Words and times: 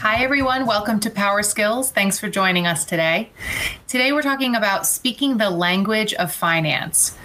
Hi, 0.00 0.24
everyone. 0.24 0.66
Welcome 0.66 1.00
to 1.00 1.10
Power 1.10 1.42
Skills. 1.42 1.90
Thanks 1.90 2.18
for 2.18 2.28
joining 2.28 2.66
us 2.66 2.84
today. 2.84 3.30
Today, 3.88 4.12
we're 4.12 4.22
talking 4.22 4.54
about 4.54 4.86
speaking 4.86 5.38
the 5.38 5.50
language 5.50 6.14
of 6.14 6.32
finance. 6.32 7.16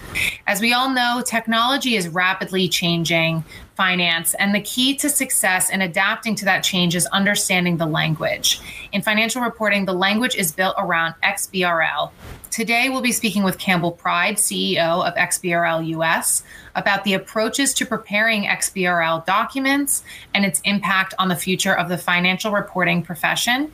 As 0.46 0.60
we 0.60 0.72
all 0.72 0.90
know, 0.90 1.22
technology 1.24 1.96
is 1.96 2.08
rapidly 2.08 2.68
changing 2.68 3.44
finance, 3.76 4.34
and 4.34 4.54
the 4.54 4.60
key 4.60 4.94
to 4.96 5.08
success 5.08 5.70
in 5.70 5.82
adapting 5.82 6.34
to 6.36 6.44
that 6.44 6.62
change 6.62 6.94
is 6.94 7.06
understanding 7.06 7.76
the 7.76 7.86
language. 7.86 8.60
In 8.92 9.02
financial 9.02 9.42
reporting, 9.42 9.84
the 9.84 9.94
language 9.94 10.36
is 10.36 10.52
built 10.52 10.74
around 10.78 11.14
XBRL. 11.22 12.10
Today, 12.50 12.88
we'll 12.88 13.02
be 13.02 13.12
speaking 13.12 13.42
with 13.42 13.58
Campbell 13.58 13.90
Pryde, 13.90 14.36
CEO 14.36 15.04
of 15.04 15.14
XBRL 15.14 15.88
US, 15.88 16.44
about 16.76 17.02
the 17.04 17.14
approaches 17.14 17.74
to 17.74 17.86
preparing 17.86 18.44
XBRL 18.44 19.26
documents 19.26 20.04
and 20.34 20.44
its 20.44 20.60
impact 20.64 21.14
on 21.18 21.28
the 21.28 21.36
future 21.36 21.76
of 21.76 21.88
the 21.88 21.98
financial 21.98 22.52
reporting 22.52 23.02
profession. 23.02 23.72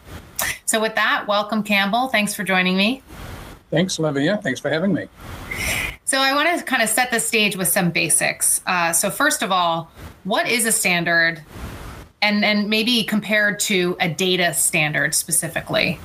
So, 0.64 0.80
with 0.80 0.94
that, 0.94 1.26
welcome, 1.28 1.62
Campbell. 1.62 2.08
Thanks 2.08 2.34
for 2.34 2.42
joining 2.42 2.76
me. 2.76 3.02
Thanks, 3.70 3.98
Olivia. 3.98 4.38
Thanks 4.42 4.60
for 4.60 4.68
having 4.68 4.92
me. 4.92 5.06
So, 6.04 6.18
I 6.18 6.34
want 6.34 6.58
to 6.58 6.64
kind 6.64 6.82
of 6.82 6.88
set 6.88 7.10
the 7.10 7.20
stage 7.20 7.56
with 7.56 7.68
some 7.68 7.90
basics. 7.90 8.62
Uh, 8.66 8.92
so, 8.92 9.10
first 9.10 9.42
of 9.42 9.52
all, 9.52 9.90
what 10.24 10.48
is 10.48 10.66
a 10.66 10.72
standard? 10.72 11.42
And, 12.22 12.44
and 12.44 12.68
maybe 12.68 13.04
compared 13.04 13.60
to 13.60 13.96
a 13.98 14.08
data 14.08 14.52
standard 14.52 15.14
specifically. 15.14 15.98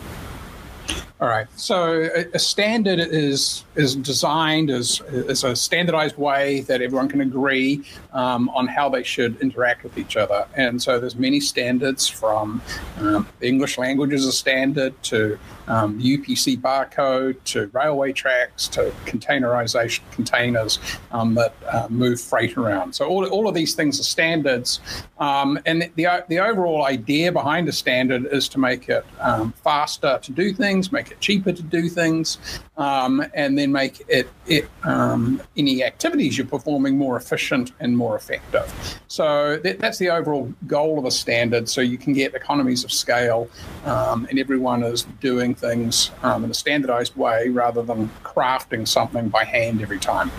All 1.21 1.29
right. 1.29 1.47
So 1.55 2.09
a, 2.33 2.37
standard 2.37 2.99
is 2.99 3.63
is 3.75 3.95
designed 3.95 4.69
as, 4.69 4.99
as 5.29 5.45
a 5.45 5.55
standardized 5.55 6.17
way 6.17 6.61
that 6.61 6.81
everyone 6.81 7.07
can 7.07 7.21
agree 7.21 7.85
um, 8.11 8.49
on 8.49 8.67
how 8.67 8.89
they 8.89 9.01
should 9.01 9.39
interact 9.39 9.83
with 9.83 9.97
each 9.97 10.17
other. 10.17 10.45
And 10.55 10.81
so 10.81 10.99
there's 10.99 11.15
many 11.15 11.39
standards 11.39 12.07
from 12.07 12.61
um, 12.99 13.27
the 13.39 13.47
English 13.47 13.77
language 13.77 14.11
as 14.11 14.25
a 14.25 14.31
standard 14.31 15.01
to 15.03 15.39
um, 15.67 15.99
UPC 16.01 16.59
barcode 16.59 17.35
to 17.45 17.67
railway 17.67 18.13
tracks 18.13 18.67
to 18.69 18.93
containerization 19.05 20.01
containers 20.11 20.79
um, 21.11 21.35
that 21.35 21.53
uh, 21.71 21.87
move 21.89 22.19
freight 22.21 22.57
around. 22.57 22.93
So 22.93 23.07
all, 23.07 23.25
all 23.27 23.47
of 23.47 23.55
these 23.55 23.73
things 23.73 23.99
are 23.99 24.03
standards. 24.03 24.79
Um, 25.19 25.59
and 25.65 25.89
the, 25.95 26.23
the 26.27 26.39
overall 26.39 26.85
idea 26.85 27.31
behind 27.31 27.67
a 27.67 27.71
standard 27.71 28.27
is 28.31 28.47
to 28.49 28.59
make 28.59 28.89
it 28.89 29.05
um, 29.19 29.53
faster 29.63 30.19
to 30.21 30.31
do 30.31 30.53
things, 30.53 30.91
make 30.91 31.11
it 31.11 31.19
cheaper 31.19 31.51
to 31.51 31.63
do 31.63 31.89
things, 31.89 32.37
um, 32.77 33.25
and 33.33 33.57
then 33.57 33.71
make 33.71 34.03
it, 34.07 34.29
it 34.45 34.69
um, 34.83 35.41
any 35.57 35.83
activities 35.83 36.37
you're 36.37 36.47
performing 36.47 36.97
more 36.97 37.17
efficient 37.17 37.71
and 37.79 37.95
more 37.95 38.15
effective. 38.15 38.71
So 39.07 39.57
that, 39.63 39.79
that's 39.79 39.97
the 39.97 40.09
overall 40.09 40.53
goal 40.67 40.99
of 40.99 41.05
a 41.05 41.11
standard. 41.11 41.69
So 41.69 41.81
you 41.81 41.97
can 41.97 42.13
get 42.13 42.35
economies 42.35 42.83
of 42.83 42.91
scale, 42.91 43.49
and 43.85 44.39
everyone 44.39 44.83
is 44.83 45.03
doing 45.21 45.54
things 45.55 46.11
um, 46.23 46.43
in 46.43 46.51
a 46.51 46.53
standardized 46.53 47.15
way 47.15 47.49
rather 47.49 47.81
than 47.81 48.09
crafting 48.23 48.87
something 48.87 49.29
by 49.29 49.43
hand 49.43 49.81
every 49.81 49.99
time. 49.99 50.31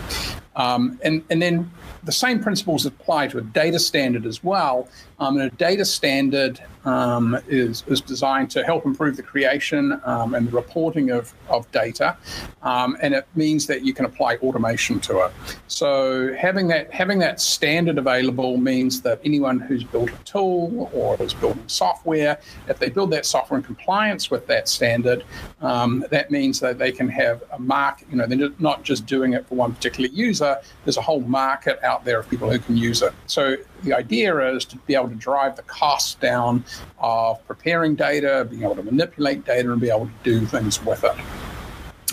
Um, 0.56 0.98
and, 1.04 1.22
and 1.30 1.40
then 1.40 1.70
the 2.04 2.12
same 2.12 2.42
principles 2.42 2.86
apply 2.86 3.28
to 3.28 3.38
a 3.38 3.42
data 3.42 3.78
standard 3.78 4.26
as 4.26 4.42
well. 4.42 4.88
Um, 5.18 5.38
and 5.38 5.52
a 5.52 5.56
data 5.56 5.84
standard 5.84 6.60
um, 6.84 7.38
is, 7.48 7.82
is 7.88 8.00
designed 8.00 8.50
to 8.52 8.64
help 8.64 8.86
improve 8.86 9.16
the 9.16 9.22
creation 9.22 10.00
um, 10.04 10.34
and 10.34 10.48
the 10.48 10.52
reporting 10.52 11.10
of, 11.10 11.34
of 11.48 11.70
data. 11.72 12.16
Um, 12.62 12.96
and 13.02 13.12
it 13.14 13.26
means 13.34 13.66
that 13.66 13.84
you 13.84 13.92
can 13.92 14.04
apply 14.04 14.36
automation 14.36 15.00
to 15.00 15.24
it. 15.26 15.32
So 15.66 16.34
having 16.34 16.68
that 16.68 16.92
having 16.92 17.18
that 17.20 17.40
standard 17.40 17.98
available 17.98 18.56
means 18.56 19.00
that 19.02 19.20
anyone 19.24 19.58
who's 19.58 19.84
built 19.84 20.10
a 20.10 20.24
tool 20.24 20.90
or 20.92 21.20
is 21.20 21.34
building 21.34 21.64
software, 21.66 22.38
if 22.68 22.78
they 22.78 22.88
build 22.88 23.10
that 23.10 23.26
software 23.26 23.58
in 23.58 23.64
compliance 23.64 24.30
with 24.30 24.46
that 24.46 24.68
standard, 24.68 25.24
um, 25.60 26.04
that 26.10 26.30
means 26.30 26.60
that 26.60 26.78
they 26.78 26.92
can 26.92 27.08
have 27.08 27.42
a 27.52 27.58
mark, 27.58 28.02
you 28.10 28.16
know, 28.16 28.26
they're 28.26 28.50
not 28.60 28.84
just 28.84 29.06
doing 29.06 29.32
it 29.32 29.46
for 29.48 29.56
one 29.56 29.74
particular 29.74 30.08
user, 30.10 30.45
there's 30.84 30.96
a 30.96 31.02
whole 31.02 31.20
market 31.20 31.82
out 31.82 32.04
there 32.04 32.20
of 32.20 32.28
people 32.28 32.50
who 32.50 32.58
can 32.58 32.76
use 32.76 33.02
it. 33.02 33.12
So 33.26 33.56
the 33.82 33.92
idea 33.94 34.54
is 34.54 34.64
to 34.66 34.76
be 34.78 34.94
able 34.94 35.08
to 35.08 35.14
drive 35.14 35.56
the 35.56 35.62
cost 35.62 36.20
down 36.20 36.64
of 36.98 37.44
preparing 37.46 37.94
data, 37.94 38.46
being 38.48 38.62
able 38.62 38.76
to 38.76 38.82
manipulate 38.82 39.44
data, 39.44 39.70
and 39.72 39.80
be 39.80 39.90
able 39.90 40.06
to 40.06 40.12
do 40.22 40.46
things 40.46 40.84
with 40.84 41.04
it. 41.04 41.16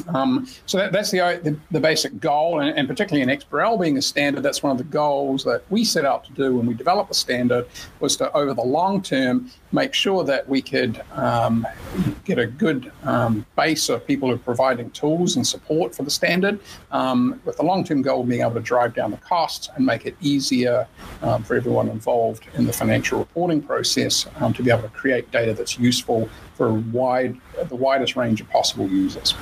Um, 0.07 0.47
so 0.65 0.77
that, 0.77 0.91
that's 0.91 1.11
the, 1.11 1.19
the, 1.43 1.57
the 1.71 1.79
basic 1.79 2.19
goal, 2.19 2.59
and, 2.59 2.77
and, 2.77 2.87
particularly 2.87 3.21
in 3.21 3.37
XBRL 3.39 3.79
being 3.79 3.97
a 3.97 4.01
standard, 4.01 4.41
that's 4.41 4.63
one 4.63 4.71
of 4.71 4.77
the 4.77 4.83
goals 4.85 5.43
that 5.43 5.63
we 5.69 5.83
set 5.83 6.05
out 6.05 6.23
to 6.25 6.31
do 6.33 6.55
when 6.57 6.65
we 6.65 6.73
developed 6.73 7.09
the 7.09 7.15
standard 7.15 7.67
was 7.99 8.17
to, 8.17 8.31
over 8.33 8.53
the 8.53 8.63
long 8.63 9.01
term, 9.01 9.51
make 9.71 9.93
sure 9.93 10.23
that 10.23 10.47
we 10.47 10.61
could 10.61 11.01
um, 11.13 11.65
get 12.25 12.39
a 12.39 12.45
good 12.45 12.91
um, 13.03 13.45
base 13.55 13.89
of 13.89 14.05
people 14.05 14.29
who 14.29 14.35
are 14.35 14.39
providing 14.39 14.89
tools 14.91 15.35
and 15.35 15.45
support 15.45 15.93
for 15.95 16.03
the 16.03 16.11
standard, 16.11 16.59
um, 16.91 17.39
with 17.45 17.57
the 17.57 17.63
long-term 17.63 18.01
goal 18.01 18.23
being 18.23 18.41
able 18.41 18.53
to 18.53 18.59
drive 18.59 18.93
down 18.93 19.11
the 19.11 19.17
costs 19.17 19.69
and 19.75 19.85
make 19.85 20.05
it 20.05 20.15
easier 20.21 20.87
um, 21.21 21.43
for 21.43 21.55
everyone 21.55 21.89
involved 21.89 22.45
in 22.53 22.65
the 22.65 22.73
financial 22.73 23.19
reporting 23.19 23.61
process 23.61 24.27
um, 24.37 24.53
to 24.53 24.63
be 24.63 24.71
able 24.71 24.83
to 24.83 24.89
create 24.89 25.29
data 25.31 25.53
that's 25.53 25.77
useful 25.77 26.29
for 26.55 26.73
wide, 26.73 27.35
the 27.67 27.75
widest 27.75 28.15
range 28.15 28.41
of 28.41 28.49
possible 28.49 28.87
users. 28.87 29.35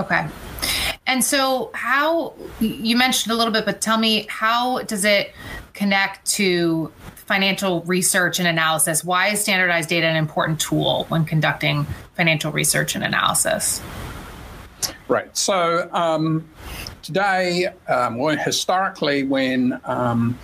Okay. 0.00 0.26
And 1.06 1.22
so, 1.22 1.70
how 1.74 2.34
you 2.58 2.96
mentioned 2.96 3.32
a 3.32 3.36
little 3.36 3.52
bit, 3.52 3.66
but 3.66 3.80
tell 3.80 3.98
me, 3.98 4.26
how 4.30 4.82
does 4.82 5.04
it 5.04 5.34
connect 5.74 6.26
to 6.32 6.90
financial 7.14 7.82
research 7.82 8.38
and 8.38 8.48
analysis? 8.48 9.04
Why 9.04 9.28
is 9.28 9.42
standardized 9.42 9.90
data 9.90 10.06
an 10.06 10.16
important 10.16 10.58
tool 10.58 11.04
when 11.08 11.24
conducting 11.24 11.84
financial 12.14 12.50
research 12.50 12.94
and 12.94 13.04
analysis? 13.04 13.82
Right. 15.08 15.36
So, 15.36 15.90
um, 15.92 16.48
today, 17.02 17.66
um, 17.88 18.16
well, 18.16 18.36
historically, 18.38 19.24
when 19.24 19.78
um, 19.84 20.38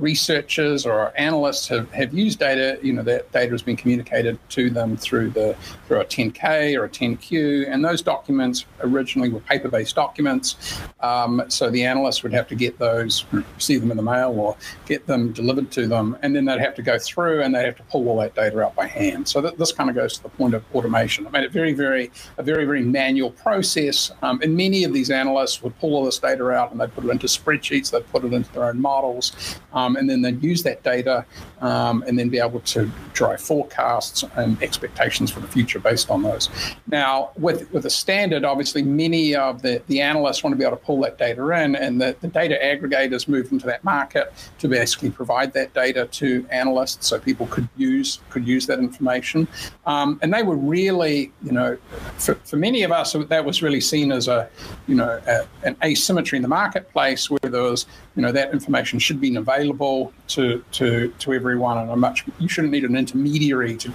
researchers 0.00 0.86
or 0.86 1.12
analysts 1.18 1.68
have, 1.68 1.90
have 1.92 2.12
used 2.14 2.38
data, 2.38 2.78
you 2.82 2.92
know, 2.92 3.02
that 3.02 3.30
data 3.32 3.50
has 3.52 3.62
been 3.62 3.76
communicated 3.76 4.38
to 4.50 4.70
them 4.70 4.96
through 4.96 5.30
the 5.30 5.56
through 5.86 6.00
a 6.00 6.04
10K 6.04 6.78
or 6.78 6.84
a 6.84 6.88
10Q, 6.88 7.66
and 7.68 7.84
those 7.84 8.02
documents 8.02 8.64
originally 8.80 9.28
were 9.28 9.40
paper-based 9.40 9.94
documents. 9.94 10.80
Um, 11.00 11.42
so 11.48 11.70
the 11.70 11.84
analysts 11.84 12.22
would 12.22 12.32
have 12.32 12.46
to 12.48 12.54
get 12.54 12.78
those, 12.78 13.24
receive 13.32 13.80
them 13.80 13.90
in 13.90 13.96
the 13.96 14.02
mail, 14.02 14.30
or 14.38 14.56
get 14.86 15.06
them 15.06 15.32
delivered 15.32 15.70
to 15.72 15.86
them, 15.86 16.16
and 16.22 16.34
then 16.34 16.44
they'd 16.44 16.60
have 16.60 16.74
to 16.76 16.82
go 16.82 16.98
through 16.98 17.42
and 17.42 17.54
they'd 17.54 17.64
have 17.64 17.76
to 17.76 17.82
pull 17.84 18.08
all 18.08 18.18
that 18.20 18.34
data 18.34 18.60
out 18.60 18.74
by 18.74 18.86
hand. 18.86 19.28
So 19.28 19.40
that, 19.40 19.58
this 19.58 19.72
kind 19.72 19.90
of 19.90 19.96
goes 19.96 20.16
to 20.16 20.22
the 20.22 20.28
point 20.30 20.54
of 20.54 20.64
automation. 20.74 21.26
I 21.26 21.30
made 21.30 21.44
it 21.44 21.52
very, 21.52 21.72
very 21.72 22.10
a 22.38 22.42
very, 22.42 22.64
very 22.64 22.82
manual 22.82 23.30
process, 23.30 24.12
um, 24.22 24.40
and 24.42 24.56
many 24.56 24.84
of 24.84 24.92
these 24.92 25.10
analysts 25.10 25.62
would 25.62 25.78
pull 25.78 25.94
all 25.94 26.04
this 26.04 26.18
data 26.18 26.48
out 26.50 26.70
and 26.70 26.80
they'd 26.80 26.94
put 26.94 27.04
it 27.04 27.10
into 27.10 27.26
spreadsheets, 27.26 27.90
they'd 27.90 28.08
put 28.10 28.24
it 28.24 28.32
into 28.32 28.50
their 28.52 28.64
own 28.64 28.80
models. 28.80 29.58
Um, 29.72 29.89
um, 29.90 29.96
and 29.96 30.08
then 30.08 30.22
they'd 30.22 30.42
use 30.42 30.62
that 30.62 30.82
data 30.82 31.24
um, 31.60 32.04
and 32.06 32.18
then 32.18 32.28
be 32.28 32.38
able 32.38 32.60
to 32.60 32.90
drive 33.12 33.40
forecasts 33.40 34.24
and 34.36 34.62
expectations 34.62 35.30
for 35.30 35.40
the 35.40 35.48
future 35.48 35.78
based 35.78 36.10
on 36.10 36.22
those. 36.22 36.48
Now, 36.86 37.30
with, 37.36 37.70
with 37.72 37.86
a 37.86 37.90
standard, 37.90 38.44
obviously, 38.44 38.82
many 38.82 39.34
of 39.34 39.62
the, 39.62 39.82
the 39.88 40.00
analysts 40.00 40.42
want 40.42 40.52
to 40.52 40.58
be 40.58 40.64
able 40.64 40.76
to 40.76 40.84
pull 40.84 41.00
that 41.00 41.18
data 41.18 41.42
in, 41.50 41.76
and 41.76 42.00
the, 42.00 42.16
the 42.20 42.28
data 42.28 42.58
aggregators 42.62 43.28
move 43.28 43.50
into 43.52 43.66
that 43.66 43.84
market 43.84 44.32
to 44.58 44.68
basically 44.68 45.10
provide 45.10 45.52
that 45.52 45.72
data 45.74 46.06
to 46.06 46.46
analysts 46.50 47.06
so 47.06 47.18
people 47.18 47.46
could 47.46 47.68
use 47.76 48.20
could 48.30 48.46
use 48.46 48.66
that 48.66 48.78
information. 48.78 49.46
Um, 49.86 50.18
and 50.22 50.32
they 50.32 50.42
were 50.42 50.56
really, 50.56 51.32
you 51.42 51.52
know, 51.52 51.76
for, 52.18 52.34
for 52.44 52.56
many 52.56 52.82
of 52.82 52.92
us, 52.92 53.12
that 53.12 53.44
was 53.44 53.62
really 53.62 53.80
seen 53.80 54.12
as 54.12 54.28
a, 54.28 54.48
you 54.86 54.94
know, 54.94 55.20
a, 55.26 55.46
an 55.66 55.76
asymmetry 55.82 56.36
in 56.36 56.42
the 56.42 56.48
marketplace 56.48 57.30
where 57.30 57.50
there 57.50 57.62
was, 57.62 57.86
you 58.16 58.22
know, 58.22 58.32
that 58.32 58.52
information 58.52 58.98
should 58.98 59.20
be 59.20 59.34
available 59.36 59.69
available 59.70 60.12
to, 60.28 60.64
to, 60.72 61.12
to 61.18 61.32
everyone 61.32 61.78
and 61.78 61.90
a 61.90 61.96
much 61.96 62.24
you 62.38 62.48
shouldn't 62.48 62.72
need 62.72 62.84
an 62.84 62.96
intermediary 62.96 63.76
to 63.76 63.92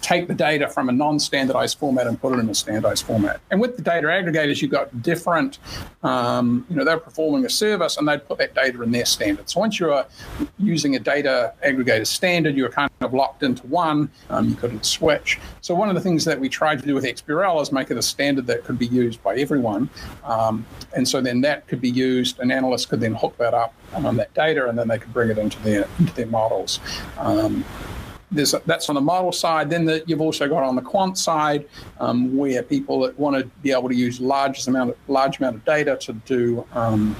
take 0.00 0.26
the 0.26 0.34
data 0.34 0.68
from 0.68 0.88
a 0.88 0.92
non-standardized 0.92 1.78
format 1.78 2.06
and 2.06 2.20
put 2.20 2.32
it 2.32 2.38
in 2.38 2.48
a 2.48 2.54
standardized 2.54 3.04
format. 3.04 3.40
And 3.50 3.60
with 3.60 3.76
the 3.76 3.82
data 3.82 4.06
aggregators, 4.06 4.62
you've 4.62 4.70
got 4.70 5.02
different, 5.02 5.58
um, 6.02 6.66
you 6.68 6.76
know, 6.76 6.84
they're 6.84 6.98
performing 6.98 7.44
a 7.44 7.50
service 7.50 7.96
and 7.96 8.08
they'd 8.08 8.26
put 8.26 8.38
that 8.38 8.54
data 8.54 8.82
in 8.82 8.90
their 8.90 9.04
standard. 9.04 9.48
So 9.48 9.60
once 9.60 9.78
you're 9.78 10.06
using 10.58 10.96
a 10.96 10.98
data 10.98 11.52
aggregator 11.64 12.06
standard, 12.06 12.56
you're 12.56 12.70
kind 12.70 12.90
of 13.00 13.14
locked 13.14 13.42
into 13.42 13.66
one. 13.66 14.10
Um, 14.30 14.48
you 14.48 14.54
couldn't 14.54 14.84
switch. 14.84 15.38
So 15.60 15.74
one 15.74 15.88
of 15.88 15.94
the 15.94 16.00
things 16.00 16.24
that 16.24 16.40
we 16.40 16.48
tried 16.48 16.80
to 16.80 16.86
do 16.86 16.94
with 16.94 17.04
XBRL 17.04 17.60
is 17.62 17.70
make 17.70 17.90
it 17.90 17.96
a 17.96 18.02
standard 18.02 18.46
that 18.46 18.64
could 18.64 18.78
be 18.78 18.86
used 18.86 19.22
by 19.22 19.36
everyone. 19.36 19.90
Um, 20.24 20.66
and 20.96 21.06
so 21.06 21.20
then 21.20 21.40
that 21.42 21.68
could 21.68 21.80
be 21.80 21.90
used, 21.90 22.40
an 22.40 22.50
analyst 22.50 22.88
could 22.88 23.00
then 23.00 23.14
hook 23.14 23.36
that 23.36 23.54
up 23.54 23.74
on 23.94 24.16
that 24.16 24.32
data, 24.34 24.68
and 24.68 24.78
then 24.78 24.88
they 24.88 24.98
could 24.98 25.12
bring 25.12 25.30
it 25.30 25.38
into 25.38 25.60
their 25.62 25.88
into 25.98 26.14
their 26.14 26.26
models. 26.26 26.80
Um, 27.18 27.64
there's 28.30 28.54
that's 28.66 28.88
on 28.88 28.94
the 28.94 29.00
model 29.00 29.32
side. 29.32 29.70
Then 29.70 29.84
the, 29.84 30.02
you've 30.06 30.20
also 30.20 30.48
got 30.48 30.62
on 30.62 30.76
the 30.76 30.82
quant 30.82 31.16
side 31.16 31.66
um, 32.00 32.36
where 32.36 32.62
people 32.62 33.00
that 33.00 33.18
want 33.18 33.36
to 33.36 33.46
be 33.62 33.72
able 33.72 33.88
to 33.88 33.94
use 33.94 34.20
large 34.20 34.66
amount 34.66 34.90
of 34.90 34.96
large 35.08 35.38
amount 35.38 35.56
of 35.56 35.64
data 35.64 35.96
to 35.96 36.12
do 36.12 36.66
um, 36.72 37.16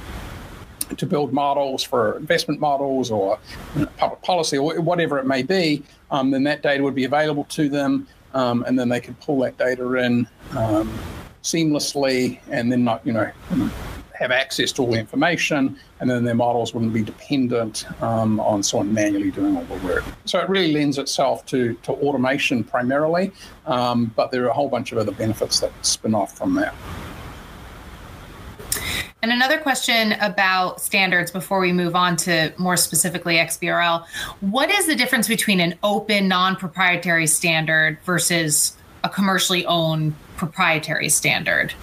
to 0.97 1.05
build 1.05 1.33
models 1.33 1.83
for 1.83 2.17
investment 2.17 2.59
models 2.59 3.11
or 3.11 3.39
you 3.75 3.81
know, 3.81 3.87
public 3.97 4.21
policy 4.21 4.57
or 4.57 4.79
whatever 4.81 5.19
it 5.19 5.25
may 5.25 5.43
be. 5.43 5.83
Um, 6.11 6.31
then 6.31 6.43
that 6.43 6.63
data 6.63 6.83
would 6.83 6.95
be 6.95 7.05
available 7.05 7.43
to 7.45 7.69
them, 7.69 8.07
um, 8.33 8.63
and 8.67 8.77
then 8.77 8.89
they 8.89 8.99
could 8.99 9.19
pull 9.19 9.39
that 9.39 9.57
data 9.57 9.91
in 9.95 10.27
um, 10.55 10.93
seamlessly, 11.43 12.39
and 12.49 12.71
then 12.71 12.83
not 12.83 13.05
you 13.05 13.13
know 13.13 13.31
have 14.19 14.31
access 14.31 14.73
to 14.73 14.81
all 14.81 14.91
the 14.91 14.99
information, 14.99 15.79
and 16.01 16.09
then 16.09 16.25
their 16.25 16.35
models 16.35 16.73
wouldn't 16.73 16.93
be 16.93 17.01
dependent 17.03 17.85
um, 18.03 18.39
on 18.41 18.61
someone 18.61 18.93
manually 18.93 19.31
doing 19.31 19.55
all 19.55 19.63
the 19.63 19.87
work. 19.87 20.03
So 20.25 20.39
it 20.39 20.49
really 20.49 20.73
lends 20.73 20.97
itself 20.97 21.45
to, 21.47 21.73
to 21.83 21.93
automation 21.93 22.63
primarily, 22.65 23.31
um, 23.65 24.11
but 24.17 24.29
there 24.29 24.43
are 24.43 24.49
a 24.49 24.53
whole 24.53 24.69
bunch 24.69 24.91
of 24.91 24.97
other 24.97 25.13
benefits 25.13 25.61
that 25.61 25.71
spin 25.85 26.13
off 26.13 26.37
from 26.37 26.53
that. 26.55 26.75
And 29.21 29.31
another 29.31 29.57
question 29.57 30.13
about 30.13 30.81
standards 30.81 31.31
before 31.31 31.59
we 31.59 31.73
move 31.73 31.95
on 31.95 32.15
to 32.17 32.53
more 32.57 32.77
specifically 32.77 33.35
XBRL. 33.35 34.05
What 34.39 34.69
is 34.69 34.87
the 34.87 34.95
difference 34.95 35.27
between 35.27 35.59
an 35.59 35.75
open, 35.83 36.27
non 36.27 36.55
proprietary 36.55 37.27
standard 37.27 37.99
versus 38.05 38.77
a 39.03 39.09
commercially 39.09 39.65
owned 39.65 40.13
proprietary 40.37 41.09
standard? 41.09 41.73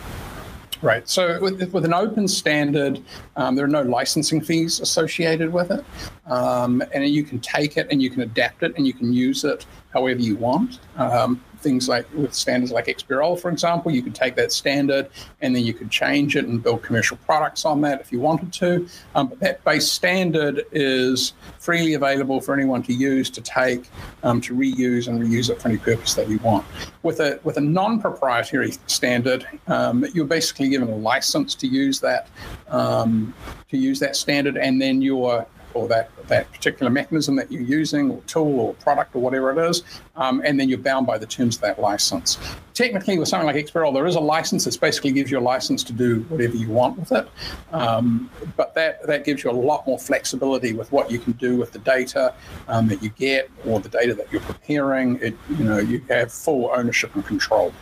Right. 0.83 1.09
So 1.09 1.41
with, 1.41 1.73
with 1.73 1.85
an 1.85 1.95
open 1.95 2.29
standard, 2.29 3.03
um, 3.37 3.55
there 3.55 3.65
are 3.65 3.69
no 3.69 3.83
licensing 3.83 4.41
fees 4.41 4.81
associated 4.81 5.53
with 5.53 5.71
it. 5.71 5.85
Um, 6.27 6.83
and 6.93 7.07
you 7.09 7.25
can 7.25 7.41
take 7.41 7.77
it 7.77 7.89
and 7.91 8.03
you 8.03 8.11
can 8.11 8.23
adapt 8.23 8.63
it 8.63 8.75
and 8.77 8.87
you 8.87 8.93
can 8.93 9.13
use 9.13 9.45
it 9.45 9.65
however 9.93 10.21
you 10.21 10.37
want. 10.37 10.81
Um, 10.97 11.43
things 11.67 11.89
like 11.89 12.07
with 12.15 12.33
standards 12.33 12.71
like 12.71 12.87
XBRL, 12.87 13.41
for 13.41 13.51
example, 13.51 13.91
you 13.91 14.01
could 14.01 14.15
take 14.15 14.37
that 14.37 14.53
standard 14.53 15.09
and 15.41 15.55
then 15.55 15.65
you 15.65 15.75
could 15.75 15.91
change 15.91 16.37
it 16.37 16.45
and 16.45 16.63
build 16.63 16.81
commercial 16.81 17.17
products 17.27 17.65
on 17.65 17.81
that 17.81 18.01
if 18.01 18.13
you 18.13 18.21
wanted 18.21 18.53
to. 18.53 18.87
Um, 19.17 19.27
but 19.27 19.41
that 19.41 19.65
base 19.65 19.91
standard 19.91 20.65
is 20.71 21.33
freely 21.59 21.95
available 21.95 22.41
for 22.41 22.55
anyone 22.55 22.85
to 22.85 22.93
use, 22.93 23.29
to 23.31 23.41
take, 23.41 23.89
um, 24.23 24.41
to 24.43 24.55
reuse 24.55 25.09
and 25.09 25.21
reuse 25.21 25.51
it 25.51 25.61
for 25.61 25.69
any 25.69 25.79
purpose 25.79 26.15
that 26.15 26.29
you 26.29 26.39
want. 26.39 26.65
With 27.03 27.19
a 27.19 27.41
with 27.43 27.57
a 27.57 27.61
non-proprietary 27.61 28.75
standard, 28.87 29.45
um, 29.67 30.05
you're 30.15 30.25
basically 30.25 30.69
given 30.69 30.89
a 30.89 30.97
license 30.97 31.57
to 31.57 31.67
use 31.67 31.99
that 32.01 32.29
um, 32.69 33.35
to 33.71 33.77
use 33.77 33.99
that 34.01 34.15
standard, 34.15 34.57
and 34.57 34.81
then 34.81 35.03
you're 35.03 35.45
or 35.77 35.87
that, 35.89 36.11
that 36.29 36.51
particular 36.53 36.91
mechanism 36.91 37.37
that 37.37 37.53
you're 37.53 37.63
using 37.63 38.11
or 38.11 38.21
tool 38.23 38.61
or 38.61 38.75
product 38.75 39.15
or 39.15 39.21
whatever 39.21 39.51
it 39.53 39.71
is, 39.71 39.83
um, 40.17 40.43
and 40.45 40.59
then 40.59 40.69
you're 40.69 40.79
bound 40.79 41.07
by 41.07 41.19
the 41.19 41.27
terms 41.27 41.57
of 41.57 41.63
that 41.63 41.81
license. 41.81 42.39
Technically, 42.75 43.19
with 43.19 43.29
something 43.29 43.47
like 43.47 43.57
XBRL, 43.57 43.93
there 43.93 44.07
is 44.07 44.17
a 44.17 44.21
license 44.21 44.65
that 44.65 44.81
basically 44.81 45.13
gives 45.13 45.31
you 45.31 45.39
a 45.39 45.41
license 45.41 45.85
to 45.85 45.93
do 45.93 46.21
whatever 46.29 46.57
you 46.57 46.69
want 46.69 46.99
with 46.99 47.13
it, 47.13 47.29
um, 47.73 48.31
but 48.57 48.75
that, 48.75 49.07
that 49.07 49.25
gives 49.25 49.45
you 49.45 49.51
a 49.51 49.53
lot 49.53 49.87
more 49.87 49.99
flexibility 49.99 50.73
with 50.73 50.91
what 50.93 51.11
you 51.11 51.19
can 51.19 51.33
do 51.33 51.57
with 51.57 51.73
the 51.73 51.79
data 51.81 52.35
um, 52.69 52.89
that 52.89 53.03
you 53.03 53.11
get 53.11 53.51
or 53.67 53.81
the 53.81 53.89
data 53.89 54.15
that 54.15 54.31
you're 54.33 54.43
preparing. 54.43 55.19
It, 55.21 55.37
you 55.51 55.65
know, 55.65 55.79
you 55.79 56.01
have 56.09 56.33
full 56.33 56.71
ownership 56.75 57.15
and 57.15 57.25
control. 57.25 57.73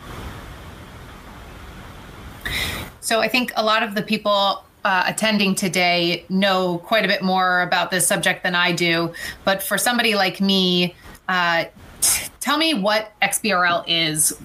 So 3.05 3.19
I 3.19 3.27
think 3.27 3.51
a 3.55 3.63
lot 3.63 3.83
of 3.83 3.93
the 3.93 4.01
people 4.01 4.63
uh, 4.85 5.03
attending 5.07 5.55
today 5.55 6.23
know 6.29 6.77
quite 6.77 7.03
a 7.03 7.07
bit 7.07 7.23
more 7.23 7.61
about 7.61 7.89
this 7.89 8.05
subject 8.07 8.43
than 8.43 8.53
I 8.53 8.71
do. 8.71 9.11
But 9.43 9.63
for 9.63 9.79
somebody 9.79 10.13
like 10.13 10.39
me, 10.39 10.95
uh, 11.27 11.65
t- 12.01 12.29
tell 12.39 12.57
me 12.57 12.75
what 12.75 13.11
XBRL 13.19 13.83
is, 13.87 14.39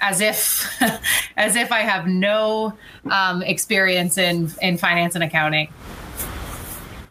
as 0.00 0.20
if 0.20 0.80
as 1.36 1.56
if 1.56 1.72
I 1.72 1.80
have 1.80 2.06
no 2.06 2.72
um, 3.10 3.42
experience 3.42 4.16
in 4.16 4.48
in 4.62 4.78
finance 4.78 5.16
and 5.16 5.24
accounting. 5.24 5.68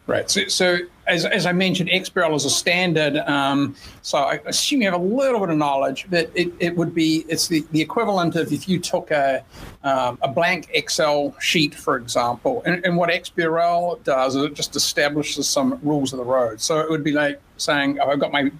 Right. 0.06 0.30
So, 0.30 0.48
so 0.48 0.78
as, 1.06 1.24
as 1.24 1.46
I 1.46 1.52
mentioned, 1.52 1.88
XBRL 1.88 2.34
is 2.34 2.44
a 2.44 2.50
standard. 2.50 3.16
Um, 3.26 3.74
so 4.04 4.18
I 4.18 4.38
assume 4.44 4.82
you 4.82 4.90
have 4.90 5.00
a 5.00 5.02
little 5.02 5.40
bit 5.40 5.48
of 5.48 5.56
knowledge 5.56 6.04
that 6.10 6.28
it, 6.34 6.52
it 6.60 6.76
would 6.76 6.94
be, 6.94 7.24
it's 7.26 7.48
the, 7.48 7.64
the 7.72 7.80
equivalent 7.80 8.36
of 8.36 8.52
if 8.52 8.68
you 8.68 8.78
took 8.78 9.10
a, 9.10 9.42
um, 9.82 10.18
a 10.20 10.28
blank 10.28 10.68
Excel 10.74 11.34
sheet, 11.40 11.74
for 11.74 11.96
example, 11.96 12.62
and, 12.66 12.84
and 12.84 12.98
what 12.98 13.08
XBRL 13.08 14.04
does 14.04 14.36
is 14.36 14.44
it 14.44 14.52
just 14.52 14.76
establishes 14.76 15.48
some 15.48 15.80
rules 15.82 16.12
of 16.12 16.18
the 16.18 16.24
road. 16.24 16.60
So 16.60 16.80
it 16.80 16.90
would 16.90 17.02
be 17.02 17.12
like 17.12 17.40
saying, 17.56 17.98
oh, 18.00 18.10
I've 18.10 18.20
got 18.20 18.32
my 18.32 18.50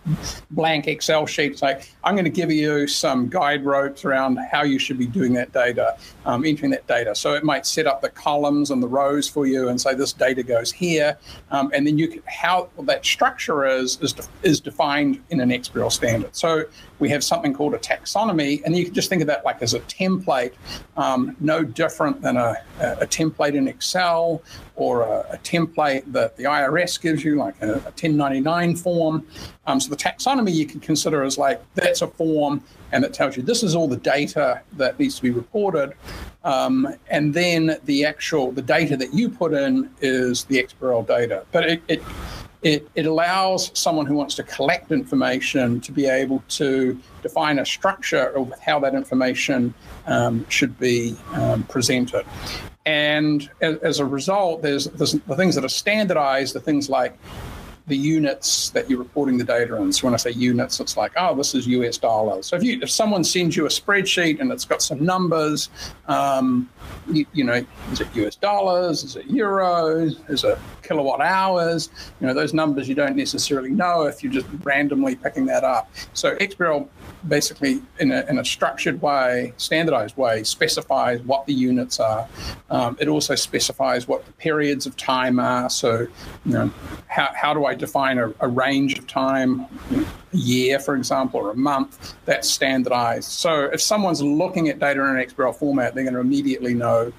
blank 0.51 0.87
Excel 0.87 1.27
sheet. 1.27 1.53
It's 1.53 1.63
like, 1.63 1.91
I'm 2.05 2.15
going 2.15 2.25
to 2.25 2.31
give 2.31 2.51
you 2.51 2.87
some 2.87 3.29
guide 3.29 3.65
ropes 3.65 4.05
around 4.05 4.37
how 4.37 4.63
you 4.63 4.79
should 4.79 4.99
be 4.99 5.07
doing 5.07 5.33
that 5.35 5.53
data, 5.53 5.97
um, 6.25 6.45
entering 6.45 6.71
that 6.71 6.87
data. 6.87 7.15
So 7.15 7.35
it 7.35 7.45
might 7.45 7.67
set 7.67 7.87
up 7.87 8.01
the 8.03 8.09
columns 8.09 8.71
and 8.71 8.83
the 8.83 8.89
rows 8.89 9.29
for 9.29 9.47
you 9.47 9.69
and 9.69 9.81
say 9.81 9.95
this 9.95 10.13
data 10.13 10.43
goes 10.43 10.71
here. 10.71 11.19
Um, 11.51 11.71
and 11.75 11.87
then 11.87 11.99
you 11.99 12.09
can, 12.09 12.23
how 12.27 12.69
that 12.83 13.05
structure 13.05 13.67
is, 13.67 13.99
is, 14.01 14.15
is 14.43 14.61
defined 14.61 15.23
in 15.41 15.51
an 15.51 15.61
XBRL 15.61 15.93
standard. 15.93 16.35
So 16.35 16.65
we 16.99 17.09
have 17.11 17.23
something 17.23 17.53
called 17.53 17.75
a 17.75 17.79
taxonomy, 17.79 18.63
and 18.65 18.77
you 18.77 18.85
can 18.85 18.95
just 18.95 19.09
think 19.09 19.21
of 19.21 19.27
that 19.27 19.45
like 19.45 19.61
as 19.63 19.75
a 19.75 19.81
template, 19.81 20.53
um, 20.97 21.37
no 21.41 21.65
different 21.65 22.23
than 22.23 22.37
a, 22.37 22.57
a, 22.81 23.07
template 23.07 23.55
in 23.55 23.69
Excel 23.69 24.43
or 24.77 25.03
a, 25.03 25.27
a, 25.33 25.39
template 25.39 26.11
that 26.13 26.37
the 26.37 26.45
IRS 26.45 27.01
gives 27.01 27.25
you, 27.25 27.37
like 27.37 27.61
a, 27.63 27.73
a 27.73 27.93
1099 27.95 28.77
form. 28.77 29.27
Um, 29.67 29.81
so 29.81 29.91
the 29.91 29.97
taxonomy 29.97 30.53
you 30.53 30.67
can 30.67 30.81
consider 30.81 31.23
as 31.23 31.37
like 31.39 31.61
that's 31.75 32.03
a 32.03 32.09
form 32.09 32.63
and 32.93 33.05
it 33.05 33.13
tells 33.13 33.37
you 33.37 33.43
this 33.43 33.63
is 33.65 33.75
all 33.75 33.89
the 33.89 33.97
data 33.97 34.61
that 34.75 34.99
needs 34.99 35.17
to 35.17 35.23
be 35.23 35.31
reported. 35.31 35.95
Um, 36.45 36.95
and 37.11 37.35
then 37.35 37.79
the 37.85 38.05
actual 38.05 38.53
the 38.53 38.63
data 38.63 38.97
that 38.97 39.13
you 39.13 39.29
put 39.29 39.53
in 39.53 39.91
is 40.01 40.45
the 40.45 40.63
XBRL 40.63 41.07
data. 41.07 41.45
But 41.51 41.69
it, 41.69 41.83
it 41.89 42.03
it, 42.65 42.89
it 42.95 43.05
allows 43.05 43.71
someone 43.79 44.07
who 44.07 44.15
wants 44.15 44.35
to 44.37 44.43
collect 44.43 44.91
information 44.91 45.81
to 45.83 45.93
be 45.93 46.07
able 46.07 46.43
to 46.49 46.99
define 47.23 47.59
a 47.59 47.67
structure 47.67 48.35
of 48.37 48.53
how 48.61 48.81
that 48.81 48.95
information 48.95 49.75
um, 50.07 50.47
should 50.49 50.79
be 50.79 51.15
um, 51.35 51.63
presented. 51.65 52.25
And 52.87 53.49
as, 53.61 53.77
as, 53.79 53.99
a 53.99 54.05
result, 54.05 54.63
there's, 54.63 54.87
there's 54.87 55.13
the 55.13 55.37
things 55.37 55.55
that 55.55 55.65
are 55.65 55.69
standardized, 55.71 56.55
the 56.55 56.61
things 56.61 56.89
like 56.89 57.17
the 57.87 57.97
units 57.97 58.71
that 58.71 58.89
you're 58.89 58.99
reporting 58.99 59.37
the 59.37 59.45
data 59.45 59.77
in. 59.77 59.93
So 59.93 60.07
when 60.07 60.15
I 60.15 60.17
say 60.17 60.31
units, 60.31 60.81
it's 60.81 60.97
like, 60.97 61.13
oh, 61.19 61.35
this 61.35 61.55
is 61.55 61.67
US 61.67 61.99
dollars. 61.99 62.47
So 62.47 62.57
if 62.57 62.63
you 62.63 62.79
if 62.81 62.91
someone 62.91 63.25
sends 63.25 63.57
you 63.57 63.67
a 63.67 63.69
spreadsheet 63.69 64.41
and 64.41 64.51
it's 64.51 64.65
got 64.65 64.81
some 64.81 65.05
numbers, 65.05 65.69
um, 66.09 66.71
you, 67.11 67.27
you, 67.35 67.45
know, 67.45 67.65
is 67.93 68.01
it 68.01 68.09
US 68.15 68.37
dollars? 68.37 69.05
Is 69.05 69.17
it 69.17 69.29
euros? 69.29 70.19
Is 70.31 70.45
it 70.45 70.59
kilowatt 70.83 71.21
hours? 71.21 71.91
You 72.21 72.27
know, 72.27 72.35
those 72.35 72.55
numbers 72.55 72.89
you 72.89 72.95
don't 72.95 73.17
necessarily 73.17 73.71
know 73.71 74.03
if 74.03 74.23
you're 74.23 74.33
just 74.33 74.47
randomly 74.63 75.15
picking 75.15 75.45
that 75.47 75.63
up. 75.63 75.91
So 76.15 76.37
XBRL 76.37 76.89
basically, 77.29 77.83
in 77.99 78.13
a, 78.13 78.25
in 78.29 78.39
a 78.39 78.45
structured 78.45 79.01
way, 79.01 79.53
standardized 79.57 80.17
way, 80.17 80.45
specifies 80.45 81.21
what 81.23 81.47
the 81.47 81.55
units 81.55 82.01
are. 82.01 82.29
Um, 82.71 82.97
it 83.01 83.09
also 83.09 83.35
specifies 83.35 84.07
what 84.07 84.25
the 84.27 84.33
periods 84.33 84.87
of 84.87 84.97
time 84.97 85.39
are. 85.39 85.71
So, 85.71 86.07
you 86.45 86.53
know, 86.53 86.71
how, 87.09 87.31
how 87.35 87.55
do 87.55 87.65
I 87.65 87.75
define 87.75 88.19
a, 88.19 88.33
a 88.41 88.49
range 88.49 88.99
of 88.99 89.07
time, 89.07 89.67
a 89.91 90.37
year, 90.37 90.79
for 90.79 90.97
example, 90.97 91.41
or 91.41 91.51
a 91.51 91.57
month, 91.57 92.15
that's 92.25 92.49
standardized. 92.49 93.31
So 93.31 93.65
if 93.65 93.81
someone's 93.81 94.23
looking 94.23 94.69
at 94.69 94.79
data 94.79 95.01
in 95.01 95.17
an 95.17 95.27
XBRL 95.27 95.55
format, 95.57 95.95
they're 95.95 96.05
going 96.05 96.15
to 96.15 96.21
immediately 96.21 96.75
know 96.75 97.13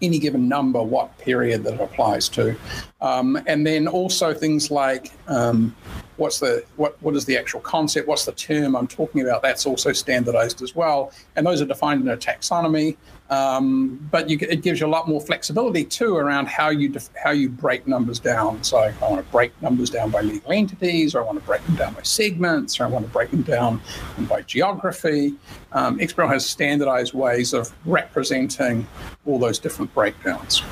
any 0.00 0.18
given 0.18 0.48
number, 0.48 0.82
what 0.82 1.16
period 1.18 1.64
that 1.64 1.74
it 1.74 1.80
applies 1.80 2.28
to. 2.30 2.56
Um, 3.00 3.40
and 3.46 3.66
then 3.66 3.88
also 3.88 4.32
things 4.32 4.70
like 4.70 5.12
um, 5.26 5.74
what's 6.18 6.40
the 6.40 6.64
what 6.76 7.00
what 7.02 7.16
is 7.16 7.24
the 7.24 7.36
actual 7.36 7.60
concept, 7.60 8.06
what's 8.06 8.24
the 8.24 8.32
term 8.32 8.76
I'm 8.76 8.86
talking 8.86 9.22
about, 9.22 9.42
that's 9.42 9.66
also 9.66 9.92
standardized 9.92 10.62
as 10.62 10.74
well. 10.74 11.12
And 11.36 11.46
those 11.46 11.62
are 11.62 11.66
defined 11.66 12.02
in 12.02 12.08
a 12.08 12.16
taxonomy. 12.16 12.96
Um, 13.30 14.08
but 14.10 14.30
you, 14.30 14.38
it 14.40 14.62
gives 14.62 14.80
you 14.80 14.86
a 14.86 14.88
lot 14.88 15.06
more 15.06 15.20
flexibility 15.20 15.84
too 15.84 16.16
around 16.16 16.48
how 16.48 16.70
you 16.70 16.88
def- 16.88 17.10
how 17.22 17.30
you 17.30 17.48
break 17.50 17.86
numbers 17.86 18.18
down. 18.18 18.62
So 18.64 18.78
I 18.78 18.92
want 19.02 19.24
to 19.24 19.30
break 19.30 19.52
numbers 19.62 19.90
down 19.90 20.10
by 20.10 20.22
legal 20.22 20.52
entities, 20.52 21.14
or 21.14 21.22
I 21.22 21.24
want 21.24 21.38
to 21.38 21.44
break 21.44 21.64
them 21.66 21.76
down 21.76 21.94
by 21.94 22.02
segments, 22.02 22.80
or 22.80 22.84
I 22.84 22.88
want 22.88 23.04
to 23.04 23.12
break 23.12 23.30
them 23.30 23.42
down 23.42 23.80
by 24.20 24.42
geography. 24.42 25.34
Um, 25.72 25.98
XBRL 25.98 26.28
has 26.28 26.46
standardized 26.46 27.12
ways 27.12 27.52
of 27.52 27.70
representing 27.84 28.86
all 29.26 29.38
those 29.38 29.58
different 29.58 29.92
breakdowns. 29.92 30.62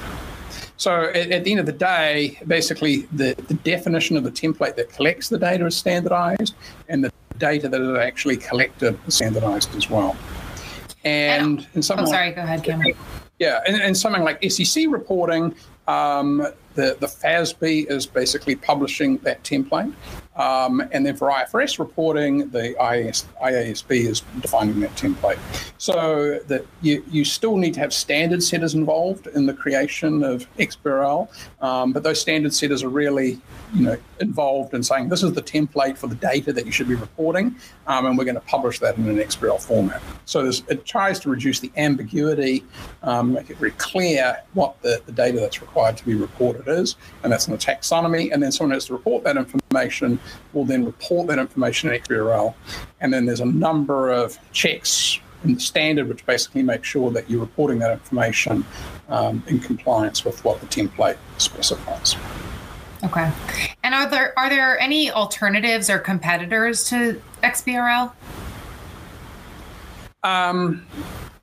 So 0.77 1.05
at, 1.05 1.31
at, 1.31 1.45
the 1.45 1.53
end 1.53 1.61
of 1.61 1.67
the 1.67 1.73
day, 1.73 2.39
basically 2.47 3.03
the, 3.13 3.35
the 3.49 3.55
definition 3.55 4.17
of 4.17 4.25
the 4.25 4.31
template 4.31 4.77
that 4.77 4.91
collects 4.91 5.29
the 5.29 5.39
data 5.39 5.65
is 5.67 5.77
standardized, 5.77 6.55
and 6.89 7.03
the 7.05 7.13
data 7.39 7.69
that 7.69 7.81
is 7.81 7.99
actually 7.99 8.37
collected 8.37 8.99
is 9.07 9.15
standardized 9.15 9.75
as 9.75 9.89
well. 9.89 10.17
And 11.05 11.67
in 11.75 11.83
something 11.83 12.07
oh, 12.07 12.11
sorry, 12.11 12.27
like, 12.27 12.37
go 12.37 12.43
ahead, 12.43 12.65
Cameron. 12.65 12.95
Yeah, 13.39 13.61
and, 13.67 13.77
and 13.77 13.97
something 13.97 14.23
like 14.23 14.43
SEC 14.51 14.87
reporting, 14.89 15.55
um, 15.89 16.39
the, 16.75 16.97
the 17.01 17.07
FASB 17.07 17.91
is 17.91 18.07
basically 18.07 18.57
publishing 18.57 19.19
that 19.19 19.43
template. 19.45 19.93
Um, 20.37 20.87
and 20.93 21.05
then 21.05 21.17
for 21.17 21.31
IFRS 21.31 21.79
reporting, 21.79 22.49
the 22.51 22.75
IAS, 22.81 23.25
IASB 23.43 23.91
is 23.91 24.23
defining 24.41 24.81
that 24.81 24.95
template. 24.95 25.39
So 25.79 26.39
that 26.47 26.67
you, 26.83 27.05
you 27.11 27.25
still 27.25 27.57
need 27.57 27.75
to 27.75 27.81
have 27.81 27.93
standard 27.93 28.43
setters 28.43 28.75
involved 28.75 29.27
in 29.29 29.47
the 29.47 29.55
creation 29.55 30.23
of 30.23 30.47
XBRL, 30.57 31.29
um, 31.63 31.93
but 31.93 32.03
those 32.03 32.21
standard 32.21 32.53
setters 32.53 32.83
are 32.83 32.89
really 32.89 33.41
you 33.75 33.83
know, 33.83 33.97
involved 34.21 34.75
in 34.75 34.83
saying 34.83 35.09
this 35.09 35.23
is 35.23 35.33
the 35.33 35.43
template 35.43 35.99
for 35.99 36.07
the 36.07 36.15
data 36.15 36.53
that 36.53 36.67
you 36.67 36.73
should 36.73 36.89
be 36.89 36.95
reporting, 36.95 37.57
um, 37.87 38.07
and 38.07 38.17
we're 38.17 38.25
going 38.25 38.35
to 38.35 38.41
publish 38.43 38.79
that 38.79 38.97
in 38.97 39.09
an 39.09 39.17
XBRL 39.17 39.61
format. 39.61 40.03
So 40.25 40.51
it 40.69 40.85
tries 40.85 41.19
to 41.21 41.31
reduce 41.31 41.61
the 41.61 41.71
ambiguity, 41.77 42.65
um, 43.03 43.33
make 43.35 43.51
it 43.51 43.57
very 43.57 43.73
clear 43.73 44.43
what 44.55 44.81
the, 44.83 45.03
the 45.07 45.13
data 45.13 45.41
that's 45.41 45.61
required 45.61 45.97
to 45.99 46.05
be 46.05 46.15
reported 46.15 46.69
is, 46.69 46.97
and 47.23 47.33
that's 47.33 47.47
in 47.47 47.53
the 47.53 47.59
taxonomy. 47.59 48.33
And 48.33 48.43
then 48.43 48.53
someone 48.53 48.75
has 48.75 48.87
to 48.87 48.93
report 48.93 49.25
that 49.25 49.37
information, 49.37 50.19
will 50.53 50.65
then 50.65 50.85
report 50.85 51.29
that 51.29 51.39
information 51.39 51.93
in 51.93 52.01
XBRL. 52.01 52.55
And 53.01 53.13
then 53.13 53.27
there's 53.27 53.41
a 53.41 53.47
number 53.47 54.11
of 54.11 54.39
checks 54.53 55.19
in 55.45 55.55
the 55.55 55.61
standard, 55.61 56.09
which 56.09 56.25
basically 56.27 56.63
makes 56.63 56.89
sure 56.89 57.11
that 57.11 57.31
you're 57.31 57.41
reporting 57.41 57.79
that 57.81 57.93
information 57.93 58.65
um, 59.09 59.43
in 59.47 59.59
compliance 59.61 60.25
with 60.25 60.45
what 60.45 60.61
the 60.61 60.67
template 60.67 61.17
specifies. 61.39 62.17
Okay. 63.05 63.31
And 63.85 63.95
are 63.95 64.09
there 64.09 64.37
are 64.39 64.49
there 64.49 64.79
any 64.81 65.11
alternatives 65.11 65.91
or 65.91 65.99
competitors 65.99 66.85
to 66.85 67.21
XBRL? 67.43 68.13
Um, 70.23 70.87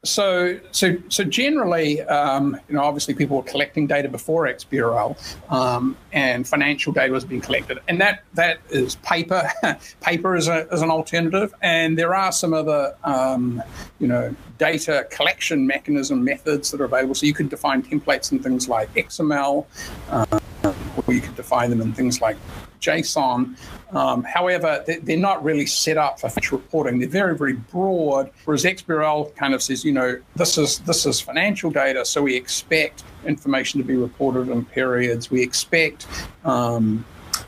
so, 0.03 0.60
so, 0.72 0.98
so 1.07 1.24
generally, 1.24 2.01
um, 2.01 2.60
you 2.67 2.75
know, 2.75 2.83
obviously 2.83 3.13
people 3.13 3.38
were 3.38 3.43
collecting 3.43 3.88
data 3.88 4.10
before 4.10 4.45
XBRL, 4.48 5.17
um, 5.50 5.95
and 6.12 6.45
financial 6.45 6.91
data 6.91 7.13
was 7.13 7.24
being 7.24 7.39
collected, 7.39 7.79
and 7.88 8.01
that 8.01 8.24
that 8.33 8.60
is 8.69 8.95
paper. 8.98 9.50
paper 10.01 10.36
is, 10.36 10.50
a, 10.50 10.67
is 10.74 10.81
an 10.81 10.91
alternative, 10.91 11.53
and 11.62 11.98
there 11.98 12.13
are 12.13 12.33
some 12.33 12.53
other, 12.53 12.95
um, 13.05 13.63
you 14.00 14.07
know, 14.07 14.36
data 14.57 15.07
collection 15.10 15.65
mechanism 15.65 16.22
methods 16.22 16.72
that 16.72 16.81
are 16.81 16.86
available. 16.86 17.15
So 17.15 17.25
you 17.25 17.33
could 17.33 17.50
define 17.50 17.81
templates 17.81 18.33
and 18.33 18.43
things 18.43 18.67
like 18.67 18.93
XML, 18.95 19.65
uh, 20.10 20.74
or 21.07 21.13
you 21.13 21.22
can 21.22 21.33
define 21.36 21.69
them 21.69 21.81
in 21.81 21.93
things 21.93 22.22
like 22.22 22.38
JSON. 22.79 23.57
Um, 23.95 24.24
however, 24.24 24.83
they're 25.03 25.17
not 25.17 25.43
really 25.43 25.65
set 25.65 25.98
up 25.98 26.19
for 26.19 26.29
financial 26.29 26.57
reporting. 26.57 27.00
They're 27.00 27.07
very, 27.07 27.38
very 27.38 27.53
broad. 27.53 28.29
Whereas 28.45 28.63
XBRL 28.63 29.36
kind 29.36 29.53
of 29.53 29.62
says, 29.62 29.86
you 29.86 29.93
know, 29.93 30.19
this 30.36 30.57
is 30.57 30.79
this 30.79 31.05
is 31.05 31.19
financial 31.19 31.72
data, 31.72 32.05
so 32.05 32.22
we 32.22 32.36
expect 32.36 33.03
information 33.25 33.79
to 33.79 33.86
be 33.86 33.95
reported 33.95 34.50
in 34.50 34.65
periods. 34.65 35.31
We 35.31 35.41
expect 35.41 36.07
um, 36.43 37.05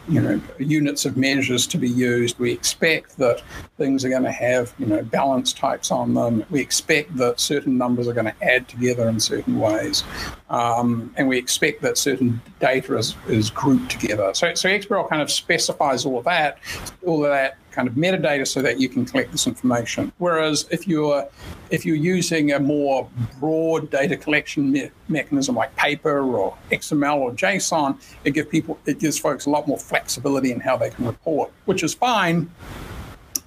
you 0.07 0.21
know 0.21 0.39
units 0.59 1.05
of 1.05 1.17
measures 1.17 1.65
to 1.67 1.77
be 1.77 1.89
used. 1.89 2.37
We 2.39 2.51
expect 2.51 3.17
that 3.17 3.41
things 3.77 4.05
are 4.05 4.09
going 4.09 4.23
to 4.23 4.31
have 4.31 4.73
you 4.77 4.85
know 4.85 5.03
balance 5.03 5.53
types 5.53 5.91
on 5.91 6.13
them. 6.13 6.45
We 6.49 6.61
expect 6.61 7.15
that 7.17 7.39
certain 7.39 7.77
numbers 7.77 8.07
are 8.07 8.13
going 8.13 8.25
to 8.25 8.43
add 8.43 8.67
together 8.67 9.09
in 9.09 9.19
certain 9.19 9.59
ways, 9.59 10.03
um, 10.49 11.13
and 11.17 11.27
we 11.27 11.37
expect 11.37 11.81
that 11.81 11.97
certain 11.97 12.41
data 12.59 12.97
is, 12.97 13.15
is 13.27 13.49
grouped 13.49 13.91
together. 13.91 14.33
So 14.33 14.53
so 14.53 14.69
XBRL 14.69 15.09
kind 15.09 15.21
of 15.21 15.31
specifies 15.31 16.05
all 16.05 16.19
of 16.19 16.25
that, 16.25 16.59
all 17.05 17.23
of 17.23 17.31
that 17.31 17.57
kind 17.75 17.88
of 17.88 17.96
metadata 17.96 18.48
so 18.48 18.62
that 18.62 18.79
you 18.79 18.88
can 18.88 19.05
collect 19.05 19.32
this 19.32 19.46
information. 19.48 20.12
Whereas 20.17 20.65
if 20.72 20.88
you're 20.88 21.27
if 21.70 21.86
you're 21.86 21.96
using 21.96 22.53
a 22.53 22.60
more 22.60 23.10
broad 23.39 23.89
data 23.89 24.15
collection 24.15 24.72
me- 24.72 24.91
mechanism 25.10 25.55
like 25.55 25.75
paper 25.75 26.24
or 26.24 26.58
XML 26.72 27.17
or 27.17 27.32
JSON, 27.34 28.01
it 28.24 28.32
gives 28.32 28.50
people 28.50 28.79
it 28.86 29.00
gives 29.00 29.20
folks 29.20 29.46
a 29.46 29.50
lot 29.50 29.67
more 29.67 29.77
flexibility 29.77 30.51
in 30.51 30.60
how 30.60 30.77
they 30.77 30.89
can 30.89 31.05
report, 31.05 31.51
which 31.65 31.84
is 31.84 31.94
fine. 31.94 32.50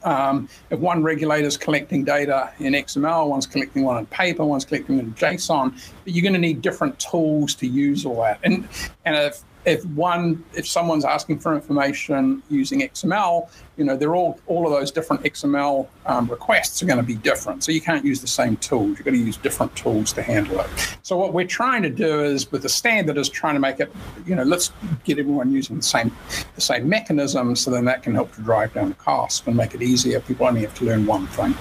Um, 0.04 0.48
if 0.70 0.78
one 0.78 1.02
regulator 1.02 1.46
is 1.46 1.56
collecting 1.56 2.04
data 2.04 2.52
in 2.60 2.72
XML, 2.72 3.28
one's 3.28 3.46
collecting 3.46 3.82
one 3.82 3.98
in 3.98 4.06
paper, 4.06 4.44
one's 4.44 4.64
collecting 4.64 4.98
in 4.98 5.12
JSON, 5.14 5.72
but 6.04 6.14
you're 6.14 6.22
going 6.22 6.34
to 6.34 6.38
need 6.38 6.62
different 6.62 6.98
tools 7.00 7.54
to 7.56 7.66
use 7.66 8.06
all 8.06 8.22
that. 8.22 8.38
And 8.44 8.68
and 9.04 9.16
if 9.16 9.42
if 9.64 9.84
one 9.86 10.44
if 10.54 10.66
someone's 10.66 11.04
asking 11.04 11.38
for 11.40 11.54
information 11.54 12.42
using 12.48 12.80
XML, 12.80 13.48
you 13.76 13.84
know 13.84 13.96
they're 13.96 14.14
all 14.14 14.40
all 14.46 14.66
of 14.66 14.72
those 14.72 14.90
different 14.90 15.22
XML 15.22 15.86
um, 16.06 16.26
requests 16.28 16.82
are 16.82 16.86
going 16.86 16.98
to 16.98 17.04
be 17.04 17.16
different. 17.16 17.64
So 17.64 17.72
you 17.72 17.80
can't 17.80 18.04
use 18.04 18.20
the 18.20 18.28
same 18.28 18.56
tools. 18.56 18.98
You're 18.98 19.04
going 19.04 19.18
to 19.18 19.24
use 19.24 19.36
different 19.36 19.74
tools 19.76 20.12
to 20.14 20.22
handle 20.22 20.60
it. 20.60 20.68
So 21.02 21.16
what 21.16 21.32
we're 21.32 21.46
trying 21.46 21.82
to 21.82 21.90
do 21.90 22.20
is 22.20 22.50
with 22.50 22.62
the 22.62 22.68
standard 22.68 23.18
is 23.18 23.28
trying 23.28 23.54
to 23.54 23.60
make 23.60 23.80
it, 23.80 23.92
you 24.26 24.34
know, 24.34 24.44
let's 24.44 24.72
get 25.04 25.18
everyone 25.18 25.52
using 25.52 25.76
the 25.76 25.82
same 25.82 26.14
the 26.54 26.60
same 26.60 26.88
mechanism, 26.88 27.56
so 27.56 27.70
then 27.70 27.84
that 27.86 28.02
can 28.02 28.14
help 28.14 28.34
to 28.34 28.42
drive 28.42 28.74
down 28.74 28.88
the 28.90 28.94
cost 28.94 29.46
and 29.46 29.56
make 29.56 29.74
it 29.74 29.82
easier. 29.82 30.20
People 30.20 30.46
only 30.46 30.62
have 30.62 30.74
to 30.74 30.84
learn 30.84 31.06
one 31.06 31.26
thing. 31.28 31.54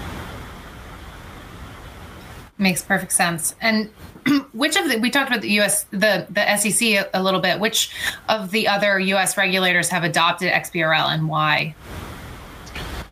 Makes 2.60 2.82
perfect 2.84 3.12
sense. 3.12 3.54
And 3.62 3.92
which 4.54 4.76
of 4.76 4.90
the 4.90 4.98
we 4.98 5.10
talked 5.10 5.30
about 5.30 5.42
the 5.42 5.52
U.S. 5.52 5.86
the 5.92 6.28
the 6.30 6.58
SEC 6.58 6.82
a, 6.82 7.10
a, 7.14 7.22
little 7.22 7.40
bit. 7.40 7.60
Which 7.60 7.92
of 8.30 8.52
the 8.52 8.68
other 8.68 9.00
U.S. 9.00 9.38
regulators 9.38 9.90
have 9.90 10.04
adopted 10.04 10.52
XBRL 10.52 11.14
and 11.14 11.28
why? 11.28 11.76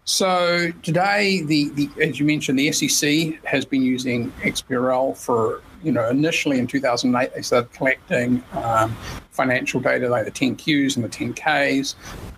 So 0.05 0.71
today, 0.83 1.41
the, 1.41 1.69
the 1.69 1.89
as 2.01 2.19
you 2.19 2.25
mentioned, 2.25 2.59
the 2.59 2.71
SEC 2.71 3.43
has 3.43 3.65
been 3.65 3.81
using 3.81 4.31
XBRL 4.43 5.17
for 5.17 5.61
you 5.83 5.91
know 5.91 6.07
initially 6.09 6.59
in 6.59 6.67
2008 6.67 7.33
they 7.33 7.41
started 7.41 7.71
collecting 7.73 8.43
um, 8.53 8.95
financial 9.31 9.79
data 9.79 10.07
like 10.09 10.25
the 10.25 10.31
10Qs 10.31 10.95
and 10.95 11.05
the 11.05 11.09
10Ks, 11.09 11.95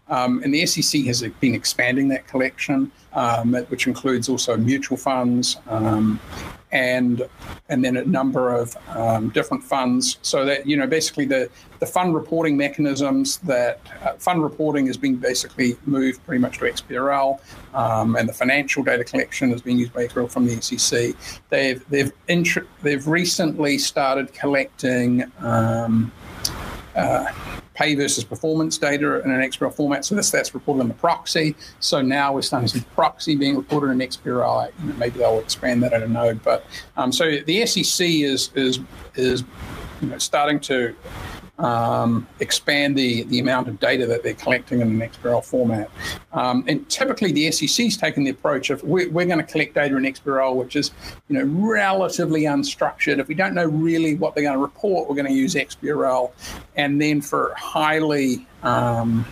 um, 0.10 0.42
and 0.44 0.54
the 0.54 0.66
SEC 0.66 1.04
has 1.04 1.22
been 1.40 1.54
expanding 1.54 2.08
that 2.10 2.28
collection, 2.28 2.92
um, 3.14 3.54
which 3.70 3.88
includes 3.88 4.30
also 4.30 4.58
mutual 4.58 4.98
funds 4.98 5.58
um, 5.68 6.20
and 6.72 7.28
and 7.70 7.84
then 7.84 7.98
a 7.98 8.06
number 8.06 8.54
of 8.54 8.76
um, 8.90 9.30
different 9.30 9.64
funds. 9.64 10.18
So 10.22 10.46
that 10.46 10.68
you 10.68 10.78
know, 10.78 10.88
basically 10.88 11.26
the 11.26 11.50
the 11.80 11.86
fund 11.86 12.14
reporting 12.14 12.58
mechanisms 12.58 13.38
that 13.40 13.80
uh, 14.04 14.14
fund 14.14 14.44
reporting 14.44 14.88
has 14.88 14.98
been 14.98 15.16
basically 15.16 15.78
moved 15.86 16.26
pretty 16.26 16.42
much 16.42 16.60
to 16.60 16.66
XBRL, 16.66 17.40
um, 17.78 18.16
and 18.16 18.28
the 18.28 18.34
financial 18.34 18.84
data 18.84 19.04
collection 19.04 19.52
has 19.52 19.62
been 19.62 19.78
used 19.78 19.94
by 19.94 20.08
XBRL 20.08 20.32
from 20.32 20.48
the 20.48 20.60
SEC. 20.62 21.16
They've 21.50 21.88
they've 21.90 22.12
they've 22.82 23.08
recently 23.08 23.78
started 23.78 24.34
collecting. 24.34 25.32
Um, 25.40 26.12
uh, 26.96 27.32
pay 27.76 27.94
versus 27.94 28.24
performance 28.24 28.80
data 28.80 29.22
in 29.22 29.30
an 29.30 29.40
XBRL 29.40 29.72
format. 29.72 30.04
So 30.04 30.16
this 30.16 30.32
that's 30.32 30.56
reported 30.56 30.82
in 30.82 30.88
the 30.88 30.96
proxy. 30.96 31.56
So 31.80 32.02
now 32.02 32.34
we're 32.34 32.42
starting 32.42 32.68
to 32.68 32.80
see 32.80 32.86
proxy 32.96 33.36
being 33.36 33.56
reported 33.56 33.92
in 33.92 34.00
XBRL. 34.00 34.72
Maybe 34.98 35.20
they'll 35.20 35.38
expand 35.38 35.84
that. 35.84 35.94
I 35.94 36.00
don't 36.00 36.12
know. 36.12 36.34
But 36.34 36.66
um, 36.98 37.12
so 37.12 37.38
the 37.46 37.68
SEC 37.68 38.08
is 38.08 38.50
is 38.56 38.80
is 39.14 39.44
you 40.02 40.08
know, 40.08 40.18
starting 40.18 40.60
to 40.62 40.96
um, 41.60 42.28
expand 42.40 42.98
the, 42.98 43.24
the 43.24 43.40
amount 43.40 43.68
of 43.68 43.80
data 43.80 44.06
that 44.06 44.24
they're 44.24 44.34
collecting 44.36 44.82
in 44.82 44.88
an 44.90 45.10
XBRL 45.10 45.44
format. 45.44 45.90
Um, 46.34 46.64
and 46.68 46.88
typically, 46.90 47.32
the 47.32 47.52
SEC's 47.52 47.98
taken 47.98 48.24
the 48.24 48.30
approach 48.30 48.70
of 48.70 48.84
we're, 48.84 49.10
we're 49.10 49.26
going 49.26 49.40
to 49.40 49.52
collect 49.52 49.74
data 49.74 49.96
in 49.96 50.04
XBRL, 50.04 50.56
which 50.56 50.76
is 50.76 50.92
you 51.28 51.38
know 51.38 51.46
relatively 51.46 52.44
unstructured. 52.44 53.20
If 53.20 53.28
we 53.28 53.36
don't 53.36 53.56
know 53.56 53.66
really 53.66 54.16
what 54.16 54.36
they're 54.36 54.44
going 54.44 54.56
to 54.56 54.62
report, 54.62 55.10
we're 55.10 55.16
going 55.16 55.28
to 55.28 55.34
use 55.34 55.56
XBRL. 55.56 56.32
And 56.76 57.02
then 57.02 57.22
for 57.22 57.54
highly 57.58 58.46
um, 58.64 59.26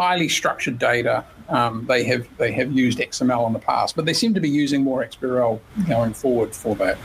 highly 0.00 0.30
structured 0.30 0.78
data, 0.78 1.22
um, 1.50 1.84
they 1.86 2.04
have 2.04 2.26
they 2.38 2.52
have 2.52 2.72
used 2.72 2.98
XML 2.98 3.46
in 3.46 3.52
the 3.52 3.58
past, 3.58 3.96
but 3.96 4.06
they 4.06 4.14
seem 4.14 4.32
to 4.32 4.40
be 4.40 4.48
using 4.48 4.82
more 4.82 5.04
XBRL 5.04 5.60
going 5.88 6.14
forward 6.14 6.56
for 6.56 6.74
that. 6.76 6.96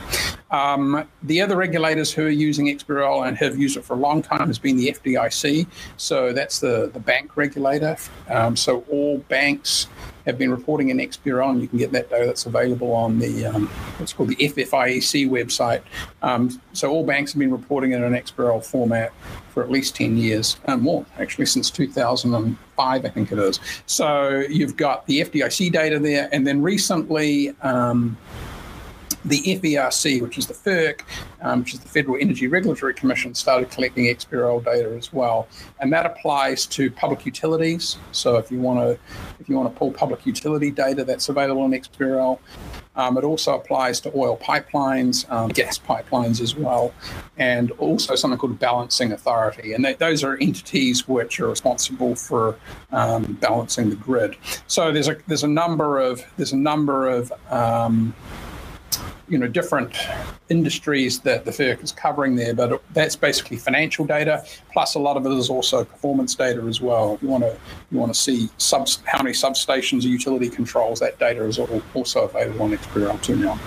Um, 0.50 1.06
the 1.22 1.42
other 1.42 1.56
regulators 1.56 2.10
who 2.10 2.24
are 2.24 2.38
using 2.48 2.66
XBRL 2.66 3.28
and 3.28 3.36
have 3.36 3.58
used 3.58 3.76
it 3.76 3.84
for 3.84 3.94
a 3.94 3.98
long 3.98 4.22
time 4.22 4.46
has 4.46 4.58
been 4.58 4.76
the 4.78 4.88
FDIC. 4.92 5.66
So 5.98 6.32
that's 6.32 6.60
the, 6.60 6.90
the 6.94 7.00
bank 7.00 7.36
regulator. 7.36 7.96
Um, 8.30 8.56
so 8.56 8.84
all 8.88 9.18
banks 9.28 9.88
have 10.26 10.36
been 10.36 10.50
reporting 10.50 10.90
in 10.90 10.98
XBRL, 10.98 11.50
and 11.50 11.62
you 11.62 11.68
can 11.68 11.78
get 11.78 11.92
that 11.92 12.10
data 12.10 12.26
that's 12.26 12.46
available 12.46 12.92
on 12.92 13.18
the 13.18 13.46
um, 13.46 13.68
what's 13.98 14.12
called 14.12 14.28
the 14.28 14.36
FFIEC 14.36 15.28
website. 15.30 15.82
Um, 16.22 16.60
so 16.72 16.90
all 16.90 17.04
banks 17.04 17.32
have 17.32 17.40
been 17.40 17.52
reporting 17.52 17.92
in 17.92 18.02
an 18.02 18.12
XBRL 18.12 18.64
format 18.64 19.12
for 19.50 19.62
at 19.62 19.70
least 19.70 19.94
10 19.96 20.16
years, 20.16 20.58
and 20.64 20.82
more 20.82 21.06
actually 21.18 21.46
since 21.46 21.70
2005, 21.70 23.04
I 23.04 23.08
think 23.08 23.32
it 23.32 23.38
is. 23.38 23.60
So 23.86 24.44
you've 24.50 24.76
got 24.76 25.06
the 25.06 25.20
FDIC 25.20 25.72
data 25.72 25.98
there, 25.98 26.28
and 26.32 26.46
then 26.46 26.60
recently. 26.60 27.54
Um, 27.62 28.16
the 29.26 29.42
FERC, 29.42 30.22
which 30.22 30.38
is 30.38 30.46
the 30.46 30.54
FERC, 30.54 31.00
um, 31.42 31.60
which 31.60 31.74
is 31.74 31.80
the 31.80 31.88
Federal 31.88 32.16
Energy 32.20 32.46
Regulatory 32.46 32.94
Commission, 32.94 33.34
started 33.34 33.70
collecting 33.70 34.04
XBRL 34.04 34.64
data 34.64 34.94
as 34.96 35.12
well, 35.12 35.48
and 35.80 35.92
that 35.92 36.06
applies 36.06 36.64
to 36.66 36.90
public 36.90 37.26
utilities. 37.26 37.98
So 38.12 38.36
if 38.36 38.50
you 38.50 38.60
want 38.60 38.80
to, 38.80 38.98
if 39.40 39.48
you 39.48 39.56
want 39.56 39.72
to 39.72 39.78
pull 39.78 39.90
public 39.92 40.24
utility 40.24 40.70
data, 40.70 41.04
that's 41.04 41.28
available 41.28 41.64
in 41.64 41.72
XBRL. 41.72 42.38
Um, 42.94 43.18
it 43.18 43.24
also 43.24 43.54
applies 43.54 44.00
to 44.00 44.12
oil 44.16 44.38
pipelines, 44.38 45.30
um, 45.30 45.48
gas 45.50 45.78
pipelines 45.78 46.40
as 46.40 46.56
well, 46.56 46.94
and 47.36 47.70
also 47.72 48.14
something 48.14 48.38
called 48.38 48.58
balancing 48.58 49.12
authority. 49.12 49.74
And 49.74 49.84
those 49.98 50.24
are 50.24 50.38
entities 50.38 51.06
which 51.06 51.38
are 51.38 51.48
responsible 51.48 52.14
for 52.14 52.56
um, 52.92 53.34
balancing 53.40 53.90
the 53.90 53.96
grid. 53.96 54.36
So 54.66 54.92
there's 54.92 55.08
a 55.08 55.16
there's 55.26 55.44
a 55.44 55.48
number 55.48 55.98
of 55.98 56.24
there's 56.36 56.52
a 56.52 56.56
number 56.56 57.08
of 57.08 57.32
um, 57.50 58.14
you 59.28 59.38
know 59.38 59.48
different 59.48 59.96
industries 60.48 61.20
that 61.20 61.44
the 61.44 61.50
FERC 61.50 61.82
is 61.82 61.92
covering 61.92 62.36
there, 62.36 62.54
but 62.54 62.82
that's 62.92 63.16
basically 63.16 63.56
financial 63.56 64.04
data. 64.04 64.44
Plus, 64.72 64.94
a 64.94 64.98
lot 64.98 65.16
of 65.16 65.26
it 65.26 65.32
is 65.32 65.50
also 65.50 65.84
performance 65.84 66.34
data 66.34 66.62
as 66.62 66.80
well. 66.80 67.18
You 67.20 67.28
want 67.28 67.44
to 67.44 67.56
you 67.90 67.98
want 67.98 68.12
to 68.14 68.18
see 68.18 68.48
subs, 68.58 69.02
how 69.06 69.22
many 69.22 69.34
substations 69.34 70.04
or 70.04 70.08
utility 70.08 70.48
controls, 70.48 71.00
that 71.00 71.18
data 71.18 71.44
is 71.44 71.58
also 71.94 72.24
available 72.24 72.62
on 72.62 72.72
XBRL 72.72 73.20
too 73.22 73.36
now. 73.36 73.58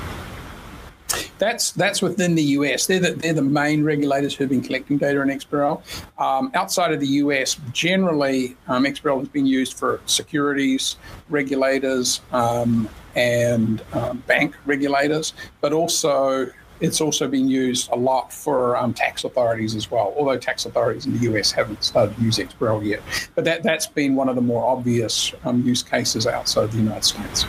That's 1.39 1.71
that's 1.71 2.01
within 2.01 2.35
the 2.35 2.43
US. 2.43 2.85
They're 2.85 2.99
the, 2.99 3.11
they're 3.11 3.33
the 3.33 3.41
main 3.41 3.83
regulators 3.83 4.35
who've 4.35 4.49
been 4.49 4.61
collecting 4.61 4.97
data 4.97 5.21
in 5.21 5.29
XBRL. 5.29 5.81
Um, 6.19 6.51
outside 6.53 6.91
of 6.93 6.99
the 6.99 7.07
US, 7.07 7.57
generally, 7.71 8.55
um, 8.67 8.83
XBRL 8.83 9.19
has 9.19 9.29
been 9.29 9.45
used 9.45 9.77
for 9.77 10.01
securities 10.05 10.97
regulators 11.29 12.21
um, 12.31 12.89
and 13.15 13.83
um, 13.93 14.23
bank 14.27 14.55
regulators, 14.65 15.33
but 15.61 15.73
also 15.73 16.49
it's 16.79 17.01
also 17.01 17.27
been 17.27 17.47
used 17.47 17.91
a 17.91 17.95
lot 17.95 18.31
for 18.31 18.77
um, 18.77 18.93
tax 18.93 19.23
authorities 19.23 19.75
as 19.75 19.91
well, 19.91 20.13
although 20.17 20.37
tax 20.37 20.65
authorities 20.65 21.05
in 21.05 21.17
the 21.17 21.31
US 21.31 21.51
haven't 21.51 21.83
started 21.83 22.17
use 22.19 22.37
XBRL 22.37 22.85
yet. 22.85 23.01
But 23.35 23.43
that, 23.45 23.63
that's 23.63 23.87
been 23.87 24.15
one 24.15 24.29
of 24.29 24.35
the 24.35 24.41
more 24.41 24.65
obvious 24.65 25.33
um, 25.43 25.61
use 25.63 25.83
cases 25.83 26.25
outside 26.25 26.71
the 26.71 26.77
United 26.77 27.03
States. 27.03 27.45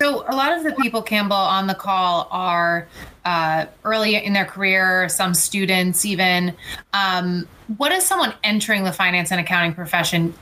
So, 0.00 0.26
a 0.28 0.36
lot 0.36 0.52
of 0.52 0.62
the 0.62 0.72
people, 0.72 1.00
Campbell, 1.00 1.36
on 1.36 1.66
the 1.66 1.74
call 1.74 2.28
are 2.30 2.86
uh, 3.24 3.64
early 3.82 4.14
in 4.16 4.34
their 4.34 4.44
career, 4.44 5.08
some 5.08 5.32
students 5.32 6.04
even. 6.04 6.54
Um, 6.92 7.48
what 7.78 7.92
is 7.92 8.04
someone 8.04 8.34
entering 8.44 8.84
the 8.84 8.92
finance 8.92 9.32
and 9.32 9.40
accounting 9.40 9.72
profession? 9.72 10.34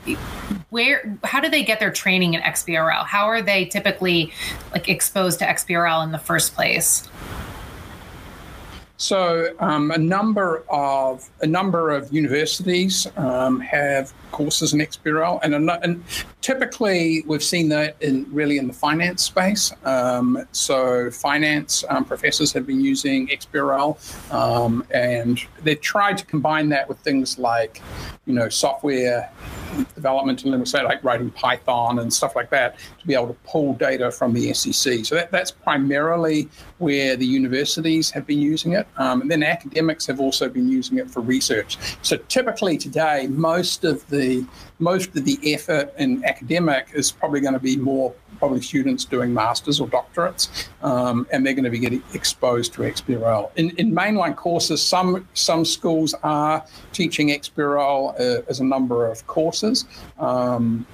Where, 0.71 1.17
how 1.23 1.39
do 1.39 1.49
they 1.49 1.63
get 1.63 1.79
their 1.79 1.91
training 1.91 2.33
in 2.33 2.41
XBRL? 2.41 3.05
How 3.05 3.25
are 3.27 3.41
they 3.41 3.65
typically 3.65 4.33
like 4.71 4.89
exposed 4.89 5.39
to 5.39 5.45
XBRL 5.45 6.03
in 6.03 6.11
the 6.11 6.19
first 6.19 6.53
place? 6.53 7.09
So 8.97 9.53
um, 9.59 9.91
a 9.91 9.97
number 9.97 10.63
of 10.69 11.29
a 11.41 11.47
number 11.47 11.91
of 11.91 12.13
universities 12.13 13.07
um, 13.17 13.59
have 13.59 14.13
courses 14.31 14.73
in 14.73 14.79
XBRL, 14.79 15.39
and, 15.43 15.69
and, 15.69 16.03
typically 16.41 17.23
we've 17.25 17.43
seen 17.43 17.67
that 17.69 17.95
in 18.01 18.27
really 18.31 18.57
in 18.57 18.67
the 18.67 18.73
finance 18.73 19.23
space. 19.23 19.73
Um, 19.83 20.45
so 20.51 21.09
finance 21.09 21.83
um, 21.89 22.05
professors 22.05 22.53
have 22.53 22.67
been 22.67 22.81
using 22.81 23.27
XBRL, 23.27 23.97
um, 24.31 24.85
and 24.91 25.41
they've 25.63 25.81
tried 25.81 26.17
to 26.19 26.25
combine 26.25 26.69
that 26.69 26.87
with 26.87 26.99
things 26.99 27.39
like, 27.39 27.81
you 28.25 28.33
know, 28.33 28.47
software 28.47 29.31
development 29.95 30.43
and 30.43 30.67
say 30.67 30.83
like 30.83 31.03
writing 31.03 31.31
Python 31.31 31.99
and 31.99 32.13
stuff 32.13 32.35
like 32.35 32.49
that 32.49 32.77
to 32.99 33.07
be 33.07 33.13
able 33.13 33.27
to 33.27 33.35
pull 33.45 33.73
data 33.73 34.11
from 34.11 34.33
the 34.33 34.53
SEC. 34.53 35.05
So 35.05 35.15
that, 35.15 35.31
that's 35.31 35.51
primarily 35.51 36.47
where 36.77 37.15
the 37.15 37.25
universities 37.25 38.11
have 38.11 38.27
been 38.27 38.39
using 38.39 38.73
it. 38.73 38.87
Um, 38.97 39.21
and 39.21 39.31
then 39.31 39.43
academics 39.43 40.05
have 40.07 40.19
also 40.19 40.49
been 40.49 40.67
using 40.67 40.97
it 40.97 41.09
for 41.09 41.21
research. 41.21 41.77
So 42.01 42.17
typically 42.17 42.77
today, 42.77 43.27
most 43.27 43.83
of 43.83 44.07
the 44.09 44.45
most 44.79 45.15
of 45.15 45.23
the 45.23 45.39
effort 45.53 45.93
in 45.97 46.23
academic 46.25 46.87
is 46.93 47.11
probably 47.11 47.39
going 47.39 47.53
to 47.53 47.59
be 47.59 47.77
more 47.77 48.13
probably 48.39 48.61
students 48.61 49.05
doing 49.05 49.33
masters 49.33 49.79
or 49.79 49.87
doctorates, 49.87 50.67
um, 50.83 51.25
and 51.31 51.45
they're 51.45 51.53
going 51.53 51.63
to 51.63 51.69
be 51.69 51.79
getting 51.79 52.03
exposed 52.13 52.73
to 52.73 52.81
XBRL. 52.81 53.49
In, 53.55 53.69
in 53.77 53.93
mainline 53.93 54.35
courses, 54.35 54.83
some 54.83 55.27
some 55.33 55.63
schools 55.63 56.13
are 56.23 56.65
teaching 56.91 57.29
XBRL 57.29 58.19
uh, 58.19 58.41
as 58.49 58.59
a 58.59 58.65
number 58.65 59.05
of 59.07 59.25
courses. 59.27 59.85
Um, 60.19 60.85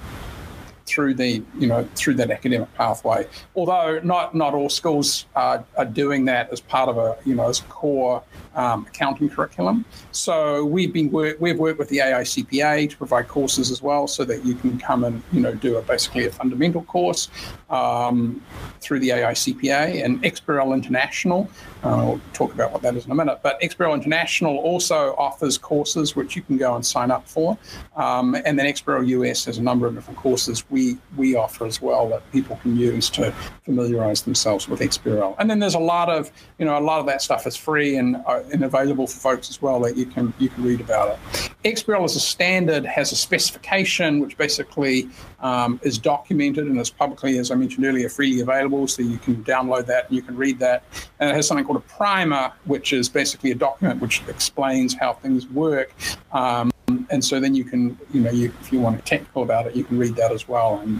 through 0.91 1.13
the 1.13 1.41
you 1.57 1.67
know 1.67 1.87
through 1.95 2.15
that 2.15 2.29
academic 2.29 2.71
pathway. 2.75 3.25
Although 3.55 3.99
not 4.03 4.35
not 4.35 4.53
all 4.53 4.69
schools 4.69 5.25
are, 5.35 5.63
are 5.77 5.85
doing 5.85 6.25
that 6.25 6.51
as 6.51 6.59
part 6.59 6.89
of 6.89 6.97
a 6.97 7.17
you 7.25 7.35
know 7.35 7.47
as 7.47 7.59
a 7.59 7.63
core 7.63 8.21
um, 8.55 8.85
accounting 8.87 9.29
curriculum. 9.29 9.85
So 10.11 10.65
we've 10.65 10.91
been 10.91 11.09
work, 11.11 11.37
we've 11.39 11.57
worked 11.57 11.79
with 11.79 11.89
the 11.89 11.99
AICPA 11.99 12.89
to 12.89 12.97
provide 12.97 13.27
courses 13.27 13.71
as 13.71 13.81
well, 13.81 14.07
so 14.07 14.25
that 14.25 14.45
you 14.45 14.55
can 14.55 14.77
come 14.77 15.03
and 15.05 15.23
you 15.31 15.39
know 15.39 15.53
do 15.55 15.77
a 15.77 15.81
basically 15.81 16.25
a 16.25 16.31
fundamental 16.31 16.83
course 16.83 17.29
um, 17.69 18.43
through 18.81 18.99
the 18.99 19.09
AICPA 19.09 20.03
and 20.03 20.21
XBRL 20.23 20.73
International. 20.73 21.49
We'll 21.83 22.21
talk 22.33 22.53
about 22.53 22.71
what 22.71 22.81
that 22.83 22.95
is 22.95 23.05
in 23.05 23.11
a 23.11 23.15
minute. 23.15 23.39
But 23.43 23.59
XBRL 23.61 23.93
International 23.93 24.57
also 24.57 25.15
offers 25.17 25.57
courses 25.57 26.15
which 26.15 26.35
you 26.35 26.41
can 26.41 26.57
go 26.57 26.75
and 26.75 26.85
sign 26.85 27.11
up 27.11 27.27
for, 27.27 27.57
um, 27.95 28.35
and 28.35 28.57
then 28.57 28.65
XBRL 28.65 29.07
US 29.07 29.45
has 29.45 29.57
a 29.57 29.63
number 29.63 29.87
of 29.87 29.95
different 29.95 30.19
courses 30.19 30.63
we 30.69 30.97
we 31.17 31.35
offer 31.35 31.65
as 31.65 31.81
well 31.81 32.09
that 32.09 32.29
people 32.31 32.57
can 32.57 32.77
use 32.77 33.09
to 33.11 33.31
familiarize 33.63 34.21
themselves 34.21 34.67
with 34.67 34.79
XBRL. 34.79 35.35
And 35.39 35.49
then 35.49 35.59
there's 35.59 35.75
a 35.75 35.79
lot 35.79 36.09
of 36.09 36.31
you 36.57 36.65
know 36.65 36.77
a 36.77 36.81
lot 36.81 36.99
of 36.99 37.05
that 37.07 37.21
stuff 37.21 37.47
is 37.47 37.55
free 37.55 37.95
and 37.97 38.17
uh, 38.27 38.43
and 38.51 38.63
available 38.63 39.07
for 39.07 39.19
folks 39.19 39.49
as 39.49 39.61
well 39.61 39.79
that 39.81 39.97
you 39.97 40.05
can 40.05 40.33
you 40.39 40.49
can 40.49 40.63
read 40.63 40.81
about 40.81 41.09
it. 41.13 41.51
XBRL 41.63 42.03
as 42.03 42.15
a 42.15 42.19
standard 42.19 42.85
has 42.85 43.11
a 43.11 43.15
specification 43.15 44.19
which 44.19 44.37
basically 44.37 45.09
um, 45.39 45.79
is 45.83 45.97
documented 45.97 46.67
and 46.67 46.79
is 46.79 46.89
publicly, 46.89 47.37
as 47.37 47.51
I 47.51 47.55
mentioned 47.55 47.85
earlier, 47.85 48.09
freely 48.09 48.41
available. 48.41 48.87
So 48.87 49.01
you 49.01 49.17
can 49.17 49.43
download 49.43 49.85
that 49.87 50.07
and 50.07 50.15
you 50.15 50.21
can 50.21 50.35
read 50.35 50.59
that. 50.59 50.83
And 51.19 51.29
it 51.29 51.35
has 51.35 51.47
something 51.47 51.65
called 51.71 51.83
a 51.83 51.93
primer, 51.93 52.51
which 52.65 52.93
is 52.93 53.07
basically 53.07 53.51
a 53.51 53.55
document 53.55 54.01
which 54.01 54.21
explains 54.27 54.93
how 54.93 55.13
things 55.13 55.47
work. 55.47 55.93
Um, 56.33 56.71
and 57.09 57.23
so 57.23 57.39
then 57.39 57.55
you 57.55 57.63
can, 57.63 57.97
you 58.13 58.21
know, 58.21 58.31
you, 58.31 58.51
if 58.61 58.73
you 58.73 58.79
want 58.79 58.97
to 58.97 59.03
technical 59.03 59.43
about 59.43 59.67
it, 59.67 59.75
you 59.75 59.83
can 59.83 59.97
read 59.97 60.15
that 60.17 60.31
as 60.31 60.47
well 60.47 60.79
and, 60.79 60.99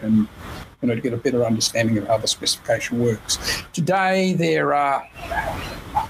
and 0.00 0.26
you 0.80 0.88
know, 0.88 0.94
to 0.94 1.00
get 1.00 1.12
a 1.12 1.16
better 1.16 1.44
understanding 1.44 1.98
of 1.98 2.06
how 2.06 2.16
the 2.16 2.28
specification 2.28 3.00
works. 3.00 3.62
Today, 3.72 4.32
there 4.34 4.72
are, 4.72 5.06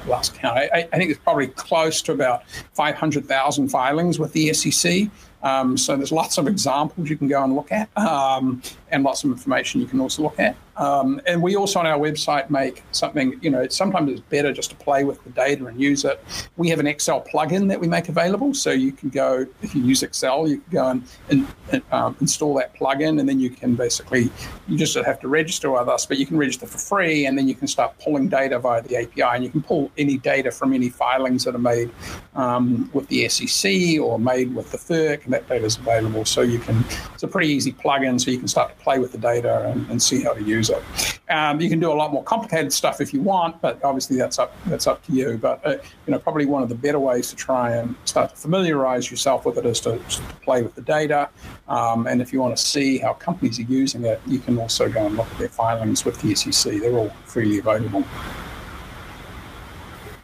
last 0.07 0.35
count, 0.35 0.57
I, 0.59 0.89
I 0.93 0.97
think 0.97 1.11
it's 1.11 1.21
probably 1.21 1.49
close 1.49 2.03
to 2.03 2.13
about 2.13 2.49
500,000 2.75 3.69
filings 3.69 4.19
with 4.19 4.33
the 4.33 4.53
SEC. 4.53 5.09
Um, 5.43 5.77
so 5.77 5.97
there's 5.97 6.13
lots 6.13 6.39
of 6.39 6.47
examples 6.49 7.09
you 7.09 7.17
can 7.17 7.29
go 7.29 7.43
and 7.43 7.55
look 7.55 7.71
at, 7.73 7.89
um, 7.97 8.63
and 8.91 9.03
lots 9.03 9.25
of 9.25 9.31
information 9.31 9.81
you 9.81 9.87
can 9.87 10.01
also 10.01 10.23
look 10.23 10.39
at. 10.39 10.57
Um, 10.77 11.23
and 11.27 11.43
we 11.43 11.57
also 11.57 11.79
on 11.79 11.87
our 11.87 11.99
website 11.99 12.51
make 12.51 12.83
something, 12.93 13.39
you 13.41 13.51
know, 13.51 13.67
sometimes 13.69 14.11
it's 14.11 14.21
better 14.21 14.53
just 14.53 14.71
to 14.71 14.77
play 14.77 15.05
with 15.05 15.23
the 15.25 15.31
data 15.31 15.65
and 15.67 15.81
use 15.81 16.05
it. 16.05 16.23
We 16.57 16.69
have 16.69 16.81
an 16.81 16.87
Excel 16.87 17.23
plugin 17.23 17.69
that 17.69 17.81
we 17.81 17.89
make 17.89 18.09
available. 18.09 18.53
So 18.53 18.73
you 18.73 18.93
can 18.93 19.09
go, 19.09 19.47
if 19.63 19.75
you 19.75 19.83
use 19.83 20.03
Excel, 20.03 20.47
you 20.47 20.59
can 20.59 20.71
go 20.71 20.89
and, 20.89 21.03
and, 21.31 21.47
and 21.73 21.83
um, 21.93 22.17
install 22.21 22.55
that 22.55 22.75
plugin, 22.75 23.21
and 23.21 23.29
then 23.29 23.41
you 23.41 23.51
can 23.51 23.75
basically, 23.75 24.31
you 24.69 24.77
just 24.77 24.95
have 24.97 25.21
to 25.21 25.29
register 25.29 25.71
with 25.71 25.89
us, 25.89 26.05
but 26.05 26.19
you 26.19 26.27
can 26.27 26.37
register 26.37 26.67
for 26.67 26.79
free, 26.79 27.27
and 27.27 27.39
then 27.39 27.49
you 27.49 27.55
can 27.55 27.69
start 27.69 27.99
pulling 27.99 28.29
data 28.29 28.59
via 28.59 28.83
the 28.83 28.97
API, 28.97 29.23
and 29.23 29.45
you 29.45 29.51
can 29.51 29.63
pull 29.63 29.91
any 29.97 30.19
data 30.19 30.51
from 30.51 30.75
any 30.75 30.91
filings 30.91 31.45
that 31.45 31.55
are 31.55 31.59
made 31.59 31.91
um, 32.35 32.91
with 32.93 33.09
the 33.09 33.27
SEC 33.29 33.99
or 34.01 34.19
made 34.19 34.55
with 34.55 34.71
the 34.71 34.79
FERC, 34.79 35.25
and 35.25 35.33
that 35.33 35.49
data 35.49 35.65
is 35.65 35.79
available. 35.79 36.25
So 36.27 36.43
you 36.43 36.59
can, 36.59 36.85
it's 37.15 37.23
a 37.23 37.29
pretty 37.29 37.49
easy 37.49 37.73
plugin, 37.73 38.21
so 38.21 38.31
you 38.31 38.39
can 38.39 38.49
start 38.49 38.77
to 38.77 38.85
play 38.87 39.01
with 39.01 39.11
the 39.11 39.19
data 39.19 39.69
and, 39.69 39.91
and 39.91 40.01
see 40.01 40.23
how 40.23 40.33
to 40.33 40.41
use 40.41 40.71
it. 40.71 40.81
Um, 41.29 41.61
you 41.61 41.69
can 41.69 41.81
do 41.81 41.91
a 41.91 41.99
lot 42.03 42.13
more 42.13 42.23
complicated 42.23 42.73
stuff 42.73 43.01
if 43.01 43.13
you 43.13 43.21
want, 43.21 43.61
but 43.61 43.83
obviously 43.83 44.17
that's 44.17 44.39
up 44.39 44.55
that's 44.67 44.87
up 44.87 45.05
to 45.07 45.13
you. 45.13 45.39
But 45.39 45.67
uh, 45.67 45.71
you 46.07 46.13
know, 46.13 46.21
probably 46.21 46.47
one 46.47 46.63
of 46.63 46.69
the 46.69 46.77
better 46.77 47.01
ways 47.01 47.29
to 47.31 47.37
try 47.37 47.75
and 47.75 47.97
start 48.05 48.31
to 48.31 48.37
familiarize 48.37 49.11
yourself 49.11 49.45
with 49.45 49.59
it 49.59 49.67
is 49.67 49.81
to, 49.81 49.99
to 49.99 50.23
play 50.41 50.63
with 50.63 50.77
the 50.77 50.83
data. 50.83 51.29
Um, 51.67 52.07
and 52.07 52.23
if 52.23 52.33
you 52.33 52.41
want 52.41 52.57
to 52.57 52.63
see 52.63 52.99
how 52.99 53.15
companies 53.15 53.59
are 53.59 53.63
using 53.63 54.05
it, 54.05 54.21
you 54.25 54.39
can 54.39 54.57
also 54.57 54.89
go 54.89 55.05
and 55.05 55.17
look 55.17 55.29
at 55.33 55.39
their 55.39 55.49
filings 55.49 56.05
with 56.05 56.21
the 56.23 56.37
SEC. 56.37 56.81
They're 56.81 56.93
all 56.93 57.11
freely 57.25 57.59
available. 57.59 58.05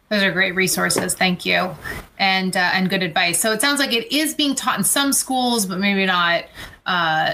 Those 0.09 0.22
are 0.22 0.31
great 0.31 0.55
resources. 0.55 1.14
Thank 1.14 1.44
you, 1.44 1.75
and 2.18 2.57
uh, 2.57 2.70
and 2.75 2.88
good 2.88 3.03
advice. 3.03 3.40
So 3.40 3.51
it 3.51 3.61
sounds 3.61 3.81
like 3.81 3.92
it 3.92 4.12
is 4.12 4.35
being 4.35 4.55
taught 4.55 4.79
in 4.79 4.85
some 4.85 5.12
schools, 5.12 5.66
but 5.66 5.81
maybe 5.81 6.07
not. 6.07 6.44
Uh, 6.87 7.33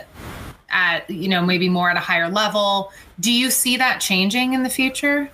at 0.71 1.09
you 1.09 1.29
know 1.29 1.43
maybe 1.43 1.69
more 1.69 1.91
at 1.91 1.97
a 1.97 2.01
higher 2.01 2.29
level 2.29 2.93
do 3.21 3.33
you 3.33 3.51
see 3.51 3.77
that 3.77 4.01
changing 4.01 4.53
in 4.55 4.63
the 4.63 4.69
future 4.69 5.31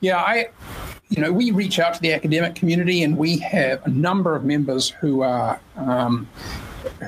yeah 0.00 0.18
i 0.18 0.48
you 1.08 1.20
know 1.20 1.32
we 1.32 1.50
reach 1.50 1.78
out 1.78 1.94
to 1.94 2.00
the 2.00 2.12
academic 2.12 2.54
community 2.54 3.02
and 3.02 3.16
we 3.16 3.38
have 3.38 3.84
a 3.86 3.90
number 3.90 4.34
of 4.34 4.44
members 4.44 4.88
who 4.88 5.22
are 5.22 5.60
um, 5.76 6.28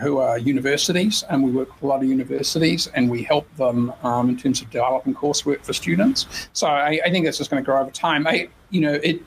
who 0.01 0.19
are 0.19 0.39
universities, 0.39 1.25
and 1.29 1.43
we 1.43 1.51
work 1.51 1.73
with 1.73 1.83
a 1.83 1.87
lot 1.87 2.03
of 2.03 2.09
universities, 2.09 2.89
and 2.95 3.11
we 3.11 3.23
help 3.23 3.53
them 3.57 3.93
um, 4.03 4.29
in 4.29 4.37
terms 4.37 4.63
of 4.63 4.71
developing 4.71 5.15
coursework 5.15 5.65
for 5.65 5.73
students. 5.73 6.49
So 6.53 6.67
I, 6.67 7.01
I 7.05 7.11
think 7.11 7.25
that's 7.25 7.39
just 7.39 7.51
going 7.51 7.63
to 7.63 7.65
grow 7.65 7.81
over 7.81 7.91
time. 7.91 8.27
I, 8.27 8.49
you 8.71 8.81
know, 8.81 8.95
it 8.95 9.23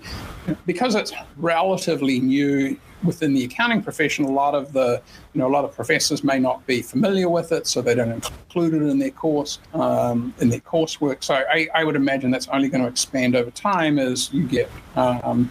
because 0.66 0.96
it's 0.96 1.14
relatively 1.38 2.20
new 2.20 2.80
within 3.04 3.34
the 3.34 3.44
accounting 3.44 3.82
profession, 3.82 4.26
a 4.26 4.32
lot 4.32 4.56
of 4.56 4.74
the 4.74 5.02
you 5.34 5.40
know 5.40 5.48
a 5.48 5.54
lot 5.54 5.66
of 5.66 5.76
professors 5.76 6.24
may 6.24 6.40
not 6.40 6.66
be 6.66 6.82
familiar 6.82 7.30
with 7.30 7.52
it, 7.52 7.68
so 7.68 7.82
they 7.82 7.96
don't 7.96 8.12
include 8.12 8.74
it 8.74 8.82
in 8.82 9.00
their 9.00 9.12
course 9.12 9.60
um, 9.74 10.34
in 10.40 10.50
their 10.50 10.60
coursework. 10.60 11.24
So 11.24 11.36
I, 11.36 11.68
I, 11.74 11.84
would 11.84 11.96
imagine 11.96 12.32
that's 12.32 12.48
only 12.50 12.70
going 12.70 12.82
to 12.82 12.90
expand 12.90 13.36
over 13.36 13.52
time 13.52 14.00
as 14.00 14.32
you 14.34 14.48
get 14.48 14.70
um, 14.96 15.50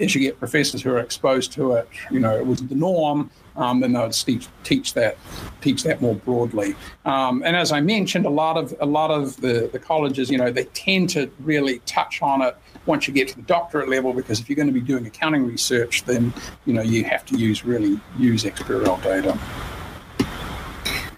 as 0.00 0.14
you 0.14 0.20
get 0.20 0.38
professors 0.38 0.82
who 0.82 0.90
are 0.90 0.98
exposed 0.98 1.52
to 1.52 1.72
it. 1.72 1.88
You 2.10 2.20
know, 2.20 2.36
it 2.36 2.46
was 2.46 2.60
the 2.60 2.74
norm 2.74 3.30
um, 3.56 3.80
then 3.80 3.92
they 3.92 4.00
would 4.00 4.12
teach, 4.12 4.48
teach 4.64 4.94
that 4.94 5.16
teach 5.60 5.82
that 5.84 6.00
more 6.00 6.14
broadly. 6.14 6.74
Um, 7.04 7.42
and 7.44 7.56
as 7.56 7.72
I 7.72 7.80
mentioned, 7.80 8.26
a 8.26 8.30
lot 8.30 8.56
of 8.56 8.74
a 8.80 8.86
lot 8.86 9.10
of 9.10 9.40
the, 9.40 9.68
the 9.72 9.78
colleges, 9.78 10.30
you 10.30 10.38
know, 10.38 10.50
they 10.50 10.64
tend 10.64 11.10
to 11.10 11.30
really 11.40 11.78
touch 11.80 12.20
on 12.22 12.42
it 12.42 12.56
once 12.86 13.06
you 13.06 13.14
get 13.14 13.28
to 13.28 13.36
the 13.36 13.42
doctorate 13.42 13.88
level 13.88 14.12
because 14.12 14.40
if 14.40 14.48
you're 14.48 14.56
going 14.56 14.68
to 14.68 14.72
be 14.72 14.80
doing 14.80 15.06
accounting 15.06 15.46
research, 15.46 16.04
then 16.04 16.32
you 16.66 16.72
know 16.72 16.82
you 16.82 17.04
have 17.04 17.24
to 17.26 17.36
use 17.36 17.64
really 17.64 18.00
use 18.18 18.44
XBRL 18.44 19.02
data 19.02 19.38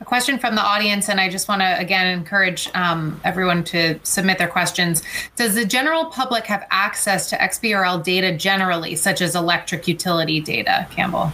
question 0.06 0.38
from 0.38 0.54
the 0.54 0.62
audience, 0.62 1.08
and 1.08 1.20
I 1.20 1.28
just 1.28 1.48
want 1.48 1.60
to 1.60 1.78
again 1.78 2.06
encourage 2.06 2.70
um, 2.74 3.20
everyone 3.24 3.64
to 3.64 3.98
submit 4.04 4.38
their 4.38 4.48
questions. 4.48 5.02
Does 5.34 5.54
the 5.54 5.64
general 5.64 6.06
public 6.06 6.46
have 6.46 6.66
access 6.70 7.28
to 7.30 7.36
XBRL 7.36 8.02
data 8.02 8.34
generally, 8.36 8.94
such 8.94 9.20
as 9.20 9.34
electric 9.34 9.86
utility 9.86 10.40
data, 10.40 10.86
Campbell? 10.90 11.32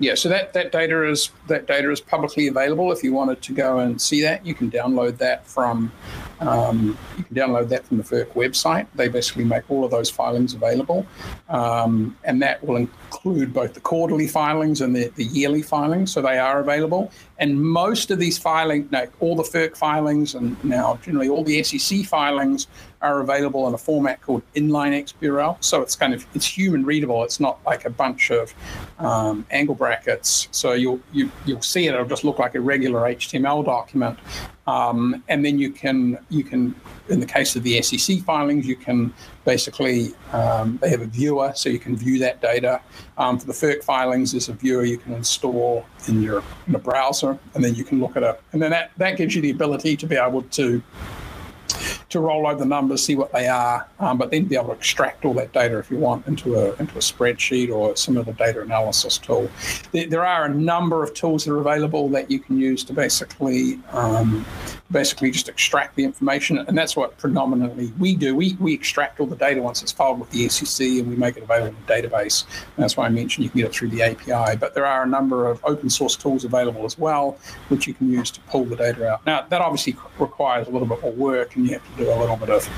Yeah, 0.00 0.14
so 0.14 0.28
that, 0.28 0.52
that 0.52 0.70
data 0.70 1.08
is 1.08 1.30
that 1.48 1.66
data 1.66 1.90
is 1.90 2.00
publicly 2.00 2.48
available. 2.48 2.92
If 2.92 3.02
you 3.02 3.12
wanted 3.12 3.40
to 3.42 3.52
go 3.52 3.78
and 3.78 4.00
see 4.00 4.20
that, 4.22 4.44
you 4.44 4.54
can 4.54 4.70
download 4.70 5.18
that 5.18 5.46
from 5.46 5.90
um, 6.40 6.96
you 7.16 7.24
can 7.24 7.34
download 7.34 7.68
that 7.68 7.86
from 7.86 7.96
the 7.96 8.02
FERC 8.02 8.28
website. 8.32 8.86
They 8.94 9.08
basically 9.08 9.44
make 9.44 9.68
all 9.70 9.84
of 9.84 9.90
those 9.90 10.10
filings 10.10 10.54
available, 10.54 11.06
um, 11.48 12.16
and 12.24 12.40
that 12.42 12.62
will 12.64 12.76
include 12.76 13.52
both 13.52 13.74
the 13.74 13.80
quarterly 13.80 14.28
filings 14.28 14.80
and 14.80 14.94
the, 14.94 15.08
the 15.16 15.24
yearly 15.24 15.62
filings. 15.62 16.12
So 16.12 16.22
they 16.22 16.38
are 16.38 16.60
available. 16.60 17.10
And 17.38 17.60
most 17.60 18.10
of 18.10 18.18
these 18.18 18.38
filings, 18.38 18.90
no, 18.90 19.06
all 19.20 19.36
the 19.36 19.42
FERC 19.42 19.76
filings, 19.76 20.34
and 20.34 20.62
now 20.64 20.98
generally 21.02 21.28
all 21.28 21.44
the 21.44 21.62
SEC 21.62 22.04
filings 22.04 22.66
are 23.00 23.20
available 23.20 23.68
in 23.68 23.74
a 23.74 23.78
format 23.78 24.20
called 24.20 24.42
inline 24.54 24.92
XBRL. 24.92 25.62
So 25.62 25.82
it's 25.82 25.94
kind 25.94 26.14
of 26.14 26.26
it's 26.34 26.46
human 26.46 26.84
readable. 26.84 27.22
It's 27.22 27.40
not 27.40 27.60
like 27.64 27.84
a 27.84 27.90
bunch 27.90 28.30
of 28.30 28.52
um, 28.98 29.46
angle 29.50 29.74
brackets. 29.74 30.48
So 30.50 30.72
you'll 30.72 31.00
you, 31.12 31.30
you'll 31.46 31.62
see 31.62 31.86
it. 31.86 31.94
It'll 31.94 32.06
just 32.06 32.24
look 32.24 32.38
like 32.38 32.54
a 32.54 32.60
regular 32.60 33.00
HTML 33.02 33.64
document. 33.64 34.18
Um, 34.68 35.24
and 35.28 35.42
then 35.42 35.58
you 35.58 35.70
can 35.70 36.18
you 36.28 36.44
can 36.44 36.74
in 37.08 37.20
the 37.20 37.26
case 37.26 37.56
of 37.56 37.62
the 37.62 37.80
SEC 37.80 38.18
filings, 38.18 38.66
you 38.66 38.76
can 38.76 39.14
basically 39.46 40.12
um, 40.32 40.78
they 40.82 40.90
have 40.90 41.00
a 41.00 41.06
viewer, 41.06 41.52
so 41.54 41.70
you 41.70 41.78
can 41.78 41.96
view 41.96 42.18
that 42.18 42.42
data. 42.42 42.82
Um, 43.16 43.38
for 43.38 43.46
the 43.46 43.54
FERC 43.54 43.82
filings, 43.82 44.32
there's 44.32 44.50
a 44.50 44.52
viewer 44.52 44.84
you 44.84 44.98
can 44.98 45.14
install 45.14 45.86
in 46.06 46.20
your 46.20 46.42
in 46.66 46.74
a 46.74 46.78
browser, 46.78 47.38
and 47.54 47.64
then 47.64 47.74
you 47.76 47.84
can 47.84 47.98
look 47.98 48.14
at 48.14 48.22
it. 48.22 48.42
And 48.52 48.60
then 48.60 48.70
that 48.72 48.90
that 48.98 49.16
gives 49.16 49.34
you 49.34 49.40
the 49.40 49.50
ability 49.50 49.96
to 49.96 50.06
be 50.06 50.16
able 50.16 50.42
to 50.42 50.82
to 52.10 52.20
roll 52.20 52.46
over 52.46 52.58
the 52.58 52.64
numbers, 52.64 53.02
see 53.02 53.16
what 53.16 53.32
they 53.32 53.48
are, 53.48 53.86
um, 54.00 54.16
but 54.16 54.30
then 54.30 54.44
be 54.44 54.56
able 54.56 54.68
to 54.68 54.72
extract 54.72 55.24
all 55.24 55.34
that 55.34 55.52
data 55.52 55.78
if 55.78 55.90
you 55.90 55.98
want 55.98 56.26
into 56.26 56.54
a 56.54 56.74
into 56.76 56.94
a 56.94 57.00
spreadsheet 57.00 57.70
or 57.70 57.94
some 57.96 58.16
other 58.16 58.32
data 58.32 58.62
analysis 58.62 59.18
tool. 59.18 59.50
There, 59.92 60.06
there, 60.06 60.24
are 60.24 60.46
a 60.46 60.48
number 60.48 61.02
of 61.02 61.12
tools 61.12 61.44
that 61.44 61.52
are 61.52 61.58
available 61.58 62.08
that 62.10 62.30
you 62.30 62.38
can 62.38 62.58
use 62.58 62.82
to 62.84 62.92
basically 62.94 63.78
um, 63.92 64.44
basically 64.90 65.30
just 65.30 65.48
extract 65.48 65.96
the 65.96 66.04
information, 66.04 66.58
and 66.58 66.76
that's 66.76 66.96
what 66.96 67.18
predominantly 67.18 67.92
we 67.98 68.16
do. 68.16 68.34
We 68.34 68.56
we 68.58 68.72
extract 68.72 69.20
all 69.20 69.26
the 69.26 69.36
data 69.36 69.60
once 69.60 69.82
it's 69.82 69.92
filed 69.92 70.18
with 70.18 70.30
the 70.30 70.48
SEC, 70.48 70.86
and 70.86 71.08
we 71.08 71.16
make 71.16 71.36
it 71.36 71.42
available 71.42 71.68
in 71.68 71.76
the 71.86 71.92
database. 71.92 72.44
And 72.76 72.82
that's 72.82 72.96
why 72.96 73.06
I 73.06 73.10
mentioned 73.10 73.44
you 73.44 73.50
can 73.50 73.60
get 73.60 73.66
it 73.70 73.74
through 73.74 73.90
the 73.90 74.02
API. 74.02 74.56
But 74.56 74.74
there 74.74 74.86
are 74.86 75.02
a 75.02 75.06
number 75.06 75.46
of 75.46 75.62
open 75.64 75.90
source 75.90 76.16
tools 76.16 76.44
available 76.44 76.86
as 76.86 76.98
well, 76.98 77.38
which 77.68 77.86
you 77.86 77.92
can 77.92 78.10
use 78.10 78.30
to 78.30 78.40
pull 78.42 78.64
the 78.64 78.76
data 78.76 79.10
out. 79.10 79.26
Now 79.26 79.42
that 79.46 79.60
obviously 79.60 79.96
requires 80.18 80.68
a 80.68 80.70
little 80.70 80.88
bit 80.88 81.02
more 81.02 81.12
work, 81.12 81.56
and 81.56 81.66
you 81.66 81.74
have 81.74 81.96
to 81.96 81.97
do 81.98 82.10
a 82.10 82.16
little 82.18 82.36
bit 82.36 82.50
of, 82.50 82.68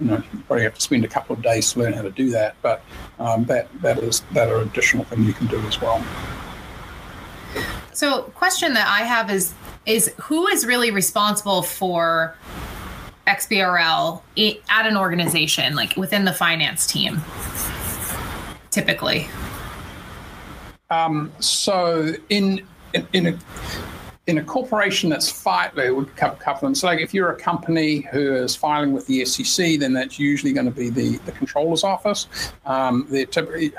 you 0.00 0.06
know, 0.06 0.22
you 0.32 0.40
probably 0.46 0.64
have 0.64 0.74
to 0.74 0.80
spend 0.80 1.04
a 1.04 1.08
couple 1.08 1.36
of 1.36 1.42
days 1.42 1.72
to 1.72 1.80
learn 1.80 1.92
how 1.92 2.02
to 2.02 2.10
do 2.10 2.30
that. 2.30 2.56
But 2.62 2.82
um, 3.18 3.44
that 3.44 3.68
that 3.82 3.98
is 3.98 4.22
that 4.32 4.48
are 4.48 4.62
additional 4.62 5.04
thing 5.04 5.24
you 5.24 5.32
can 5.32 5.46
do 5.46 5.60
as 5.66 5.80
well. 5.80 6.04
So, 7.92 8.22
question 8.34 8.74
that 8.74 8.88
I 8.88 9.04
have 9.04 9.30
is 9.30 9.54
is 9.86 10.12
who 10.22 10.46
is 10.48 10.66
really 10.66 10.90
responsible 10.90 11.62
for 11.62 12.36
XBRL 13.26 14.22
at 14.68 14.86
an 14.86 14.96
organization, 14.96 15.74
like 15.74 15.96
within 15.96 16.24
the 16.24 16.32
finance 16.32 16.86
team, 16.86 17.20
typically? 18.70 19.28
Um, 20.90 21.32
so, 21.40 22.14
in 22.28 22.66
in, 22.94 23.06
in 23.12 23.26
a 23.26 23.38
in 24.30 24.38
a 24.38 24.44
corporation 24.44 25.10
that's 25.10 25.28
filing, 25.28 25.86
it 25.86 25.94
would 25.94 26.14
cover, 26.14 26.38
them. 26.60 26.72
So, 26.72 26.86
like 26.86 27.00
if 27.00 27.12
you're 27.12 27.30
a 27.30 27.36
company 27.36 28.02
who 28.12 28.32
is 28.32 28.54
filing 28.54 28.92
with 28.92 29.04
the 29.08 29.24
SEC, 29.24 29.80
then 29.80 29.92
that's 29.92 30.20
usually 30.20 30.52
going 30.52 30.66
to 30.66 30.72
be 30.72 30.88
the, 30.88 31.16
the 31.26 31.32
controller's 31.32 31.82
office. 31.82 32.28
Um, 32.64 33.08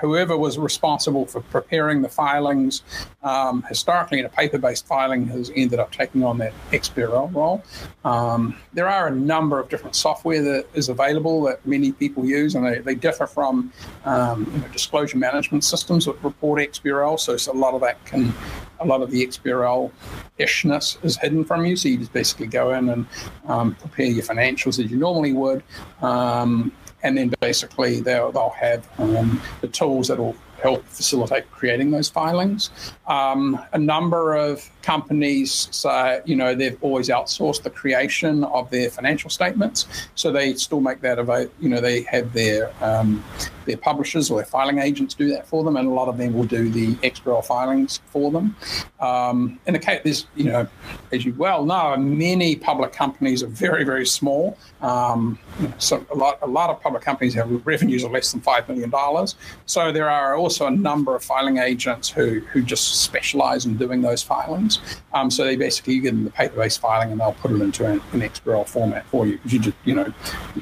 whoever 0.01 0.37
was 0.37 0.57
responsible 0.57 1.25
for 1.25 1.39
preparing 1.39 2.01
the 2.01 2.09
filings 2.09 2.83
um, 3.23 3.63
historically 3.69 4.19
in 4.19 4.25
a 4.25 4.29
paper 4.29 4.57
based 4.57 4.85
filing 4.87 5.25
has 5.27 5.51
ended 5.55 5.79
up 5.79 5.91
taking 5.91 6.21
on 6.23 6.37
that 6.39 6.53
XBRL 6.71 7.33
role. 7.33 7.63
Um, 8.03 8.57
there 8.73 8.89
are 8.89 9.07
a 9.07 9.11
number 9.11 9.57
of 9.57 9.69
different 9.69 9.95
software 9.95 10.41
that 10.41 10.65
is 10.73 10.89
available 10.89 11.43
that 11.43 11.65
many 11.65 11.93
people 11.93 12.25
use, 12.25 12.55
and 12.55 12.65
they, 12.65 12.79
they 12.79 12.95
differ 12.95 13.25
from 13.25 13.71
um, 14.03 14.51
you 14.53 14.59
know, 14.59 14.67
disclosure 14.67 15.17
management 15.17 15.63
systems 15.63 16.05
that 16.05 16.21
report 16.21 16.59
XBRL. 16.59 17.17
So, 17.17 17.37
so 17.37 17.53
a 17.53 17.53
lot 17.53 17.73
of 17.73 17.79
that 17.81 18.03
can 18.03 18.33
a 18.81 18.85
lot 18.85 19.01
of 19.01 19.11
the 19.11 19.25
XBRL 19.25 19.91
ishness 20.41 20.97
is 21.03 21.17
hidden 21.17 21.43
from 21.45 21.65
you. 21.65 21.75
So 21.75 21.89
you 21.89 21.97
just 21.97 22.13
basically 22.13 22.47
go 22.47 22.73
in 22.73 22.89
and 22.89 23.05
um, 23.47 23.75
prepare 23.75 24.07
your 24.07 24.23
financials 24.23 24.83
as 24.83 24.91
you 24.91 24.97
normally 24.97 25.33
would. 25.33 25.63
Um, 26.01 26.71
and 27.03 27.17
then 27.17 27.33
basically 27.39 27.99
they'll, 27.99 28.31
they'll 28.31 28.49
have 28.49 28.87
um, 28.99 29.41
the 29.61 29.67
tools 29.67 30.07
that 30.09 30.17
will 30.17 30.35
help 30.61 30.85
facilitate 30.85 31.49
creating 31.51 31.91
those 31.91 32.09
filings. 32.09 32.69
Um, 33.07 33.59
a 33.73 33.77
number 33.77 34.35
of 34.35 34.69
companies 34.81 35.67
say, 35.71 36.21
you 36.25 36.35
know, 36.35 36.55
they've 36.55 36.77
always 36.81 37.09
outsourced 37.09 37.63
the 37.63 37.69
creation 37.69 38.43
of 38.45 38.69
their 38.69 38.89
financial 38.89 39.29
statements, 39.29 39.87
so 40.15 40.31
they 40.31 40.53
still 40.53 40.81
make 40.81 41.01
that 41.01 41.19
available. 41.19 41.51
You 41.59 41.69
know, 41.69 41.81
they 41.81 42.01
have 42.03 42.33
their 42.33 42.71
um, 42.81 43.23
their 43.65 43.77
publishers 43.77 44.29
or 44.29 44.37
their 44.37 44.45
filing 44.45 44.79
agents 44.79 45.13
do 45.13 45.29
that 45.29 45.47
for 45.47 45.63
them, 45.63 45.77
and 45.77 45.87
a 45.87 45.91
lot 45.91 46.07
of 46.07 46.17
them 46.17 46.33
will 46.33 46.45
do 46.45 46.69
the 46.69 46.95
XBRL 46.95 47.45
filings 47.45 48.01
for 48.07 48.31
them. 48.31 48.55
Um, 48.99 49.59
in 49.65 49.73
the 49.73 49.79
case, 49.79 50.01
there's, 50.03 50.27
you 50.35 50.45
know, 50.45 50.67
as 51.11 51.25
you 51.25 51.33
well 51.35 51.65
know, 51.65 51.95
many 51.97 52.55
public 52.55 52.91
companies 52.91 53.43
are 53.43 53.47
very, 53.47 53.83
very 53.83 54.05
small. 54.05 54.57
Um, 54.81 55.39
so 55.77 56.05
a 56.11 56.15
lot, 56.15 56.39
a 56.41 56.47
lot 56.47 56.69
of 56.69 56.81
public 56.81 57.03
companies 57.03 57.33
have 57.35 57.65
revenues 57.65 58.03
of 58.03 58.11
less 58.11 58.31
than 58.31 58.41
five 58.41 58.67
million 58.67 58.89
dollars. 58.89 59.35
So 59.65 59.91
there 59.91 60.09
are 60.09 60.35
also 60.35 60.50
a 60.59 60.71
number 60.71 61.15
of 61.15 61.23
filing 61.23 61.57
agents 61.57 62.09
who 62.09 62.39
who 62.51 62.61
just 62.61 63.01
specialize 63.03 63.65
in 63.65 63.77
doing 63.77 64.01
those 64.01 64.21
filings. 64.21 64.79
Um, 65.13 65.31
so 65.31 65.45
they 65.45 65.55
basically 65.55 65.99
give 65.99 66.13
them 66.13 66.25
the 66.25 66.31
paper-based 66.31 66.79
filing 66.81 67.11
and 67.11 67.19
they'll 67.19 67.33
put 67.33 67.51
it 67.51 67.61
into 67.61 67.85
an, 67.85 68.01
an 68.11 68.21
XBRL 68.21 68.67
format 68.67 69.05
for 69.07 69.25
you. 69.25 69.39
You 69.45 69.59
just, 69.59 69.77
you 69.85 69.95
know, 69.95 70.13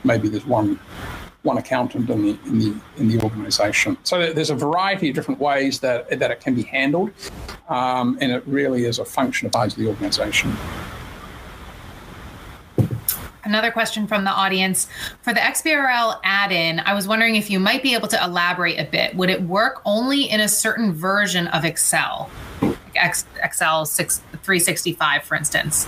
maybe 0.04 0.30
there's 0.30 0.46
one 0.46 0.80
one 1.44 1.58
accountant 1.58 2.10
in 2.10 2.22
the 2.24 2.40
in 2.46 2.60
the 2.60 2.76
in 2.98 3.08
the 3.08 3.22
organisation. 3.24 3.98
So 4.04 4.34
there's 4.34 4.50
a 4.50 4.56
variety 4.56 5.10
of 5.10 5.16
different 5.16 5.40
ways 5.40 5.80
that 5.80 6.20
that 6.20 6.32
it 6.32 6.42
can 6.42 6.56
be 6.56 6.64
handled, 6.64 7.12
um, 7.70 8.18
and 8.22 8.32
it 8.32 8.44
really 8.46 8.86
is 8.86 9.00
a 9.00 9.06
function 9.06 9.50
of 9.54 9.76
the 9.76 9.88
organisation. 9.88 10.56
Another 13.50 13.72
question 13.72 14.06
from 14.06 14.26
the 14.26 14.30
audience. 14.30 14.88
For 15.24 15.34
the 15.34 15.40
XBRL 15.40 16.20
add 16.24 16.52
in, 16.52 16.82
I 16.82 16.94
was 16.94 17.08
wondering 17.08 17.36
if 17.36 17.50
you 17.50 17.60
might 17.60 17.82
be 17.82 17.96
able 17.96 18.08
to 18.10 18.24
elaborate 18.24 18.78
a 18.78 18.86
bit. 18.86 19.16
Would 19.16 19.32
it 19.32 19.42
work 19.42 19.82
only 19.86 20.30
in 20.30 20.40
a 20.40 20.48
certain 20.48 20.94
version 20.94 21.48
of 21.48 21.66
Excel? 21.66 22.30
Like 22.62 22.78
Excel 23.42 23.88
6, 23.88 24.20
365, 24.20 25.24
for 25.24 25.34
instance? 25.34 25.88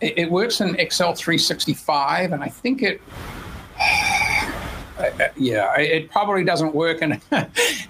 It, 0.00 0.18
it 0.18 0.30
works 0.30 0.60
in 0.60 0.76
Excel 0.76 1.14
365, 1.14 2.30
and 2.30 2.44
I 2.44 2.48
think 2.48 2.80
it 2.80 3.02
uh, 4.98 5.28
yeah, 5.36 5.74
it 5.78 6.10
probably 6.10 6.44
doesn't 6.44 6.74
work, 6.74 7.02
and 7.02 7.20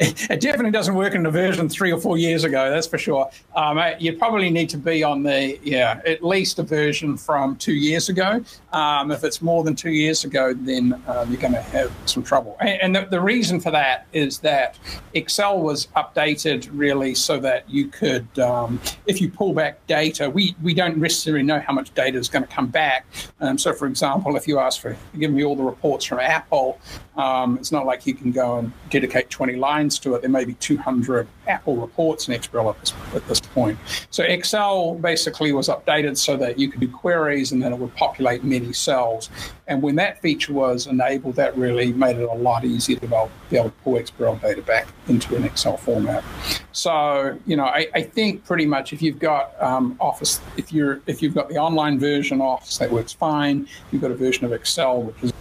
it 0.00 0.40
definitely 0.40 0.70
doesn't 0.70 0.94
work 0.94 1.14
in 1.14 1.22
the 1.22 1.30
version 1.30 1.68
three 1.68 1.92
or 1.92 2.00
four 2.00 2.16
years 2.16 2.44
ago. 2.44 2.70
That's 2.70 2.86
for 2.86 2.98
sure. 2.98 3.30
Um, 3.54 3.80
you 3.98 4.16
probably 4.16 4.50
need 4.50 4.68
to 4.70 4.78
be 4.78 5.02
on 5.02 5.22
the 5.22 5.58
yeah 5.62 6.00
at 6.06 6.24
least 6.24 6.58
a 6.58 6.62
version 6.62 7.16
from 7.16 7.56
two 7.56 7.74
years 7.74 8.08
ago. 8.08 8.42
Um, 8.72 9.10
if 9.10 9.22
it's 9.22 9.42
more 9.42 9.62
than 9.62 9.76
two 9.76 9.92
years 9.92 10.24
ago, 10.24 10.54
then 10.54 11.00
um, 11.06 11.30
you're 11.30 11.40
going 11.40 11.52
to 11.52 11.62
have 11.62 11.92
some 12.06 12.22
trouble. 12.22 12.56
And, 12.60 12.82
and 12.82 12.96
the, 12.96 13.08
the, 13.10 13.20
reason 13.20 13.60
for 13.60 13.70
that 13.70 14.06
is 14.12 14.38
that 14.40 14.78
Excel 15.14 15.60
was 15.60 15.86
updated 15.96 16.68
really 16.72 17.14
so 17.14 17.38
that 17.40 17.68
you 17.70 17.86
could, 17.86 18.26
um, 18.38 18.80
if 19.06 19.20
you 19.20 19.30
pull 19.30 19.54
back 19.54 19.86
data, 19.86 20.28
we 20.28 20.56
we 20.62 20.74
don't 20.74 20.96
necessarily 20.98 21.44
know 21.44 21.60
how 21.60 21.72
much 21.72 21.94
data 21.94 22.18
is 22.18 22.28
going 22.28 22.44
to 22.44 22.52
come 22.52 22.66
back. 22.66 23.06
Um, 23.40 23.58
so, 23.58 23.72
for 23.72 23.86
example, 23.86 24.36
if 24.36 24.48
you 24.48 24.58
ask 24.58 24.80
for 24.80 24.96
give 25.18 25.32
me 25.32 25.44
all 25.44 25.56
the 25.56 25.62
reports 25.62 26.04
from 26.04 26.18
Apple 26.18 26.80
Um, 27.16 27.58
it's 27.58 27.70
not 27.70 27.86
like 27.86 28.06
you 28.06 28.14
can 28.14 28.32
go 28.32 28.58
and 28.58 28.72
dedicate 28.90 29.30
20 29.30 29.56
lines 29.56 29.98
to 30.00 30.14
it. 30.14 30.22
There 30.22 30.30
may 30.30 30.44
be 30.44 30.54
200 30.54 31.28
Apple 31.46 31.76
reports 31.76 32.28
in 32.28 32.34
XBRL 32.34 32.70
at 32.70 32.80
this, 32.80 32.92
at 33.14 33.28
this 33.28 33.40
point. 33.40 33.78
So 34.10 34.24
Excel 34.24 34.96
basically 34.96 35.52
was 35.52 35.68
updated 35.68 36.16
so 36.16 36.36
that 36.38 36.58
you 36.58 36.68
could 36.68 36.80
do 36.80 36.88
queries 36.88 37.52
and 37.52 37.62
then 37.62 37.72
it 37.72 37.78
would 37.78 37.94
populate 37.94 38.42
many 38.42 38.72
cells. 38.72 39.30
And 39.66 39.80
when 39.80 39.94
that 39.96 40.20
feature 40.20 40.52
was 40.52 40.86
enabled, 40.86 41.36
that 41.36 41.56
really 41.56 41.92
made 41.92 42.16
it 42.16 42.28
a 42.28 42.34
lot 42.34 42.64
easier 42.64 42.98
to 42.98 43.30
be 43.48 43.56
able, 43.56 43.70
to 43.70 43.72
pull 43.82 43.94
XBRL 43.94 44.40
data 44.42 44.62
back 44.62 44.88
into 45.08 45.36
an 45.36 45.44
Excel 45.44 45.76
format. 45.76 46.24
So, 46.72 47.38
you 47.46 47.56
know, 47.56 47.64
I, 47.64 47.86
I 47.94 48.02
think 48.02 48.44
pretty 48.44 48.66
much 48.66 48.92
if 48.92 49.00
you've 49.00 49.18
got 49.18 49.60
um, 49.62 49.96
Office, 50.00 50.40
if 50.56 50.72
you're 50.72 51.00
if 51.06 51.22
you've 51.22 51.34
got 51.34 51.48
the 51.48 51.56
online 51.56 51.98
version 51.98 52.40
Office, 52.40 52.78
that 52.78 52.90
works 52.90 53.12
fine. 53.12 53.68
You've 53.90 54.02
got 54.02 54.10
a 54.10 54.16
version 54.16 54.44
of 54.44 54.52
Excel, 54.52 55.02
which 55.02 55.16
is, 55.22 55.32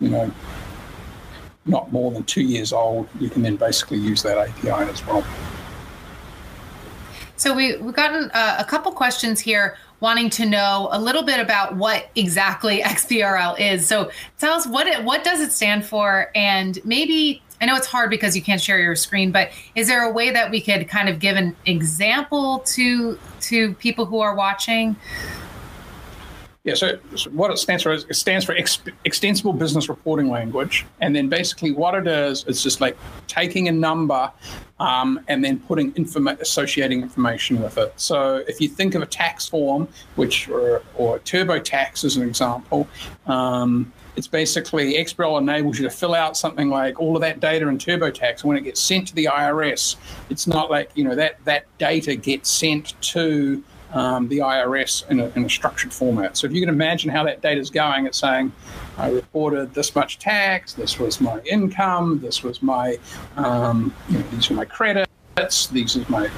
you 0.00 0.08
know, 0.08 0.32
not 1.66 1.92
more 1.92 2.10
than 2.10 2.24
two 2.24 2.42
years 2.42 2.72
old, 2.72 3.08
you 3.18 3.30
can 3.30 3.42
then 3.42 3.56
basically 3.56 3.98
use 3.98 4.22
that 4.22 4.36
API 4.36 4.90
as 4.90 5.04
well. 5.06 5.24
So 7.36 7.54
we, 7.54 7.76
we've 7.76 7.94
gotten 7.94 8.30
uh, 8.32 8.56
a 8.58 8.64
couple 8.64 8.92
questions 8.92 9.40
here 9.40 9.76
wanting 10.00 10.30
to 10.30 10.46
know 10.46 10.88
a 10.92 11.00
little 11.00 11.22
bit 11.22 11.40
about 11.40 11.76
what 11.76 12.10
exactly 12.14 12.80
XBRL 12.82 13.58
is. 13.58 13.86
So 13.86 14.10
tell 14.38 14.54
us 14.54 14.66
what 14.66 14.86
it, 14.86 15.02
what 15.02 15.24
does 15.24 15.40
it 15.40 15.52
stand 15.52 15.84
for, 15.84 16.30
and 16.34 16.78
maybe 16.84 17.42
I 17.60 17.66
know 17.66 17.76
it's 17.76 17.86
hard 17.86 18.10
because 18.10 18.36
you 18.36 18.42
can't 18.42 18.60
share 18.60 18.78
your 18.78 18.96
screen, 18.96 19.30
but 19.32 19.50
is 19.74 19.88
there 19.88 20.04
a 20.04 20.12
way 20.12 20.30
that 20.30 20.50
we 20.50 20.60
could 20.60 20.88
kind 20.88 21.08
of 21.08 21.18
give 21.18 21.36
an 21.36 21.56
example 21.66 22.58
to 22.66 23.18
to 23.42 23.74
people 23.74 24.04
who 24.04 24.20
are 24.20 24.34
watching? 24.34 24.96
Yeah, 26.64 26.72
so, 26.72 26.96
what 27.30 27.50
it 27.50 27.58
stands 27.58 27.82
for 27.82 27.92
is 27.92 28.06
it 28.08 28.14
stands 28.14 28.42
for 28.42 28.56
ex- 28.56 28.78
extensible 29.04 29.52
business 29.52 29.90
reporting 29.90 30.30
language, 30.30 30.86
and 31.02 31.14
then 31.14 31.28
basically 31.28 31.72
what 31.72 31.94
it 31.94 32.06
is, 32.06 32.42
it's 32.48 32.62
just 32.62 32.80
like 32.80 32.96
taking 33.26 33.68
a 33.68 33.72
number 33.72 34.32
um, 34.80 35.20
and 35.28 35.44
then 35.44 35.60
putting 35.60 35.92
informa- 35.92 36.40
associating 36.40 37.02
information 37.02 37.60
with 37.62 37.76
it. 37.76 37.92
So 37.96 38.42
if 38.48 38.62
you 38.62 38.68
think 38.70 38.94
of 38.94 39.02
a 39.02 39.06
tax 39.06 39.46
form, 39.46 39.88
which 40.16 40.48
or, 40.48 40.82
or 40.96 41.18
TurboTax 41.18 42.02
as 42.02 42.16
an 42.16 42.26
example. 42.26 42.88
Um, 43.26 43.92
it's 44.16 44.28
basically 44.28 44.94
XBRL 44.94 45.40
enables 45.40 45.78
you 45.78 45.84
to 45.84 45.90
fill 45.90 46.14
out 46.14 46.36
something 46.36 46.70
like 46.70 47.00
all 47.00 47.16
of 47.16 47.20
that 47.22 47.40
data 47.40 47.66
in 47.66 47.78
TurboTax. 47.78 48.44
When 48.44 48.56
it 48.56 48.62
gets 48.62 48.80
sent 48.80 49.08
to 49.08 49.14
the 49.14 49.24
IRS, 49.24 49.96
it's 50.30 50.46
not 50.46 50.70
like 50.70 50.90
you 50.94 51.02
know 51.02 51.16
that 51.16 51.44
that 51.44 51.66
data 51.78 52.14
gets 52.14 52.48
sent 52.48 52.94
to 53.02 53.62
um, 53.94 54.28
the 54.28 54.38
IRS 54.38 55.08
in 55.08 55.20
a, 55.20 55.32
in 55.36 55.44
a, 55.44 55.48
structured 55.48 55.92
format. 55.92 56.36
So 56.36 56.46
if 56.46 56.52
you 56.52 56.60
can 56.60 56.68
imagine 56.68 57.10
how 57.10 57.24
that 57.24 57.40
data 57.40 57.60
is 57.60 57.70
going, 57.70 58.06
it's 58.06 58.18
saying, 58.18 58.52
I 58.98 59.10
reported 59.10 59.72
this 59.72 59.94
much 59.94 60.18
tax, 60.18 60.72
this 60.72 60.98
was 60.98 61.20
my 61.20 61.40
income, 61.40 62.20
this 62.20 62.42
was 62.42 62.62
my, 62.62 62.98
um, 63.36 63.94
you 64.08 64.18
know, 64.18 64.24
these 64.32 64.50
are 64.50 64.54
my 64.54 64.64
credits, 64.64 65.68
these 65.68 65.96
are 65.96 66.04
my 66.10 66.28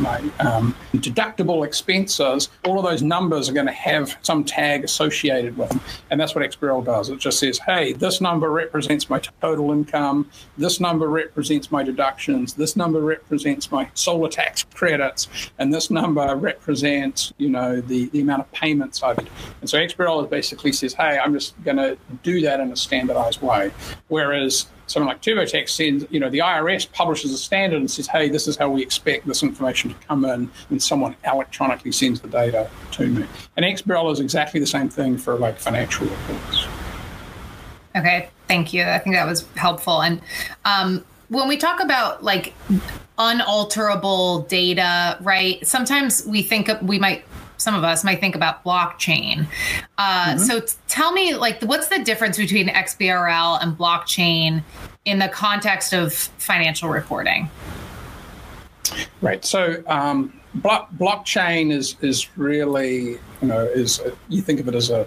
my 0.00 0.18
um, 0.40 0.74
deductible 0.94 1.66
expenses, 1.66 2.48
all 2.64 2.78
of 2.78 2.84
those 2.84 3.02
numbers 3.02 3.48
are 3.48 3.52
going 3.52 3.66
to 3.66 3.72
have 3.72 4.16
some 4.22 4.44
tag 4.44 4.84
associated 4.84 5.56
with 5.56 5.70
them. 5.70 5.80
And 6.10 6.20
that's 6.20 6.34
what 6.34 6.48
XBRL 6.48 6.84
does. 6.84 7.10
It 7.10 7.18
just 7.18 7.38
says, 7.38 7.58
hey, 7.58 7.92
this 7.92 8.20
number 8.20 8.50
represents 8.50 9.08
my 9.10 9.20
total 9.40 9.72
income. 9.72 10.30
This 10.56 10.80
number 10.80 11.08
represents 11.08 11.70
my 11.70 11.82
deductions. 11.82 12.54
This 12.54 12.76
number 12.76 13.00
represents 13.00 13.70
my 13.70 13.88
solar 13.94 14.28
tax 14.28 14.64
credits. 14.74 15.28
And 15.58 15.72
this 15.72 15.90
number 15.90 16.34
represents, 16.36 17.32
you 17.38 17.50
know, 17.50 17.80
the, 17.80 18.06
the 18.06 18.20
amount 18.20 18.40
of 18.40 18.52
payments 18.52 19.02
I've 19.02 19.18
made. 19.18 19.30
And 19.60 19.68
so 19.68 19.78
XBRL 19.78 20.28
basically 20.28 20.72
says, 20.72 20.94
hey, 20.94 21.18
I'm 21.18 21.32
just 21.32 21.62
going 21.64 21.76
to 21.76 21.96
do 22.22 22.40
that 22.42 22.60
in 22.60 22.72
a 22.72 22.76
standardized 22.76 23.42
way. 23.42 23.70
Whereas 24.08 24.66
something 24.86 25.08
like 25.08 25.22
TurboTax 25.22 25.68
sends, 25.70 26.04
you 26.10 26.20
know, 26.20 26.30
the 26.30 26.38
IRS 26.38 26.90
publishes 26.92 27.32
a 27.32 27.38
standard 27.38 27.78
and 27.78 27.90
says, 27.90 28.06
hey, 28.06 28.28
this 28.28 28.46
is 28.46 28.56
how 28.56 28.70
we 28.70 28.82
expect 28.82 29.26
this 29.26 29.42
information 29.42 29.90
to 29.90 30.06
come 30.06 30.24
in, 30.24 30.50
and 30.70 30.82
someone 30.82 31.16
electronically 31.24 31.92
sends 31.92 32.20
the 32.20 32.28
data 32.28 32.70
to 32.92 33.06
me. 33.06 33.26
And 33.56 33.64
XBRL 33.64 34.12
is 34.12 34.20
exactly 34.20 34.60
the 34.60 34.66
same 34.66 34.88
thing 34.88 35.18
for 35.18 35.36
like 35.36 35.58
financial 35.58 36.06
reports. 36.06 36.66
Okay, 37.96 38.28
thank 38.48 38.72
you. 38.72 38.82
I 38.82 38.98
think 38.98 39.14
that 39.14 39.26
was 39.26 39.46
helpful. 39.54 40.02
And 40.02 40.20
um, 40.64 41.04
when 41.28 41.48
we 41.48 41.56
talk 41.56 41.80
about 41.80 42.24
like 42.24 42.54
unalterable 43.18 44.40
data, 44.42 45.16
right? 45.20 45.64
Sometimes 45.66 46.26
we 46.26 46.42
think 46.42 46.68
we 46.82 46.98
might 46.98 47.24
some 47.56 47.74
of 47.74 47.84
us 47.84 48.04
might 48.04 48.20
think 48.20 48.34
about 48.34 48.64
blockchain. 48.64 49.46
Uh, 49.98 50.34
mm-hmm. 50.34 50.38
So 50.38 50.60
t- 50.60 50.74
tell 50.88 51.12
me, 51.12 51.34
like, 51.34 51.62
what's 51.62 51.88
the 51.88 52.02
difference 52.02 52.36
between 52.36 52.68
XBRL 52.68 53.62
and 53.62 53.76
blockchain 53.76 54.62
in 55.04 55.18
the 55.18 55.28
context 55.28 55.92
of 55.92 56.12
financial 56.12 56.88
reporting? 56.88 57.50
Right. 59.20 59.44
So 59.44 59.82
um, 59.86 60.38
block, 60.54 60.92
blockchain 60.94 61.72
is 61.72 61.96
is 62.00 62.36
really 62.36 63.18
you 63.40 63.48
know 63.48 63.64
is 63.64 64.00
you 64.28 64.42
think 64.42 64.60
of 64.60 64.68
it 64.68 64.74
as 64.74 64.90
a 64.90 65.06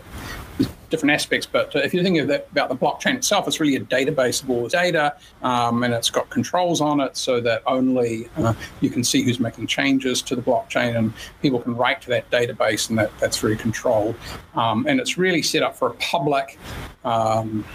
different 0.90 1.12
aspects. 1.14 1.46
But 1.46 1.72
if 1.76 1.94
you 1.94 2.04
think 2.04 2.28
that, 2.28 2.48
about 2.52 2.70
the 2.70 2.76
blockchain 2.76 3.16
itself, 3.16 3.48
it's 3.48 3.60
really 3.60 3.76
a 3.76 3.82
database 3.82 4.42
of 4.42 4.50
all 4.50 4.64
the 4.64 4.70
data, 4.70 5.16
um, 5.44 5.84
and 5.84 5.94
it's 5.94 6.10
got 6.10 6.30
controls 6.30 6.82
on 6.82 7.00
it 7.02 7.18
so 7.18 7.40
that 7.42 7.64
only 7.66 8.30
uh, 8.38 8.54
you 8.82 8.90
can 8.90 9.04
see 9.04 9.22
who's 9.22 9.40
making 9.40 9.68
changes 9.68 10.22
to 10.24 10.36
the 10.36 10.42
blockchain, 10.42 10.98
and 10.98 11.14
people 11.42 11.60
can 11.60 11.76
write 11.76 12.02
to 12.02 12.10
that 12.10 12.30
database, 12.32 12.90
and 12.90 12.98
that, 12.98 13.12
that's 13.20 13.38
very 13.38 13.58
controlled. 13.58 14.16
Um, 14.56 14.86
and 14.88 15.00
it's 15.00 15.18
really 15.18 15.42
set 15.42 15.64
up 15.64 15.76
for 15.76 15.90
a 15.90 15.94
public. 15.96 16.58
Um, 17.04 17.66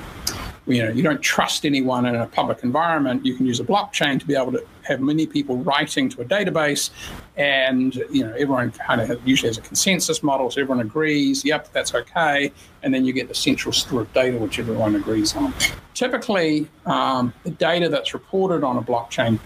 you 0.67 0.83
know 0.83 0.91
you 0.91 1.03
don't 1.03 1.21
trust 1.21 1.67
anyone 1.67 2.07
in 2.07 2.15
a 2.15 2.27
public 2.27 2.63
environment 2.63 3.27
you 3.27 3.35
can 3.35 3.47
use 3.47 3.59
a 3.59 3.65
blockchain 3.65 4.21
to 4.21 4.27
be 4.27 4.37
able 4.37 4.53
to 4.53 4.65
have 4.83 5.01
many 5.01 5.27
people 5.27 5.57
writing 5.59 6.09
to 6.09 6.21
a 6.21 6.25
database 6.25 6.91
and 7.37 7.95
you 8.11 8.25
know 8.25 8.33
everyone 8.33 8.71
kind 8.73 9.01
of 9.01 9.27
usually 9.27 9.49
has 9.49 9.57
a 9.57 9.63
consensus 9.63 10.23
model 10.23 10.51
so 10.51 10.61
everyone 10.61 10.85
agrees 10.85 11.45
yep 11.45 11.73
that's 11.73 11.95
okay 11.95 12.53
and 12.83 12.93
then 12.93 13.05
you 13.05 13.13
get 13.13 13.29
the 13.29 13.35
central 13.35 13.73
store 13.73 14.03
of 14.03 14.13
data 14.13 14.37
which 14.37 14.59
everyone 14.59 14.95
agrees 14.97 15.35
on 15.35 15.53
typically 15.95 16.69
um, 16.87 17.33
the 17.45 17.51
data 17.51 17.89
that's 17.89 18.13
reported 18.13 18.63
on 18.63 18.77
a 18.77 18.83
blockchain 18.83 19.39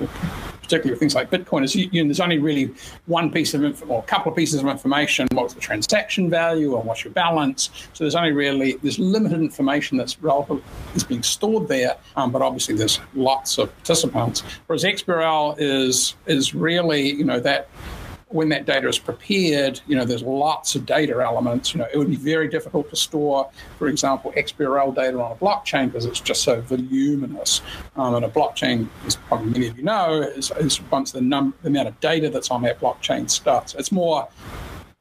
particularly 0.67 0.91
with 0.91 0.99
things 0.99 1.15
like 1.15 1.31
Bitcoin, 1.31 1.63
is 1.63 1.77
you, 1.77 1.89
you 1.93 2.03
know, 2.03 2.09
there's 2.09 2.21
only 2.21 2.39
really 2.39 2.75
one 3.07 3.31
piece 3.31 3.55
of 3.55 3.63
info, 3.63 3.87
or 3.87 4.01
a 4.01 4.07
couple 4.07 4.33
of 4.33 4.37
pieces 4.37 4.61
of 4.61 4.67
information. 4.67 5.29
What's 5.33 5.55
the 5.55 5.61
transaction 5.61 6.29
value, 6.29 6.75
or 6.75 6.83
what's 6.83 7.05
your 7.05 7.13
balance? 7.13 7.71
So 7.93 8.03
there's 8.03 8.17
only 8.17 8.33
really 8.33 8.73
there's 8.83 8.99
limited 8.99 9.41
information 9.41 9.97
that's 9.97 10.21
relevant 10.21 10.63
is 10.95 11.05
being 11.05 11.23
stored 11.23 11.69
there. 11.69 11.97
Um, 12.17 12.33
but 12.33 12.43
obviously 12.43 12.75
there's 12.75 12.99
lots 13.15 13.59
of 13.59 13.75
participants. 13.77 14.43
Whereas 14.67 14.83
XBRL 14.83 15.57
is 15.59 16.17
is 16.27 16.55
really 16.55 17.13
you 17.13 17.25
know 17.25 17.39
that 17.41 17.69
when 18.29 18.49
that 18.49 18.67
data 18.67 18.89
is 18.89 18.99
prepared, 18.99 19.81
you 19.87 19.95
know, 19.95 20.05
there's 20.05 20.23
lots 20.23 20.75
of 20.75 20.85
data 20.85 21.23
elements. 21.23 21.73
You 21.73 21.81
know, 21.81 21.87
it 21.93 21.97
would 21.97 22.11
be 22.11 22.17
very 22.17 22.49
difficult 22.49 22.91
to 22.91 22.97
store, 22.97 23.49
for 23.79 23.87
example, 23.87 24.33
XBRL 24.37 24.95
data 24.95 25.21
on 25.21 25.31
a 25.31 25.37
blockchain 25.37 25.87
because 25.87 26.07
it's 26.07 26.21
just 26.21 26.43
so 26.43 26.61
voluminous. 26.61 27.63
Um, 27.95 28.17
and 28.17 28.25
a 28.25 28.29
blockchain, 28.29 28.89
as 29.07 29.15
probably 29.15 29.53
many 29.53 29.69
of 29.69 29.77
you 29.77 29.85
know, 29.85 30.23
is, 30.23 30.51
is 30.59 30.81
once 30.91 31.13
the, 31.13 31.21
num- 31.21 31.55
the 31.63 31.69
amount 31.69 31.89
of 31.89 32.01
data 32.01 32.29
that's 32.29 32.51
on 32.51 32.63
that 32.63 32.81
blockchain 32.81 33.31
starts. 33.31 33.75
It's 33.75 33.93
more 33.93 34.29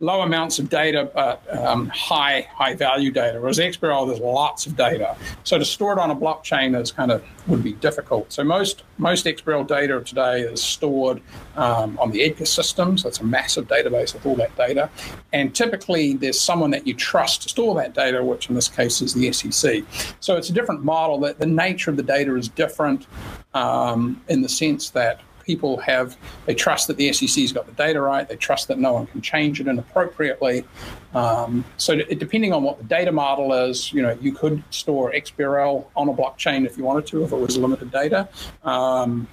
low 0.02 0.22
amounts 0.22 0.60
of 0.60 0.70
data, 0.70 1.10
but 1.14 1.42
um, 1.58 1.88
high 1.88 2.42
high 2.54 2.74
value 2.74 3.12
data. 3.12 3.40
Whereas 3.40 3.60
XBRL, 3.60 4.08
there's 4.08 4.20
lots 4.20 4.66
of 4.66 4.76
data, 4.76 5.16
so 5.46 5.58
to 5.58 5.64
store 5.64 5.94
it 5.94 6.00
on 6.00 6.12
a 6.12 6.16
blockchain 6.16 6.80
is 6.80 6.92
kind 6.92 7.12
of 7.12 7.24
would 7.48 7.64
be 7.64 7.74
difficult. 7.74 8.32
So 8.34 8.44
most 8.44 8.84
most 8.98 9.26
XBRL 9.26 9.66
data 9.68 10.02
today 10.02 10.42
is 10.42 10.62
stored 10.62 11.22
um, 11.56 11.98
on 11.98 12.12
the 12.12 12.24
Edgar 12.24 12.46
systems. 12.46 13.04
That's 13.04 13.20
a 13.20 13.24
massive 13.24 13.70
database 13.70 14.14
with 14.14 14.26
all 14.26 14.36
that 14.36 14.56
data, 14.58 14.90
and 15.32 15.56
typically 15.56 16.14
there's 16.14 16.40
someone 16.40 16.72
that 16.72 16.86
you 16.86 16.94
trust 16.94 17.44
to 17.44 17.50
store 17.50 17.74
that 17.76 17.94
data, 17.94 18.22
which 18.24 18.50
in 18.50 18.56
this 18.56 18.68
case 18.68 19.02
is 19.02 19.14
the 19.14 19.32
SEC. 19.32 19.84
So 20.20 20.36
it's 20.36 20.50
a 20.50 20.54
different 20.54 20.84
model. 20.84 21.20
That 21.22 21.40
the 21.40 21.46
nature 21.46 21.90
of 21.90 21.96
the 21.96 22.04
data 22.04 22.36
is 22.36 22.50
different 22.50 23.08
um, 23.54 24.22
in 24.28 24.42
the 24.42 24.50
sense 24.50 24.90
that 24.90 25.22
people 25.46 25.78
have 25.78 26.18
they 26.46 26.56
trust 26.56 26.88
that 26.88 26.98
the 26.98 27.12
SEC's 27.14 27.52
got 27.52 27.66
the 27.66 27.72
data 27.74 28.02
right. 28.02 28.28
They 28.28 28.36
trust 28.36 28.68
that 28.68 28.80
no 28.80 28.94
one 28.94 29.08
can 29.08 29.22
change 29.22 29.62
it 29.62 29.68
inappropriately. 29.68 30.66
Um, 31.14 31.64
so 31.78 31.96
depending 31.96 32.52
on 32.54 32.64
what 32.64 32.78
the 32.78 32.84
data 32.84 33.12
model 33.12 33.54
is, 33.54 33.94
you 33.94 34.02
know, 34.02 34.18
you 34.22 34.34
could 34.34 34.64
store 34.70 35.12
XBRL 35.12 35.86
on 35.96 36.10
a 36.10 36.14
blockchain 36.14 36.66
if 36.66 36.78
you 36.78 36.84
wanted 36.84 37.08
to, 37.08 37.24
if 37.24 37.32
it 37.32 37.38
was 37.38 37.58
limited 37.58 37.92
data. 37.92 38.28
Um, 38.64 39.28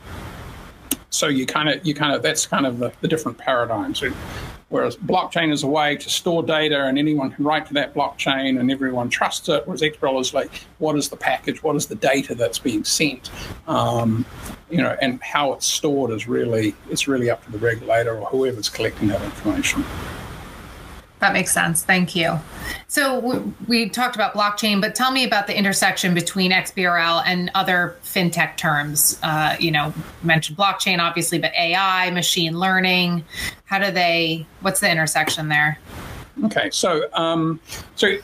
so 1.11 1.29
you 1.29 1.47
kind 1.47 1.69
of 1.69 1.87
you 1.87 1.95
kind 1.95 2.15
of 2.15 2.23
that's 2.23 2.47
kind 2.47 2.67
of 2.67 2.79
the, 2.79 2.93
the 3.01 3.09
different 3.09 3.39
paradigms. 3.39 4.03
Whereas 4.73 4.97
blockchain 4.97 5.53
is 5.53 5.65
a 5.65 5.67
way 5.67 5.97
to 5.97 6.09
store 6.09 6.43
data 6.43 6.85
and 6.85 6.99
anyone 6.99 7.31
can 7.31 7.45
write 7.45 7.67
to 7.67 7.75
that 7.75 7.93
blockchain 7.93 8.59
and 8.59 8.71
everyone 8.71 9.11
trusts 9.11 9.47
it. 9.51 9.65
Whereas 9.67 9.83
XBRL 9.83 10.19
is 10.19 10.33
like, 10.33 10.51
what 10.79 10.97
is 10.97 11.11
the 11.11 11.17
package? 11.17 11.63
What 11.63 11.77
is 11.77 11.85
the 11.85 11.95
data 11.95 12.35
that's 12.35 12.59
being 12.59 12.83
sent? 12.83 13.31
Um, 13.69 14.25
you 14.71 14.79
know, 14.79 14.97
and 15.03 15.23
how 15.23 15.53
it's 15.53 15.67
stored 15.67 16.11
is 16.11 16.27
really 16.27 16.75
it's 16.89 17.07
really 17.07 17.29
up 17.29 17.45
to 17.45 17.53
the 17.53 17.59
regulator 17.59 18.17
or 18.17 18.27
whoever's 18.29 18.71
collecting 18.71 19.09
that 19.09 19.21
information. 19.21 19.85
That 21.23 21.35
makes 21.35 21.53
sense. 21.53 21.85
Thank 21.85 22.17
you. 22.17 22.41
So 22.89 23.47
we, 23.69 23.89
talked 23.89 24.17
about 24.17 24.35
blockchain, 24.35 24.81
but 24.81 24.97
tell 24.97 25.13
me 25.13 25.23
about 25.23 25.47
the 25.47 25.57
intersection 25.57 26.15
between 26.15 26.51
XBRL 26.51 27.23
and 27.25 27.49
other 27.55 27.97
fintech 28.03 28.57
terms. 28.57 29.21
Uh, 29.23 29.55
you 29.61 29.71
know, 29.71 29.95
mentioned 30.25 30.59
blockchain, 30.59 30.99
obviously, 30.99 31.39
but 31.39 31.53
AI, 31.57 32.11
machine 32.11 32.59
learning. 32.59 33.25
How 33.67 33.79
do 33.79 33.93
they? 33.93 34.49
What's 34.63 34.81
the 34.81 34.91
intersection 34.91 35.49
there? 35.49 35.79
Okay, 36.43 36.71
so 36.71 37.09
um, 37.13 37.61
so 37.95 38.17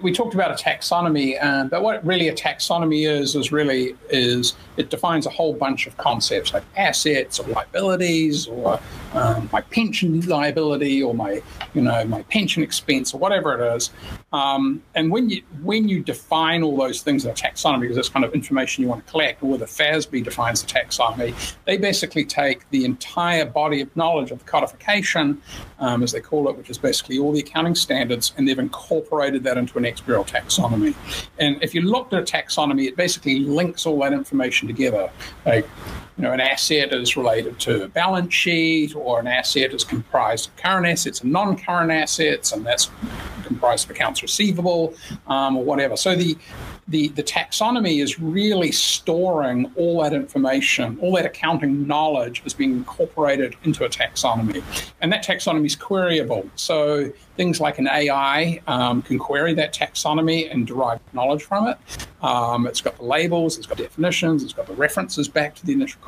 we 0.00 0.12
talked 0.12 0.34
about 0.34 0.50
a 0.50 0.62
taxonomy, 0.62 1.40
and 1.40 1.70
but 1.70 1.82
what 1.82 2.04
really 2.04 2.28
a 2.28 2.34
taxonomy 2.34 3.08
is 3.08 3.34
is 3.34 3.52
really 3.52 3.96
is 4.10 4.54
it 4.76 4.90
defines 4.90 5.26
a 5.26 5.30
whole 5.30 5.52
bunch 5.52 5.86
of 5.86 5.96
concepts 5.96 6.52
like 6.54 6.64
assets 6.76 7.38
or 7.38 7.46
liabilities 7.48 8.46
or 8.46 8.80
um, 9.12 9.48
my 9.52 9.60
pension 9.60 10.20
liability 10.22 11.02
or 11.02 11.14
my 11.14 11.42
you 11.74 11.82
know 11.82 12.04
my 12.06 12.22
pension 12.22 12.62
expense 12.62 13.12
or 13.12 13.18
whatever 13.18 13.54
it 13.54 13.76
is. 13.76 13.90
Um, 14.32 14.82
and 14.94 15.10
when 15.10 15.30
you 15.30 15.42
when 15.62 15.88
you 15.88 16.02
define 16.02 16.62
all 16.64 16.76
those 16.76 17.00
things 17.00 17.24
in 17.24 17.30
a 17.30 17.34
taxonomy, 17.34 17.82
because 17.82 17.96
that's 17.96 18.08
kind 18.08 18.24
of 18.24 18.34
information 18.34 18.82
you 18.82 18.88
want 18.88 19.06
to 19.06 19.10
collect, 19.10 19.42
or 19.42 19.56
the 19.56 19.66
FASB 19.66 20.24
defines 20.24 20.62
the 20.62 20.68
taxonomy, 20.68 21.32
they 21.64 21.76
basically 21.76 22.24
take 22.24 22.68
the 22.70 22.84
entire 22.84 23.44
body 23.44 23.80
of 23.80 23.96
knowledge 23.96 24.32
of 24.32 24.40
the 24.40 24.44
codification, 24.44 25.40
um, 25.78 26.02
as 26.02 26.10
they 26.10 26.20
call 26.20 26.48
it, 26.48 26.56
which 26.56 26.70
is 26.70 26.76
basically 26.76 27.18
all 27.18 27.32
the 27.32 27.38
accounting 27.38 27.76
standards, 27.76 28.32
and 28.36 28.48
they've 28.48 28.58
incorporated 28.58 29.44
that 29.44 29.56
into 29.56 29.78
an 29.78 29.84
XBRL 29.84 30.26
taxonomy. 30.26 30.94
And 31.38 31.62
if 31.62 31.72
you 31.72 31.82
looked 31.82 32.12
at 32.12 32.20
a 32.20 32.24
taxonomy, 32.24 32.88
it 32.88 32.96
basically 32.96 33.38
links 33.38 33.86
all 33.86 34.00
that 34.00 34.12
information 34.12 34.66
together. 34.66 35.08
Like, 35.44 35.68
you 36.16 36.22
know, 36.22 36.32
an 36.32 36.40
asset 36.40 36.92
is 36.92 37.16
related 37.16 37.58
to 37.60 37.84
a 37.84 37.88
balance 37.88 38.32
sheet, 38.32 38.94
or 38.96 39.20
an 39.20 39.26
asset 39.26 39.72
is 39.74 39.84
comprised 39.84 40.48
of 40.48 40.56
current 40.56 40.86
assets 40.86 41.20
and 41.20 41.32
non-current 41.32 41.90
assets, 41.90 42.52
and 42.52 42.64
that's 42.64 42.90
comprised 43.44 43.84
of 43.84 43.90
accounts 43.90 44.22
receivable, 44.22 44.94
um, 45.26 45.56
or 45.56 45.64
whatever. 45.64 45.96
So 45.96 46.16
the 46.16 46.36
the, 46.88 47.08
the 47.08 47.22
taxonomy 47.22 48.00
is 48.00 48.20
really 48.20 48.70
storing 48.70 49.72
all 49.76 50.02
that 50.02 50.12
information, 50.12 50.98
all 51.00 51.12
that 51.16 51.26
accounting 51.26 51.86
knowledge 51.86 52.42
is 52.44 52.54
being 52.54 52.72
incorporated 52.72 53.56
into 53.64 53.84
a 53.84 53.88
taxonomy. 53.88 54.62
And 55.00 55.12
that 55.12 55.24
taxonomy 55.24 55.66
is 55.66 55.74
queryable. 55.74 56.48
So 56.54 57.12
things 57.36 57.60
like 57.60 57.78
an 57.78 57.88
AI 57.88 58.60
um, 58.68 59.02
can 59.02 59.18
query 59.18 59.52
that 59.54 59.74
taxonomy 59.74 60.50
and 60.52 60.66
derive 60.66 61.00
knowledge 61.12 61.42
from 61.42 61.66
it. 61.68 61.78
Um, 62.22 62.66
it's 62.66 62.80
got 62.80 62.96
the 62.98 63.04
labels, 63.04 63.58
it's 63.58 63.66
got 63.66 63.78
definitions, 63.78 64.44
it's 64.44 64.52
got 64.52 64.66
the 64.66 64.74
references 64.74 65.28
back 65.28 65.54
to 65.56 65.66
the 65.66 65.72
initial 65.72 66.00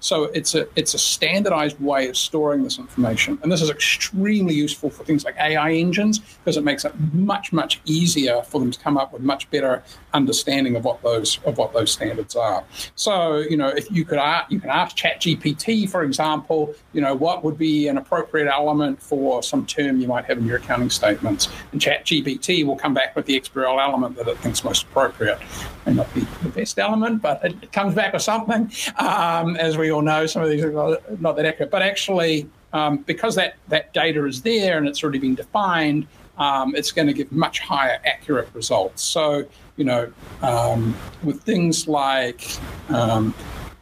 So 0.00 0.24
it's 0.24 0.54
a 0.54 0.68
it's 0.76 0.94
a 0.94 0.98
standardized 0.98 1.80
way 1.80 2.08
of 2.08 2.16
storing 2.16 2.62
this 2.62 2.78
information, 2.78 3.38
and 3.42 3.50
this 3.50 3.62
is 3.62 3.70
extremely 3.70 4.54
useful 4.54 4.90
for 4.90 5.04
things 5.04 5.24
like 5.24 5.36
AI 5.38 5.72
engines 5.72 6.18
because 6.18 6.56
it 6.56 6.64
makes 6.64 6.84
it 6.84 6.92
much 7.12 7.52
much 7.52 7.80
easier 7.84 8.42
for 8.42 8.60
them 8.60 8.70
to 8.70 8.78
come 8.78 8.96
up 8.96 9.12
with 9.12 9.22
much 9.22 9.50
better 9.50 9.82
understanding 10.14 10.76
of 10.76 10.84
what 10.84 11.02
those 11.02 11.38
of 11.44 11.58
what 11.58 11.72
those 11.72 11.90
standards 11.90 12.36
are. 12.36 12.64
So 12.94 13.38
you 13.38 13.56
know 13.56 13.68
if 13.68 13.90
you 13.90 14.04
could 14.04 14.18
ask, 14.18 14.50
you 14.50 14.60
can 14.60 14.70
ask 14.70 14.96
ChatGPT, 14.96 15.88
for 15.88 16.02
example, 16.02 16.74
you 16.92 17.00
know 17.00 17.14
what 17.14 17.44
would 17.44 17.58
be 17.58 17.88
an 17.88 17.98
appropriate 17.98 18.48
element 18.48 19.02
for 19.02 19.42
some 19.42 19.66
term 19.66 20.00
you 20.00 20.08
might 20.08 20.26
have 20.26 20.38
in 20.38 20.46
your 20.46 20.58
accounting 20.58 20.90
statements, 20.90 21.48
and 21.72 21.80
ChatGPT 21.80 22.64
will 22.64 22.76
come 22.76 22.94
back 22.94 23.16
with 23.16 23.26
the 23.26 23.40
XBRL 23.40 23.82
element 23.82 24.16
that 24.16 24.28
it 24.28 24.38
thinks 24.38 24.62
most 24.64 24.84
appropriate 24.84 25.08
appropriate. 25.08 25.38
May 25.86 25.94
not 25.94 26.12
be 26.14 26.20
the 26.42 26.48
best 26.50 26.78
element, 26.78 27.22
but 27.22 27.44
it 27.44 27.72
comes 27.72 27.94
back 27.94 28.12
with 28.12 28.22
something. 28.22 28.70
Um, 28.98 29.56
as 29.56 29.78
we 29.78 29.92
all 29.92 30.02
know, 30.02 30.26
some 30.26 30.42
of 30.42 30.50
these 30.50 30.64
are 30.64 30.72
not 31.20 31.36
that 31.36 31.46
accurate. 31.46 31.70
But 31.70 31.82
actually, 31.82 32.48
um, 32.72 32.98
because 32.98 33.34
that, 33.36 33.56
that 33.68 33.92
data 33.94 34.24
is 34.26 34.42
there 34.42 34.76
and 34.78 34.88
it's 34.88 35.02
already 35.02 35.18
been 35.20 35.34
defined, 35.34 36.06
um, 36.38 36.74
it's 36.74 36.92
going 36.92 37.06
to 37.06 37.12
give 37.12 37.30
much 37.32 37.60
higher 37.60 38.00
accurate 38.04 38.48
results. 38.54 39.02
So, 39.02 39.46
you 39.76 39.84
know, 39.84 40.12
um, 40.42 40.96
with 41.22 41.42
things 41.42 41.88
like 41.88 42.44
um, 42.88 43.34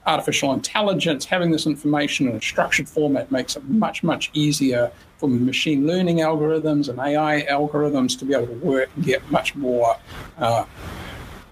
artificial 0.06 0.52
intelligence, 0.52 1.24
having 1.24 1.50
this 1.50 1.66
information 1.66 2.28
in 2.28 2.36
a 2.36 2.40
structured 2.40 2.88
format 2.88 3.30
makes 3.30 3.56
it 3.56 3.64
much, 3.64 4.02
much 4.02 4.30
easier 4.34 4.90
for 5.18 5.28
machine 5.28 5.86
learning 5.86 6.18
algorithms 6.18 6.88
and 6.88 6.98
AI 6.98 7.46
algorithms 7.50 8.18
to 8.18 8.24
be 8.24 8.34
able 8.34 8.46
to 8.46 8.54
work 8.54 8.88
and 8.96 9.04
get 9.04 9.28
much 9.30 9.54
more 9.54 9.96
uh, 10.38 10.64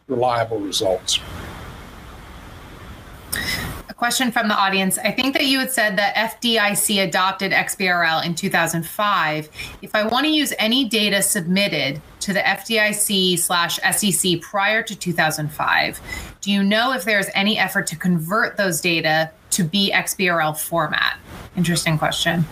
reliable 0.07 0.59
results. 0.59 1.19
A 3.89 3.95
question 3.95 4.33
from 4.33 4.49
the 4.49 4.55
audience. 4.55 4.99
I 4.99 5.11
think 5.11 5.35
that 5.35 5.47
you 5.47 5.59
had 5.59 5.71
said 5.71 5.97
that 5.99 6.15
FDIC 6.17 7.05
adopted 7.05 7.53
XBRL 7.53 8.25
in 8.25 8.35
2005. 8.35 9.49
If 9.83 9.95
I 9.95 10.07
want 10.07 10.27
to 10.27 10.33
use 10.33 10.53
any 10.59 10.89
data 10.89 11.23
submitted 11.23 12.01
to 12.21 12.33
the 12.33 12.41
FDIC 12.41 13.39
slash 13.39 13.79
SEC 13.97 14.41
prior 14.41 14.83
to 14.83 14.97
2005, 14.97 16.01
do 16.41 16.51
you 16.51 16.63
know 16.63 16.93
if 16.93 17.05
there's 17.05 17.29
any 17.35 17.59
effort 17.59 17.87
to 17.89 17.97
convert 17.97 18.57
those 18.57 18.81
data 18.81 19.31
to 19.51 19.63
be 19.63 19.93
XBRL 19.93 20.59
format? 20.59 21.19
Interesting 21.57 21.99
question. 21.99 22.45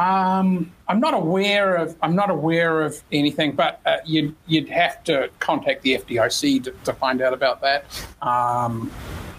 Um, 0.00 0.72
I'm 0.88 0.98
not 0.98 1.12
aware 1.12 1.76
of 1.76 1.94
I'm 2.00 2.16
not 2.16 2.30
aware 2.30 2.80
of 2.80 3.02
anything, 3.12 3.52
but 3.52 3.80
uh, 3.84 3.98
you'd 4.06 4.34
you'd 4.46 4.70
have 4.70 5.04
to 5.04 5.28
contact 5.40 5.82
the 5.82 5.98
FDIC 5.98 6.64
to, 6.64 6.70
to 6.84 6.92
find 6.94 7.20
out 7.20 7.34
about 7.34 7.60
that. 7.60 7.84
Um, 8.22 8.90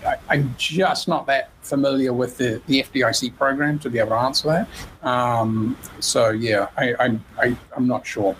I, 0.05 0.35
am 0.35 0.55
just 0.57 1.07
not 1.07 1.27
that 1.27 1.49
familiar 1.61 2.13
with 2.13 2.37
the, 2.37 2.61
the 2.67 2.83
FDIC 2.83 3.37
program 3.37 3.79
to 3.79 3.89
be 3.89 3.99
able 3.99 4.09
to 4.09 4.15
answer 4.15 4.47
that. 4.47 5.07
Um, 5.07 5.77
so 5.99 6.29
yeah, 6.29 6.67
I, 6.77 6.95
I'm 6.99 7.23
I, 7.37 7.57
I'm 7.75 7.87
not 7.87 8.05
sure. 8.05 8.35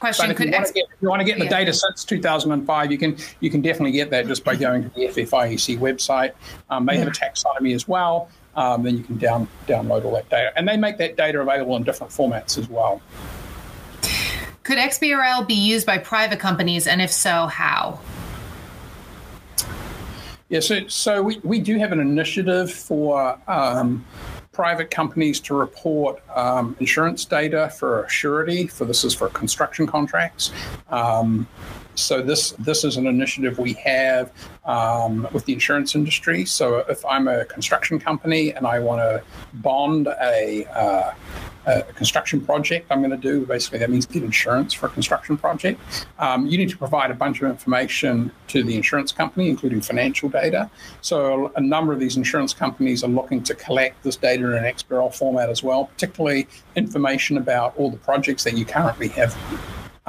Question: 0.00 0.30
if, 0.30 0.40
you 0.40 0.50
ex- 0.52 0.72
get, 0.72 0.84
if 0.84 1.02
you 1.02 1.10
want 1.10 1.20
to 1.20 1.26
get 1.26 1.38
the 1.38 1.46
data 1.46 1.74
since 1.74 2.04
2005, 2.04 2.90
you 2.90 2.98
can 2.98 3.16
you 3.40 3.50
can 3.50 3.60
definitely 3.60 3.92
get 3.92 4.10
that 4.10 4.26
just 4.26 4.44
by 4.44 4.56
going 4.56 4.82
to 4.82 4.88
the 4.90 5.06
FFIEC 5.08 5.78
website. 5.78 6.32
Um, 6.70 6.86
they 6.86 6.96
have 6.96 7.08
a 7.08 7.10
taxonomy 7.10 7.74
as 7.74 7.86
well 7.86 8.30
um, 8.54 8.82
then 8.82 8.96
you 8.96 9.04
can 9.04 9.16
down, 9.18 9.48
download 9.66 10.04
all 10.04 10.12
that 10.12 10.28
data. 10.28 10.52
And 10.56 10.66
they 10.66 10.76
make 10.76 10.98
that 10.98 11.16
data 11.16 11.40
available 11.40 11.76
in 11.76 11.82
different 11.82 12.12
formats 12.12 12.58
as 12.58 12.68
well. 12.68 13.00
Could 14.62 14.78
XBRL 14.78 15.46
be 15.46 15.54
used 15.54 15.86
by 15.86 15.98
private 15.98 16.38
companies, 16.38 16.86
and 16.86 17.00
if 17.00 17.10
so, 17.10 17.46
how? 17.46 17.98
Yeah, 20.50 20.58
so, 20.58 20.88
so 20.88 21.22
we, 21.22 21.38
we 21.44 21.60
do 21.60 21.78
have 21.78 21.92
an 21.92 22.00
initiative 22.00 22.72
for 22.72 23.38
um, 23.46 24.04
private 24.50 24.90
companies 24.90 25.38
to 25.40 25.54
report 25.54 26.20
um, 26.36 26.76
insurance 26.80 27.24
data 27.24 27.70
for 27.78 28.04
surety. 28.08 28.66
For 28.66 28.84
this 28.84 29.04
is 29.04 29.14
for 29.14 29.28
construction 29.28 29.86
contracts. 29.86 30.50
Um, 30.88 31.46
so 32.00 32.22
this 32.22 32.52
this 32.58 32.84
is 32.84 32.96
an 32.96 33.06
initiative 33.06 33.58
we 33.58 33.74
have 33.74 34.32
um, 34.64 35.28
with 35.32 35.44
the 35.44 35.52
insurance 35.52 35.94
industry. 35.94 36.44
So 36.44 36.78
if 36.88 37.04
I'm 37.04 37.28
a 37.28 37.44
construction 37.44 37.98
company 37.98 38.52
and 38.52 38.66
I 38.66 38.78
want 38.78 39.00
to 39.00 39.22
bond 39.54 40.06
a, 40.06 40.64
uh, 40.66 41.14
a 41.66 41.82
construction 41.94 42.40
project, 42.40 42.86
I'm 42.90 43.00
going 43.00 43.10
to 43.10 43.16
do 43.16 43.44
basically 43.46 43.78
that 43.80 43.90
means 43.90 44.06
get 44.06 44.22
insurance 44.22 44.72
for 44.72 44.86
a 44.86 44.88
construction 44.88 45.36
project. 45.36 45.80
Um, 46.18 46.46
you 46.46 46.58
need 46.58 46.70
to 46.70 46.78
provide 46.78 47.10
a 47.10 47.14
bunch 47.14 47.42
of 47.42 47.50
information 47.50 48.32
to 48.48 48.62
the 48.62 48.76
insurance 48.76 49.12
company, 49.12 49.48
including 49.48 49.80
financial 49.80 50.28
data. 50.28 50.70
So 51.00 51.52
a 51.56 51.60
number 51.60 51.92
of 51.92 52.00
these 52.00 52.16
insurance 52.16 52.54
companies 52.54 53.04
are 53.04 53.08
looking 53.08 53.42
to 53.44 53.54
collect 53.54 54.02
this 54.02 54.16
data 54.16 54.46
in 54.46 54.64
an 54.64 54.74
XBRL 54.74 55.14
format 55.14 55.50
as 55.50 55.62
well, 55.62 55.86
particularly 55.86 56.48
information 56.76 57.36
about 57.36 57.76
all 57.76 57.90
the 57.90 57.98
projects 57.98 58.44
that 58.44 58.56
you 58.56 58.64
currently 58.64 59.08
have 59.08 59.36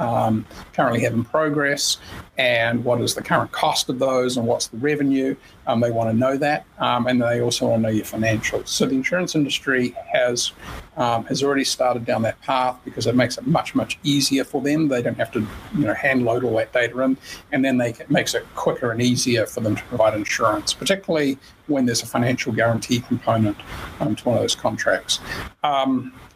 um, 0.02 0.44
currently 0.72 1.00
have 1.00 1.14
in 1.14 1.24
progress 1.24 1.98
and 2.38 2.84
what 2.84 3.00
is 3.00 3.14
the 3.14 3.22
current 3.22 3.52
cost 3.52 3.88
of 3.88 3.98
those 3.98 4.36
and 4.36 4.46
what's 4.46 4.66
the 4.66 4.76
revenue. 4.78 5.36
Um, 5.66 5.80
they 5.80 5.90
want 5.90 6.10
to 6.10 6.16
know 6.16 6.36
that, 6.38 6.64
um, 6.78 7.06
and 7.06 7.22
they 7.22 7.40
also 7.40 7.68
want 7.68 7.82
to 7.82 7.88
know 7.88 7.94
your 7.94 8.04
financials. 8.04 8.68
So 8.68 8.86
the 8.86 8.96
insurance 8.96 9.34
industry 9.34 9.94
has 10.12 10.52
um, 10.96 11.24
has 11.26 11.42
already 11.42 11.64
started 11.64 12.04
down 12.04 12.22
that 12.22 12.40
path 12.42 12.78
because 12.84 13.06
it 13.06 13.14
makes 13.14 13.38
it 13.38 13.46
much 13.46 13.74
much 13.74 13.98
easier 14.02 14.44
for 14.44 14.60
them. 14.60 14.88
They 14.88 15.02
don't 15.02 15.16
have 15.18 15.30
to 15.32 15.40
you 15.74 15.86
know 15.86 15.94
hand 15.94 16.24
load 16.24 16.42
all 16.42 16.56
that 16.56 16.72
data 16.72 17.00
in, 17.02 17.16
and 17.52 17.64
then 17.64 17.78
they 17.78 17.90
it 17.90 18.10
makes 18.10 18.34
it 18.34 18.44
quicker 18.56 18.90
and 18.90 19.00
easier 19.00 19.46
for 19.46 19.60
them 19.60 19.76
to 19.76 19.82
provide 19.84 20.14
insurance, 20.14 20.72
particularly 20.72 21.38
when 21.68 21.86
there's 21.86 22.02
a 22.02 22.06
financial 22.06 22.52
guarantee 22.52 23.00
component 23.00 23.56
um, 24.00 24.16
to 24.16 24.24
one 24.24 24.36
of 24.36 24.42
those 24.42 24.56
contracts. 24.56 25.20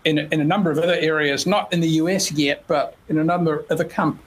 In, 0.06 0.18
in 0.18 0.40
a 0.40 0.44
number 0.44 0.70
of 0.70 0.78
other 0.78 0.94
areas, 0.94 1.46
not 1.46 1.72
in 1.72 1.80
the 1.80 1.88
US 2.00 2.30
yet, 2.30 2.62
but 2.68 2.96
in 3.08 3.18
a 3.18 3.24
number 3.24 3.58
of 3.58 3.70
other 3.70 3.84
com- 3.84 4.20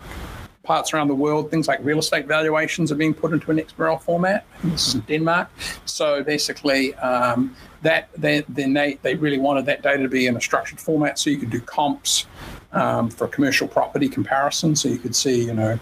parts 0.70 0.94
around 0.94 1.08
the 1.08 1.16
world, 1.16 1.50
things 1.50 1.68
like 1.68 1.80
real 1.84 1.98
estate 1.98 2.28
valuations 2.28 2.92
are 2.92 2.96
being 2.96 3.14
put 3.14 3.34
into 3.34 3.50
an 3.50 3.58
XBRL 3.58 4.00
format. 4.02 4.46
This 4.64 4.90
is 4.90 4.96
in 4.96 5.02
Denmark. 5.02 5.50
So 5.86 6.22
basically, 6.22 6.94
um, 6.96 7.56
that 7.82 8.10
they, 8.16 8.44
then 8.50 8.74
they, 8.74 9.00
they 9.02 9.16
really 9.16 9.40
wanted 9.40 9.66
that 9.66 9.82
data 9.82 10.04
to 10.04 10.10
be 10.10 10.28
in 10.28 10.36
a 10.36 10.42
structured 10.42 10.80
format 10.80 11.18
so 11.18 11.32
you 11.32 11.38
could 11.38 11.50
do 11.50 11.62
comps 11.62 12.28
um, 12.74 13.10
for 13.10 13.28
commercial 13.28 13.68
property 13.68 14.10
comparison. 14.10 14.76
So 14.76 14.90
you 14.90 15.00
could 15.00 15.16
see, 15.16 15.46
you 15.46 15.54
know, 15.54 15.80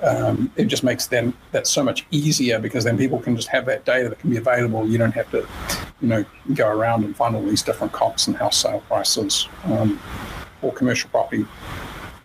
um, 0.00 0.50
it 0.56 0.66
just 0.66 0.84
makes 0.84 1.06
them 1.06 1.34
that 1.52 1.66
so 1.66 1.82
much 1.82 2.06
easier 2.10 2.58
because 2.58 2.84
then 2.84 2.96
people 2.96 3.18
can 3.18 3.36
just 3.36 3.48
have 3.48 3.66
that 3.66 3.84
data 3.84 4.08
that 4.08 4.20
can 4.20 4.30
be 4.30 4.36
available. 4.36 4.88
You 4.88 4.96
don't 4.96 5.12
have 5.12 5.30
to, 5.32 5.46
you 6.00 6.08
know, 6.08 6.24
go 6.54 6.68
around 6.68 7.04
and 7.04 7.16
find 7.16 7.34
all 7.36 7.44
these 7.44 7.62
different 7.62 7.92
comps 7.92 8.26
and 8.26 8.36
house 8.36 8.58
sale 8.58 8.82
prices 8.88 9.48
um, 9.64 10.00
commercial 10.72 11.10
property 11.10 11.46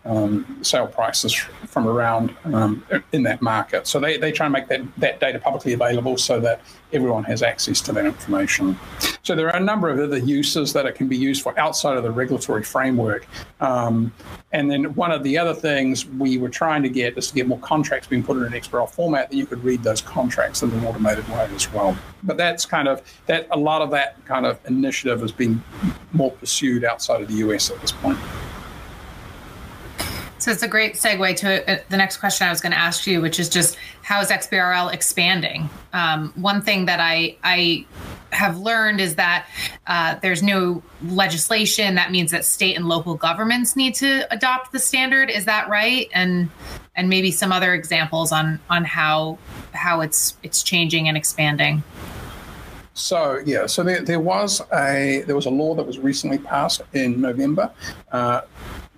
um, 0.04 0.58
sale 0.62 0.86
prices 0.86 1.34
from 1.34 1.86
around 1.86 2.34
um, 2.44 2.84
in 3.12 3.22
that 3.24 3.42
market. 3.42 3.86
So 3.86 4.00
they, 4.00 4.16
they 4.16 4.32
try 4.32 4.46
and 4.46 4.52
make 4.52 4.68
that, 4.68 4.80
that 4.96 5.20
data 5.20 5.38
publicly 5.38 5.74
available 5.74 6.16
so 6.16 6.40
that 6.40 6.62
everyone 6.92 7.24
has 7.24 7.42
access 7.42 7.80
to 7.82 7.92
that 7.92 8.06
information. 8.06 8.78
So 9.22 9.34
there 9.36 9.48
are 9.48 9.56
a 9.56 9.64
number 9.64 9.88
of 9.90 9.98
other 9.98 10.18
uses 10.18 10.72
that 10.72 10.86
it 10.86 10.94
can 10.94 11.06
be 11.06 11.16
used 11.16 11.42
for 11.42 11.58
outside 11.58 11.96
of 11.96 12.02
the 12.02 12.10
regulatory 12.10 12.62
framework. 12.62 13.26
Um, 13.60 14.12
and 14.52 14.70
then 14.70 14.94
one 14.94 15.12
of 15.12 15.22
the 15.22 15.36
other 15.38 15.54
things 15.54 16.06
we 16.06 16.38
were 16.38 16.48
trying 16.48 16.82
to 16.82 16.88
get 16.88 17.16
is 17.18 17.28
to 17.28 17.34
get 17.34 17.46
more 17.46 17.60
contracts 17.60 18.08
being 18.08 18.22
put 18.22 18.38
in 18.38 18.44
an 18.44 18.52
XBRL 18.52 18.88
format 18.88 19.30
that 19.30 19.36
you 19.36 19.46
could 19.46 19.62
read 19.62 19.82
those 19.82 20.00
contracts 20.00 20.62
in 20.62 20.70
an 20.70 20.84
automated 20.84 21.28
way 21.28 21.48
as 21.54 21.70
well. 21.72 21.96
But 22.22 22.36
that's 22.36 22.64
kind 22.64 22.88
of 22.88 23.02
that 23.26 23.46
a 23.50 23.58
lot 23.58 23.82
of 23.82 23.90
that 23.90 24.24
kind 24.24 24.46
of 24.46 24.58
initiative 24.66 25.20
has 25.20 25.32
been 25.32 25.62
more 26.12 26.32
pursued 26.32 26.84
outside 26.84 27.20
of 27.20 27.28
the 27.28 27.34
US 27.34 27.70
at 27.70 27.80
this 27.80 27.92
point. 27.92 28.18
So 30.40 30.50
it's 30.50 30.62
a 30.62 30.68
great 30.68 30.94
segue 30.94 31.36
to 31.36 31.70
uh, 31.70 31.82
the 31.90 31.98
next 31.98 32.16
question 32.16 32.46
I 32.46 32.50
was 32.50 32.62
going 32.62 32.72
to 32.72 32.78
ask 32.78 33.06
you, 33.06 33.20
which 33.20 33.38
is 33.38 33.50
just 33.50 33.76
how 34.00 34.22
is 34.22 34.28
XBRL 34.28 34.90
expanding? 34.90 35.68
Um, 35.92 36.32
one 36.34 36.62
thing 36.62 36.86
that 36.86 36.98
I 36.98 37.36
I 37.44 37.84
have 38.30 38.58
learned 38.58 39.02
is 39.02 39.16
that 39.16 39.46
uh, 39.86 40.14
there's 40.22 40.42
no 40.42 40.82
legislation. 41.04 41.94
That 41.94 42.10
means 42.10 42.30
that 42.30 42.46
state 42.46 42.74
and 42.74 42.88
local 42.88 43.16
governments 43.16 43.76
need 43.76 43.94
to 43.96 44.26
adopt 44.32 44.72
the 44.72 44.78
standard. 44.78 45.28
Is 45.28 45.44
that 45.44 45.68
right? 45.68 46.08
And 46.14 46.48
and 46.96 47.10
maybe 47.10 47.32
some 47.32 47.52
other 47.52 47.74
examples 47.74 48.32
on 48.32 48.60
on 48.70 48.84
how 48.84 49.36
how 49.72 50.00
it's 50.00 50.38
it's 50.42 50.62
changing 50.62 51.06
and 51.06 51.18
expanding. 51.18 51.82
So 52.94 53.40
yeah, 53.44 53.66
so 53.66 53.82
there, 53.82 54.02
there 54.02 54.20
was 54.20 54.62
a 54.72 55.22
there 55.26 55.36
was 55.36 55.46
a 55.46 55.50
law 55.50 55.74
that 55.74 55.86
was 55.86 55.98
recently 55.98 56.38
passed 56.38 56.80
in 56.94 57.20
November. 57.20 57.70
Uh, 58.10 58.40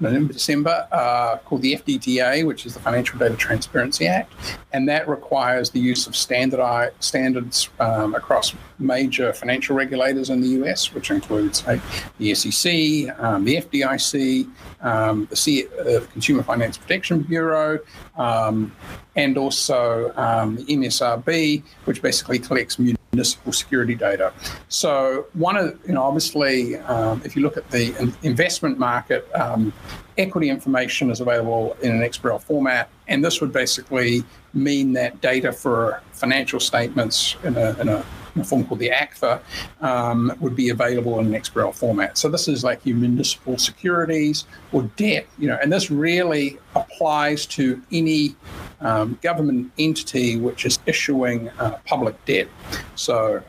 November, 0.03 0.33
December, 0.33 0.87
uh, 0.93 1.39
called 1.39 1.63
the 1.63 1.75
FDTA, 1.75 2.45
which 2.45 2.67
is 2.67 2.75
the 2.75 2.81
Financial 2.81 3.19
Data 3.19 3.37
Transparency 3.37 4.07
Act, 4.07 4.33
and 4.73 4.89
that 4.89 5.09
requires 5.09 5.71
the 5.71 5.81
use 5.81 6.07
of 6.07 6.17
standardized 6.17 6.95
standards 7.01 7.71
um, 7.81 8.15
across 8.15 8.55
major 8.79 9.33
financial 9.33 9.77
regulators 9.77 10.29
in 10.31 10.41
the 10.41 10.49
US, 10.63 10.93
which 10.93 11.11
includes 11.11 11.67
like, 11.67 11.81
the 12.19 12.35
SEC, 12.35 13.19
um, 13.19 13.45
the 13.45 13.57
FDIC, 13.57 14.51
um, 14.83 15.27
the 15.31 15.37
C- 15.37 15.67
uh, 15.69 16.01
Consumer 16.13 16.43
Finance 16.43 16.77
Protection 16.77 17.23
Bureau, 17.23 17.79
um, 18.17 18.75
and 19.17 19.39
also 19.39 20.13
um, 20.17 20.57
the 20.57 20.65
MSRB, 20.65 21.63
which 21.85 22.03
basically 22.03 22.39
collects 22.39 22.79
municipal 22.79 23.53
security 23.53 23.95
data. 23.95 24.33
So 24.69 25.27
one 25.35 25.57
of, 25.57 25.79
you 25.87 25.95
know, 25.95 26.03
obviously, 26.03 26.77
um, 26.79 27.21
if 27.25 27.37
you 27.37 27.43
look 27.43 27.57
at 27.57 27.71
the 27.71 28.15
investment 28.23 28.79
market, 28.79 29.29
um, 29.35 29.73
equity 30.19 30.49
information 30.49 31.11
is 31.11 31.21
available 31.21 31.77
in 31.83 31.93
an 31.93 32.01
XBRL 32.01 32.43
format, 32.43 32.89
and 33.09 33.25
this 33.25 33.41
would 33.41 33.53
basically 33.53 34.25
mean 34.55 34.93
that 34.95 35.21
data 35.21 35.53
for 35.53 36.03
financial 36.13 36.61
statements 36.61 37.37
in 37.45 37.57
a, 37.57 37.79
in 37.81 37.89
a 37.89 38.05
a 38.37 38.45
form 38.45 38.65
called 38.65 38.81
the 38.81 38.91
ACFR, 38.91 39.41
um, 39.81 40.33
would 40.41 40.57
be 40.57 40.71
available 40.71 41.19
in 41.21 41.35
an 41.35 41.41
XBRL 41.41 41.75
format. 41.75 42.17
So 42.17 42.29
this 42.29 42.49
is 42.49 42.65
like 42.65 42.85
your 42.85 42.97
municipal 42.97 43.59
securities 43.59 44.47
or 44.73 44.83
debt, 44.97 45.27
you 45.39 45.49
know, 45.49 45.59
and 45.63 45.73
this 45.73 45.91
really 45.91 46.59
applies 46.75 47.47
to 47.47 47.83
any 47.93 48.35
um, 48.81 49.19
government 49.23 49.71
entity 49.79 50.37
which 50.37 50.65
is 50.65 50.79
issuing 50.87 51.49
uh, 51.51 51.79
public 51.87 52.23
debt. 52.25 52.49
So 52.95 53.43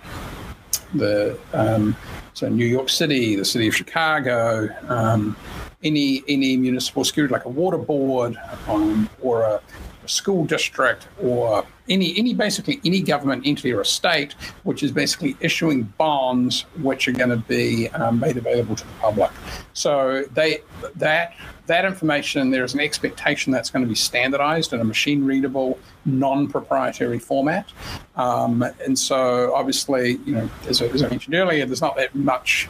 the 0.93 1.39
um, 1.53 1.95
so 2.33 2.49
New 2.49 2.65
York 2.65 2.89
City, 2.89 3.35
the 3.35 3.45
city 3.45 3.67
of 3.67 3.75
Chicago, 3.75 4.67
um, 4.87 5.35
any 5.83 6.23
any 6.27 6.57
municipal 6.57 7.03
security 7.03 7.33
like 7.33 7.45
a 7.45 7.49
water 7.49 7.77
board 7.77 8.37
um, 8.67 9.09
or 9.21 9.43
a 9.43 9.61
a 10.03 10.07
school 10.07 10.45
district 10.45 11.07
or 11.21 11.65
any 11.89 12.17
any 12.17 12.33
basically 12.33 12.79
any 12.85 13.01
government 13.01 13.45
entity 13.45 13.71
or 13.71 13.81
a 13.81 13.85
state 13.85 14.33
which 14.63 14.83
is 14.83 14.91
basically 14.91 15.35
issuing 15.39 15.83
bonds 15.97 16.61
which 16.81 17.07
are 17.07 17.11
going 17.11 17.29
to 17.29 17.37
be 17.37 17.89
um, 17.89 18.19
made 18.19 18.37
available 18.37 18.75
to 18.75 18.85
the 18.85 18.93
public. 18.99 19.31
So 19.73 20.23
they 20.33 20.61
that 20.95 21.33
that 21.67 21.85
information 21.85 22.49
there 22.49 22.63
is 22.63 22.73
an 22.73 22.79
expectation 22.79 23.51
that's 23.51 23.69
going 23.69 23.83
to 23.83 23.89
be 23.89 23.95
standardized 23.95 24.73
in 24.73 24.81
a 24.81 24.83
machine 24.83 25.23
readable 25.23 25.79
non-proprietary 26.05 27.19
format 27.19 27.69
um, 28.17 28.63
and 28.83 28.99
so 28.99 29.53
obviously 29.55 30.19
you 30.25 30.35
know 30.35 30.49
as, 30.67 30.81
as 30.81 31.01
i 31.01 31.07
mentioned 31.07 31.33
earlier 31.33 31.65
there's 31.65 31.79
not 31.79 31.95
that 31.95 32.13
much 32.13 32.67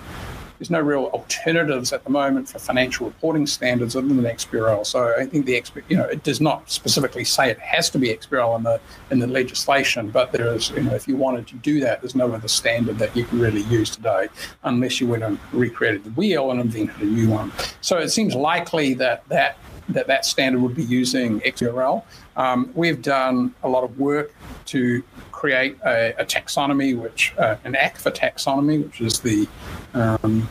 there's 0.60 0.70
no 0.70 0.80
real 0.80 1.06
alternatives 1.14 1.93
at 1.93 2.04
the 2.04 2.10
moment 2.10 2.49
for 2.49 2.60
financial 2.60 3.08
reporting 3.08 3.47
standards 3.47 3.95
other 3.95 4.08
than 4.08 4.24
XBRL. 4.24 4.86
So 4.86 5.16
I 5.18 5.26
think 5.26 5.45
the 5.45 5.62
you 5.89 5.97
know 5.97 6.06
it 6.06 6.24
does 6.24 6.41
not 6.41 6.70
specifically 6.70 7.24
say 7.24 7.49
it 7.49 7.60
has 7.60 7.89
to 7.91 7.99
be 7.99 8.10
XBRL 8.10 8.58
in 8.58 8.64
the 8.64 8.80
in 9.12 9.20
the 9.20 9.28
legislation, 9.28 10.10
but 10.10 10.32
there 10.32 10.54
is 10.54 10.70
you 10.72 10.84
know 10.84 10.93
if 10.93 11.08
you 11.08 11.16
wanted 11.16 11.47
to 11.47 11.56
do 11.56 11.80
that, 11.82 12.01
there's 12.01 12.16
no 12.16 12.32
other 12.32 12.47
standard 12.47 12.97
that 12.99 13.16
you 13.16 13.26
can 13.26 13.39
really 13.39 13.62
use 13.64 13.89
today 13.89 14.28
unless 14.64 14.99
you 15.01 15.08
went 15.08 15.24
and 15.24 15.39
recreated 15.51 16.04
the 16.04 16.12
wheel 16.12 16.51
and 16.51 16.60
invented 16.60 17.01
a 17.01 17.06
new 17.06 17.30
one. 17.30 17.51
So 17.82 17.97
it 17.97 18.10
seems 18.10 18.36
likely 18.36 18.93
that 18.95 19.28
that 19.30 19.58
that 19.89 20.08
that 20.08 20.26
standard 20.26 20.62
would 20.62 20.76
be 20.76 20.84
using 20.84 21.41
XBRL. 21.41 22.04
Um, 22.36 22.72
we've 22.74 23.01
done 23.01 23.54
a 23.64 23.70
lot 23.70 23.84
of 23.84 23.99
work 23.99 24.34
to 24.66 25.04
create 25.32 25.78
a, 25.86 26.22
a 26.22 26.26
taxonomy, 26.26 26.97
which 26.97 27.34
uh, 27.38 27.58
an 27.64 27.74
ACFR 27.74 28.16
taxonomy, 28.16 28.84
which 28.84 29.01
is 29.01 29.20
the 29.20 29.47
um, 29.94 30.41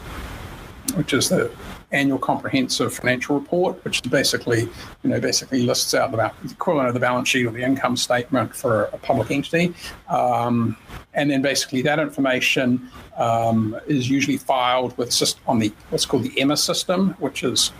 which 0.94 1.12
is 1.12 1.28
the 1.28 1.50
annual 1.92 2.18
comprehensive 2.18 2.92
financial 2.94 3.38
report, 3.38 3.82
which 3.84 4.02
basically, 4.04 4.62
you 5.02 5.10
know, 5.10 5.20
basically 5.20 5.62
lists 5.62 5.94
out 5.94 6.10
the, 6.10 6.32
equivalent 6.50 6.88
of 6.88 6.94
the 6.94 7.00
balance 7.00 7.28
sheet 7.28 7.46
or 7.46 7.50
the 7.50 7.62
income 7.62 7.96
statement 7.96 8.54
for 8.54 8.84
a 8.84 8.98
public 8.98 9.30
entity, 9.30 9.74
um, 10.08 10.76
and 11.14 11.30
then 11.30 11.42
basically 11.42 11.82
that 11.82 11.98
information 11.98 12.90
um, 13.16 13.78
is 13.86 14.08
usually 14.08 14.38
filed 14.38 14.96
with 14.96 15.12
on 15.46 15.58
the 15.58 15.72
what's 15.90 16.06
called 16.06 16.22
the 16.22 16.32
EMMA 16.40 16.56
system, 16.56 17.14
which 17.18 17.42
is 17.42 17.72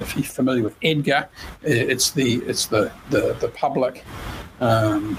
if 0.00 0.16
you're 0.16 0.24
familiar 0.24 0.62
with 0.62 0.76
Edgar, 0.82 1.28
it's 1.62 2.10
the 2.10 2.36
it's 2.46 2.66
the 2.66 2.92
the, 3.10 3.34
the 3.40 3.48
public 3.48 4.04
um, 4.60 5.18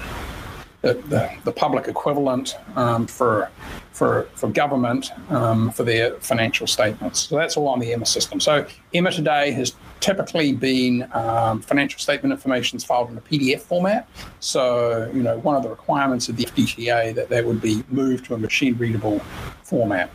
the, 0.86 0.94
the, 1.08 1.30
the 1.44 1.52
public 1.52 1.88
equivalent 1.88 2.56
um, 2.76 3.06
for, 3.06 3.50
for, 3.90 4.28
for 4.34 4.48
government 4.48 5.10
um, 5.30 5.70
for 5.72 5.82
their 5.82 6.12
financial 6.20 6.66
statements. 6.66 7.20
So 7.20 7.36
that's 7.36 7.56
all 7.56 7.68
on 7.68 7.80
the 7.80 7.92
EMMA 7.92 8.06
system. 8.06 8.38
So 8.38 8.66
EMMA 8.94 9.10
today 9.10 9.50
has 9.52 9.74
typically 9.98 10.52
been 10.52 11.08
um, 11.12 11.60
financial 11.60 11.98
statement 11.98 12.32
information 12.32 12.76
is 12.76 12.84
filed 12.84 13.10
in 13.10 13.16
a 13.16 13.20
PDF 13.20 13.60
format. 13.60 14.08
So, 14.38 15.10
you 15.12 15.22
know, 15.22 15.38
one 15.38 15.56
of 15.56 15.64
the 15.64 15.70
requirements 15.70 16.28
of 16.28 16.36
the 16.36 16.44
FDTA 16.44 17.14
that 17.14 17.28
they 17.28 17.42
would 17.42 17.60
be 17.60 17.82
moved 17.88 18.26
to 18.26 18.34
a 18.34 18.38
machine 18.38 18.76
readable 18.78 19.18
format. 19.64 20.10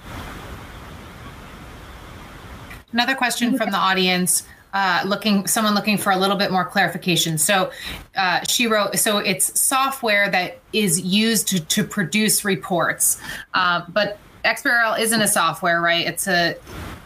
Another 2.94 3.16
question 3.16 3.58
from 3.58 3.72
the 3.72 3.78
audience 3.78 4.44
uh, 4.74 5.04
looking 5.06 5.48
someone 5.48 5.76
looking 5.76 5.98
for 5.98 6.12
a 6.12 6.18
little 6.18 6.38
bit 6.38 6.52
more 6.52 6.66
clarification. 6.66 7.38
So 7.38 7.72
uh, 8.16 8.42
she 8.48 8.68
wrote, 8.68 8.98
so 8.98 9.18
it's 9.18 9.60
software 9.60 10.30
that 10.30 10.60
is 10.74 11.02
used 11.02 11.48
to, 11.50 11.60
to 11.66 11.84
produce 11.84 12.46
reports, 12.46 13.22
uh, 13.54 13.84
but 13.90 14.18
XBRL 14.46 15.00
isn't 15.00 15.22
a 15.22 15.28
software, 15.28 15.82
right? 15.82 16.06
It's 16.06 16.28
a 16.28 16.56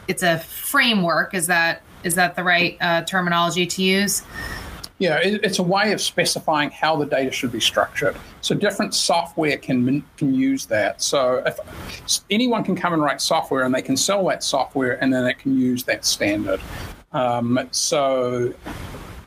it's 0.08 0.24
a 0.24 0.40
framework. 0.40 1.34
Is 1.34 1.48
that 1.48 1.82
is 2.04 2.16
that 2.16 2.36
the 2.36 2.44
right 2.44 2.78
uh, 2.82 3.02
terminology 3.04 3.66
to 3.66 3.84
use? 3.84 4.24
Yeah, 4.98 5.20
it's 5.22 5.60
a 5.60 5.64
way 5.64 5.92
of 5.92 6.00
specifying 6.00 6.70
how 6.70 6.96
the 6.96 7.06
data 7.06 7.30
should 7.30 7.52
be 7.52 7.60
structured. 7.60 8.16
So 8.40 8.56
different 8.56 8.94
software 8.94 9.58
can 9.58 10.06
can 10.16 10.34
use 10.34 10.66
that. 10.68 11.02
So 11.02 11.44
if 11.46 11.60
anyone 12.30 12.64
can 12.64 12.78
come 12.78 12.94
and 12.94 13.02
write 13.02 13.20
software, 13.20 13.66
and 13.66 13.76
they 13.76 13.82
can 13.82 13.98
sell 13.98 14.26
that 14.28 14.42
software, 14.42 14.94
and 15.04 15.14
then 15.14 15.26
it 15.26 15.38
can 15.38 15.58
use 15.60 15.84
that 15.84 16.06
standard. 16.06 16.62
Um, 17.16 17.70
so 17.72 18.54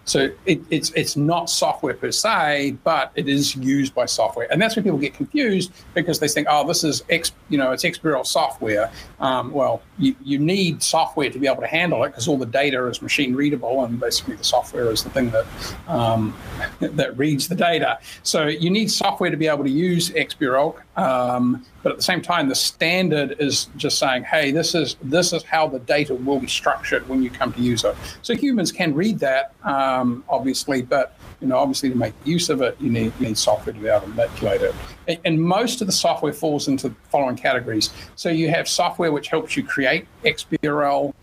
so 0.09 0.30
it, 0.47 0.62
it's 0.70 0.91
it's 0.93 1.16
not 1.16 1.51
software 1.51 1.93
per 1.93 2.11
se, 2.11 2.76
but 2.82 3.12
it 3.14 3.28
is 3.28 3.55
used 3.57 3.95
by 3.95 4.07
software, 4.07 4.51
and 4.51 4.61
that's 4.61 4.74
where 4.74 4.82
people 4.82 4.99
get 4.99 5.12
confused 5.12 5.70
because 5.93 6.18
they 6.18 6.28
think, 6.28 6.47
oh, 6.51 6.66
this 6.66 6.82
is 6.82 7.05
X, 7.11 7.32
you 7.51 7.59
know, 7.59 7.72
it's 7.72 7.84
XBRL 7.84 8.26
software. 8.26 8.91
Um, 9.20 9.53
well, 9.53 9.82
you, 9.99 10.16
you 10.24 10.39
need 10.39 10.82
software 10.82 11.28
to 11.28 11.39
be 11.39 11.47
able 11.47 11.61
to 11.61 11.66
handle 11.66 12.05
it 12.05 12.09
because 12.09 12.26
all 12.26 12.39
the 12.39 12.47
data 12.47 12.86
is 12.86 13.03
machine 13.03 13.34
readable, 13.34 13.84
and 13.84 14.01
basically 14.01 14.36
the 14.36 14.45
software 14.45 14.91
is 14.91 15.05
the 15.05 15.11
thing 15.11 15.30
that 15.30 15.47
um, 15.89 16.34
that 16.80 17.16
reads 17.18 17.49
the 17.49 17.55
data. 17.55 17.99
So 18.22 18.47
you 18.47 18.70
need 18.70 18.91
software 18.91 19.30
to 19.30 19.36
be 19.36 19.47
able 19.47 19.64
to 19.64 19.70
use 19.70 20.09
XBRL. 20.11 20.74
Um, 20.97 21.66
but 21.83 21.93
at 21.93 21.99
the 21.99 22.03
same 22.03 22.22
time, 22.22 22.49
the 22.49 22.55
standard 22.55 23.37
is 23.39 23.68
just 23.76 23.99
saying, 23.99 24.24
hey, 24.24 24.51
this 24.51 24.74
is 24.74 24.97
this 25.03 25.33
is 25.33 25.43
how 25.43 25.68
the 25.68 25.79
data 25.79 26.14
will 26.14 26.41
be 26.41 26.47
structured 26.47 27.09
when 27.09 27.22
you 27.22 27.31
come 27.31 27.53
to 27.53 27.61
use 27.61 27.85
it. 27.85 27.95
So 28.22 28.35
humans 28.35 28.72
can 28.72 28.95
read 28.95 29.18
that, 29.20 29.53
um, 29.62 30.24
obviously, 30.29 30.83
but 30.83 31.18
you 31.41 31.47
know, 31.47 31.57
obviously 31.57 31.91
to 31.91 31.97
make 31.97 32.14
use 32.24 32.49
of 32.49 32.62
it, 32.62 32.76
you 32.80 32.91
need, 32.91 33.12
you 33.18 33.26
need 33.26 33.39
software 33.39 33.72
to 33.72 33.80
be 33.80 33.89
able 33.89 34.01
to 34.03 34.09
manipulate 34.09 34.62
it. 34.62 34.74
And, 35.07 35.18
and 35.24 35.43
most 35.43 35.80
of 35.80 35.86
the 35.86 35.93
software 35.93 36.32
falls 36.32 36.68
into 36.68 36.89
the 36.89 36.95
following 37.11 37.36
categories. 37.36 37.91
So 38.16 38.28
you 38.28 38.49
have 38.51 38.68
software 38.68 39.12
which 39.12 39.28
helps 39.28 39.57
you 39.57 39.62
create 39.62 40.07
XBRL 40.24 41.14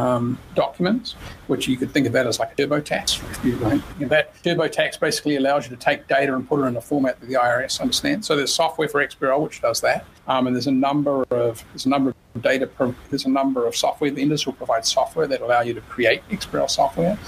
um, 0.00 0.38
documents, 0.54 1.12
which 1.46 1.68
you 1.68 1.76
could 1.76 1.92
think 1.92 2.06
of 2.06 2.12
that 2.12 2.26
as 2.26 2.38
like 2.38 2.52
a 2.52 2.54
TurboTax. 2.54 4.08
That 4.08 4.34
TurboTax 4.42 4.98
basically 4.98 5.36
allows 5.36 5.68
you 5.68 5.76
to 5.76 5.82
take 5.82 6.08
data 6.08 6.34
and 6.34 6.48
put 6.48 6.60
it 6.60 6.66
in 6.66 6.76
a 6.76 6.80
format 6.80 7.20
that 7.20 7.26
the 7.26 7.34
IRS 7.34 7.80
understands. 7.80 8.26
So 8.26 8.36
there's 8.36 8.54
software 8.54 8.88
for 8.88 9.04
XBRL 9.06 9.40
which 9.40 9.60
does 9.60 9.80
that, 9.82 10.04
um, 10.26 10.46
and 10.46 10.56
there's 10.56 10.66
a 10.66 10.72
number 10.72 11.24
of 11.30 11.64
there's 11.72 11.86
a 11.86 11.88
number 11.88 12.14
of 12.34 12.42
data. 12.42 12.68
There's 13.10 13.26
a 13.26 13.30
number 13.30 13.66
of 13.66 13.76
software 13.76 14.10
vendors 14.10 14.42
who 14.42 14.52
provide 14.52 14.86
software 14.86 15.26
that 15.26 15.40
allow 15.40 15.60
you 15.60 15.74
to 15.74 15.80
create 15.82 16.26
XBRL 16.30 16.70
software. 16.70 17.18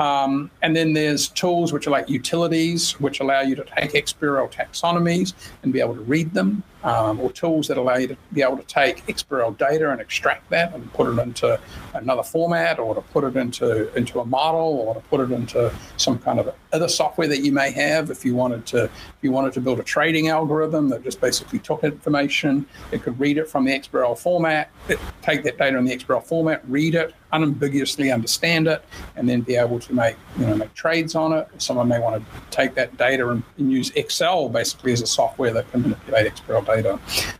Um, 0.00 0.50
and 0.62 0.74
then 0.74 0.94
there's 0.94 1.28
tools 1.28 1.74
which 1.74 1.86
are 1.86 1.90
like 1.90 2.08
utilities, 2.08 2.92
which 3.00 3.20
allow 3.20 3.42
you 3.42 3.54
to 3.54 3.64
take 3.76 3.92
XBRL 3.92 4.50
taxonomies 4.50 5.34
and 5.62 5.74
be 5.74 5.80
able 5.80 5.94
to 5.94 6.00
read 6.00 6.32
them, 6.32 6.62
um, 6.84 7.20
or 7.20 7.30
tools 7.32 7.68
that 7.68 7.76
allow 7.76 7.96
you 7.96 8.08
to 8.08 8.16
be 8.32 8.42
able 8.42 8.56
to 8.56 8.64
take 8.64 9.06
XBRL 9.06 9.56
data 9.58 9.90
and 9.90 10.00
extract 10.00 10.48
that 10.50 10.74
and 10.74 10.92
put 10.92 11.06
it 11.06 11.20
into 11.20 11.58
another 11.94 12.22
format, 12.22 12.78
or 12.78 12.94
to 12.94 13.00
put 13.00 13.24
it 13.24 13.36
into 13.36 13.92
into 13.94 14.20
a 14.20 14.24
model, 14.24 14.60
or 14.60 14.94
to 14.94 15.00
put 15.00 15.20
it 15.20 15.32
into 15.32 15.72
some 15.96 16.18
kind 16.18 16.38
of 16.38 16.54
other 16.72 16.88
software 16.88 17.28
that 17.28 17.40
you 17.40 17.52
may 17.52 17.70
have. 17.70 18.10
If 18.10 18.24
you 18.24 18.34
wanted 18.34 18.66
to, 18.66 18.84
if 18.84 19.18
you 19.22 19.32
wanted 19.32 19.52
to 19.54 19.60
build 19.60 19.80
a 19.80 19.82
trading 19.82 20.28
algorithm 20.28 20.88
that 20.90 21.02
just 21.02 21.20
basically 21.20 21.58
took 21.58 21.84
information, 21.84 22.66
it 22.92 23.02
could 23.02 23.18
read 23.18 23.38
it 23.38 23.48
from 23.48 23.64
the 23.64 23.78
XBRL 23.78 24.18
format, 24.18 24.70
take 25.22 25.42
that 25.44 25.58
data 25.58 25.76
in 25.76 25.84
the 25.84 25.96
XBRL 25.96 26.24
format, 26.24 26.62
read 26.68 26.94
it, 26.94 27.14
unambiguously 27.32 28.10
understand 28.10 28.66
it, 28.66 28.84
and 29.16 29.28
then 29.28 29.40
be 29.40 29.56
able 29.56 29.78
to 29.78 29.92
make 29.92 30.16
you 30.38 30.46
know 30.46 30.56
make 30.56 30.72
trades 30.74 31.14
on 31.14 31.32
it. 31.32 31.48
Someone 31.58 31.88
may 31.88 31.98
want 31.98 32.22
to 32.22 32.40
take 32.50 32.74
that 32.74 32.96
data 32.96 33.28
and, 33.28 33.42
and 33.58 33.70
use 33.70 33.90
Excel 33.90 34.48
basically 34.48 34.92
as 34.92 35.02
a 35.02 35.06
software 35.06 35.52
that 35.52 35.70
can 35.70 35.82
manipulate 35.82 36.32
XBRL 36.34 36.64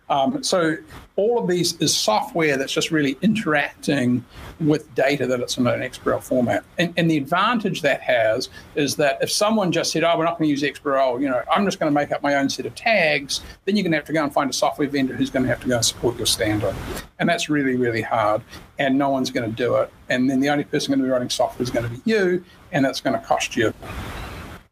Um, 0.09 0.43
so 0.43 0.77
all 1.17 1.39
of 1.39 1.49
these 1.49 1.77
is 1.81 1.97
software 1.97 2.57
that's 2.57 2.73
just 2.73 2.91
really 2.91 3.17
interacting 3.23 4.25
with 4.59 4.93
data 4.95 5.27
that 5.27 5.41
it's 5.41 5.57
in 5.59 5.67
an 5.67 5.81
XBRL 5.81 6.23
format. 6.23 6.65
And, 6.79 6.93
and 6.97 7.11
the 7.11 7.17
advantage 7.17 7.83
that 7.83 8.01
has 8.01 8.49
is 8.75 8.97
that 8.97 9.19
if 9.23 9.31
someone 9.31 9.71
just 9.73 9.93
said, 9.93 10.03
"Oh, 10.03 10.17
we're 10.17 10.25
not 10.25 10.39
going 10.39 10.49
to 10.49 10.51
use 10.51 10.63
XBRL," 10.63 11.21
you 11.21 11.29
know, 11.29 11.43
I'm 11.51 11.65
just 11.65 11.79
going 11.79 11.93
to 11.93 11.95
make 11.95 12.11
up 12.11 12.23
my 12.23 12.35
own 12.35 12.49
set 12.49 12.67
of 12.67 12.75
tags, 12.75 13.41
then 13.65 13.77
you're 13.77 13.83
going 13.83 13.93
to 13.93 13.99
have 13.99 14.07
to 14.07 14.13
go 14.13 14.25
and 14.25 14.33
find 14.33 14.51
a 14.51 14.53
software 14.53 14.89
vendor 14.89 15.15
who's 15.15 15.31
going 15.31 15.43
to 15.45 15.49
have 15.49 15.61
to 15.61 15.69
go 15.69 15.77
and 15.77 15.85
support 15.85 16.17
your 16.17 16.27
standard, 16.27 16.75
and 17.19 17.29
that's 17.29 17.49
really 17.49 17.77
really 17.77 18.03
hard. 18.03 18.43
And 18.79 18.97
no 18.97 19.11
one's 19.11 19.31
going 19.31 19.49
to 19.49 19.55
do 19.55 19.77
it. 19.77 19.93
And 20.09 20.29
then 20.31 20.41
the 20.41 20.49
only 20.49 20.65
person 20.65 20.91
going 20.91 21.01
to 21.01 21.05
be 21.05 21.11
writing 21.11 21.29
software 21.29 21.63
is 21.63 21.71
going 21.71 21.85
to 21.85 21.91
be 21.91 22.01
you, 22.05 22.45
and 22.73 22.85
that's 22.85 23.01
going 23.01 23.19
to 23.19 23.25
cost 23.25 23.57
you 23.57 23.75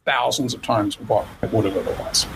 thousands 0.08 0.54
of 0.54 0.62
times 0.62 0.94
what 1.02 1.26
it 1.42 1.52
would 1.52 1.66
have 1.66 1.76
otherwise. 1.76 2.26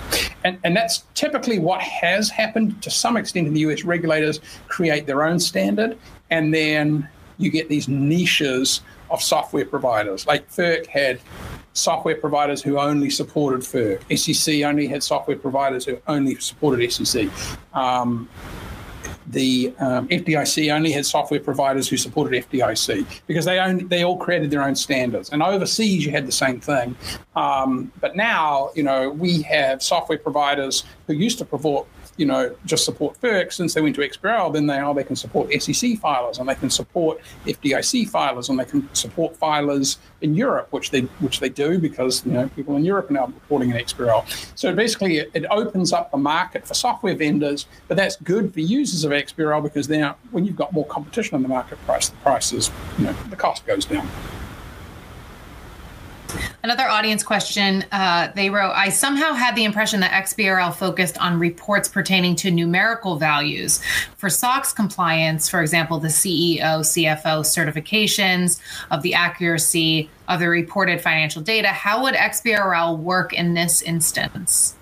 And, 0.45 0.59
and 0.62 0.77
that's 0.77 1.05
typically 1.14 1.59
what 1.59 1.81
has 1.81 2.29
happened 2.29 2.83
to 2.83 2.91
some 2.91 3.16
extent 3.16 3.47
in 3.47 3.55
the 3.55 3.61
US. 3.61 3.83
Regulators 3.83 4.41
create 4.68 5.07
their 5.07 5.25
own 5.25 5.41
standard, 5.41 5.97
and 6.31 6.53
then 6.53 7.09
you 7.39 7.51
get 7.51 7.70
these 7.70 7.89
niches 7.89 8.83
of 9.11 9.23
software 9.23 9.64
providers. 9.64 10.27
Like 10.27 10.51
FERC 10.51 10.87
had 10.87 11.18
software 11.73 12.16
providers 12.16 12.62
who 12.62 12.79
only 12.79 13.09
supported 13.09 13.61
FERC. 13.61 14.18
SEC 14.18 14.62
only 14.64 14.87
had 14.87 15.03
software 15.03 15.39
providers 15.39 15.87
who 15.87 15.99
only 16.07 16.35
supported 16.41 16.93
SEC. 16.93 17.29
Um, 17.73 18.29
the 19.33 19.74
um, 19.78 20.09
FDIC 20.09 20.72
only 20.72 20.93
had 20.93 21.07
software 21.07 21.41
providers 21.41 21.89
who 21.89 21.97
supported 21.97 22.45
FDIC 22.49 23.07
because 23.26 23.45
they 23.45 23.59
they 23.89 24.05
all 24.05 24.18
created 24.18 24.51
their 24.51 24.62
own 24.62 24.76
standards. 24.76 25.30
And 25.30 25.43
overseas, 25.43 26.05
you 26.05 26.12
had 26.12 26.26
the 26.26 26.33
same 26.33 26.61
thing. 26.61 26.95
Um, 27.35 27.91
but 28.01 28.14
now, 28.14 28.70
you 28.74 28.83
know, 28.83 29.11
we 29.11 29.43
have 29.43 29.83
software 29.83 30.18
providers 30.18 30.85
who 31.07 31.14
used 31.14 31.39
to 31.39 31.45
provide 31.45 31.87
you 32.17 32.27
know, 32.27 32.55
just 32.65 32.85
support 32.85 33.19
FERC 33.21 33.53
since 33.53 33.75
they 33.75 33.81
went 33.81 33.97
to 33.97 34.03
XBRL, 34.03 34.53
then 34.53 34.67
they 34.67 34.79
are 34.79 34.95
they 34.95 35.05
can 35.05 35.17
support 35.17 35.51
SEC 35.53 35.93
filers 36.01 36.39
and 36.39 36.49
they 36.49 36.55
can 36.55 36.71
support 36.71 37.21
FDIC 37.47 38.11
filers 38.11 38.49
and 38.49 38.59
they 38.59 38.65
can 38.65 38.93
support 38.95 39.39
filers 39.39 39.97
in 40.21 40.35
Europe, 40.35 40.69
which 40.71 40.91
they 40.91 41.03
which 41.21 41.41
they 41.41 41.49
do 41.49 41.79
because 41.79 42.25
you 42.27 42.33
know 42.33 42.49
people 42.51 42.77
in 42.77 42.85
Europe 42.85 43.11
are 43.11 43.15
now 43.15 43.27
reporting 43.27 43.71
in 43.71 43.77
XBRL. 43.77 44.25
So 44.57 44.75
basically, 44.75 45.19
it, 45.19 45.31
it 45.35 45.47
opens 45.51 45.93
up 45.93 46.11
the 46.11 46.19
market 46.19 46.67
for 46.67 46.75
software 46.75 47.15
vendors, 47.15 47.67
but 47.89 47.97
that's 47.97 48.17
good 48.17 48.53
for 48.53 48.61
users 48.61 49.05
of 49.05 49.13
XBRL 49.13 49.63
because 49.63 49.89
now 49.89 50.17
when 50.31 50.45
you've 50.45 50.57
got 50.57 50.73
more 50.73 50.87
competition 50.87 51.37
in 51.37 51.43
the 51.43 51.49
market 51.49 51.79
price, 51.87 52.09
the 52.09 52.17
prices, 52.17 52.71
you 52.99 53.05
know, 53.05 53.13
the 53.31 53.37
cost 53.37 53.67
goes 53.67 53.85
down. 53.85 54.09
Another 56.65 56.85
audience 56.85 57.25
question 57.25 57.85
uh, 57.91 58.31
they 58.37 58.49
wrote 58.49 58.71
I 58.71 58.91
somehow 58.91 59.33
had 59.33 59.57
the 59.57 59.65
impression 59.65 59.99
that 60.01 60.13
XBRL 60.13 60.73
focused 60.73 61.19
on 61.19 61.41
reports 61.41 61.89
pertaining 61.89 62.37
to 62.37 62.53
numerical 62.53 63.17
values. 63.17 63.83
For 64.17 64.31
SOX 64.31 64.73
compliance, 64.73 65.49
for 65.49 65.61
example, 65.61 65.99
the 65.99 66.07
CEO, 66.07 66.61
CFO 66.61 67.43
certifications 67.43 68.61
of 68.93 69.03
the 69.03 69.13
accuracy 69.13 70.09
of 70.29 70.39
the 70.39 70.49
reported 70.49 71.01
financial 71.01 71.43
data, 71.43 71.67
how 71.69 72.05
would 72.05 72.15
XBRL 72.15 72.97
work 72.97 73.33
in 73.33 73.55
this 73.55 73.83
instance? 73.83 74.77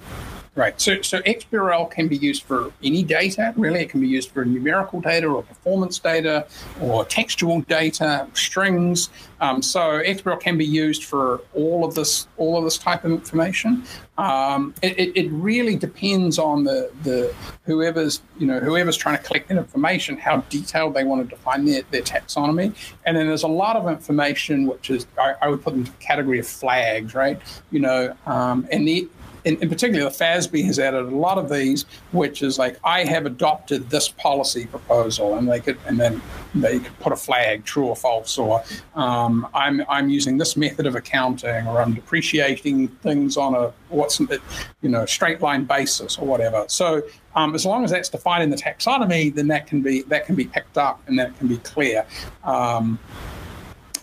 Right. 0.57 0.79
So, 0.81 1.01
so 1.01 1.21
XBRL 1.21 1.93
can 1.93 2.09
be 2.09 2.17
used 2.17 2.43
for 2.43 2.73
any 2.83 3.05
data. 3.05 3.55
Really, 3.57 3.83
it 3.83 3.89
can 3.89 4.01
be 4.01 4.09
used 4.09 4.33
for 4.33 4.45
numerical 4.45 5.01
data 5.01 5.29
or 5.29 5.45
performance 5.45 6.01
data 6.01 6.45
or 6.81 7.05
textual 7.05 7.61
data, 7.63 8.27
strings. 8.35 9.11
Um, 9.41 9.63
so 9.63 9.81
XBRL 10.03 10.41
can 10.41 10.59
be 10.59 10.67
used 10.67 11.05
for 11.05 11.41
all 11.55 11.85
of 11.85 11.95
this, 11.95 12.27
all 12.37 12.59
of 12.59 12.65
this 12.65 12.79
type 12.79 13.05
of 13.05 13.13
information. 13.13 13.85
Um, 14.19 14.75
it, 14.83 15.17
it, 15.17 15.31
really 15.31 15.77
depends 15.77 16.39
on 16.39 16.65
the, 16.65 16.91
the 17.05 17.35
whoever's 17.63 18.21
you 18.39 18.47
know 18.47 18.61
whoever's 18.61 18.97
trying 18.97 19.17
to 19.17 19.23
collect 19.23 19.49
that 19.49 19.57
information, 19.57 20.19
how 20.19 20.39
detailed 20.51 20.93
they 20.93 21.05
want 21.05 21.23
to 21.23 21.35
define 21.35 21.65
their, 21.65 21.83
their 21.91 22.03
taxonomy. 22.03 22.75
And 23.07 23.17
then 23.17 23.29
there's 23.29 23.45
a 23.45 23.49
lot 23.49 23.77
of 23.77 23.89
information 23.89 24.67
which 24.67 24.91
is 24.91 25.07
I, 25.19 25.37
I 25.41 25.49
would 25.49 25.63
put 25.63 25.73
into 25.73 25.91
the 25.91 25.97
category 25.99 26.39
of 26.39 26.47
flags, 26.47 27.15
right? 27.15 27.41
You 27.71 27.81
know, 27.81 28.15
um, 28.27 28.69
and 28.71 28.87
the 28.87 29.09
in, 29.45 29.57
in 29.63 29.69
particular, 29.69 30.05
the 30.05 30.17
FASB 30.17 30.65
has 30.65 30.79
added 30.79 31.07
a 31.07 31.17
lot 31.17 31.39
of 31.39 31.49
these, 31.49 31.85
which 32.13 32.43
is 32.43 32.59
like, 32.59 32.79
I 32.85 33.05
have 33.05 33.27
adopted 33.27 33.91
this 33.91 34.09
policy 34.09 34.67
proposal, 34.67 35.37
and 35.37 35.49
they 35.49 35.61
could, 35.61 35.79
and 35.87 35.99
then 35.99 36.21
they 36.55 36.79
could 36.79 36.99
put 37.01 37.13
a 37.13 37.17
flag, 37.17 37.65
true 37.65 37.87
or 37.87 37.97
false, 37.97 38.39
or 38.39 38.63
um, 38.95 39.47
I'm 39.55 39.83
I'm 39.89 40.09
using 40.09 40.37
this 40.37 40.57
method 40.57 40.87
of 40.87 40.95
accounting, 40.95 41.67
or 41.67 41.81
I'm 41.81 41.95
depreciating 41.95 42.89
things 42.89 43.37
on 43.37 43.55
a 43.55 43.73
what's 43.89 44.21
you 44.21 44.89
know 44.89 45.07
straight 45.07 45.41
line 45.41 45.65
basis 45.65 46.19
or 46.19 46.27
whatever. 46.27 46.65
So 46.69 47.03
um, 47.35 47.55
as 47.55 47.65
long 47.65 47.85
as 47.85 47.91
that's 47.91 48.09
defined 48.09 48.43
in 48.43 48.51
the 48.51 48.57
taxonomy, 48.57 49.35
then 49.35 49.49
that 49.49 49.67
can 49.67 49.83
be 49.83 50.03
that 50.03 50.27
can 50.27 50.35
be 50.35 50.45
picked 50.45 50.79
up 50.79 51.01
and 51.07 51.19
that 51.19 51.37
can 51.39 51.49
be 51.49 51.59
clear. 51.59 52.05
Um, 52.45 52.99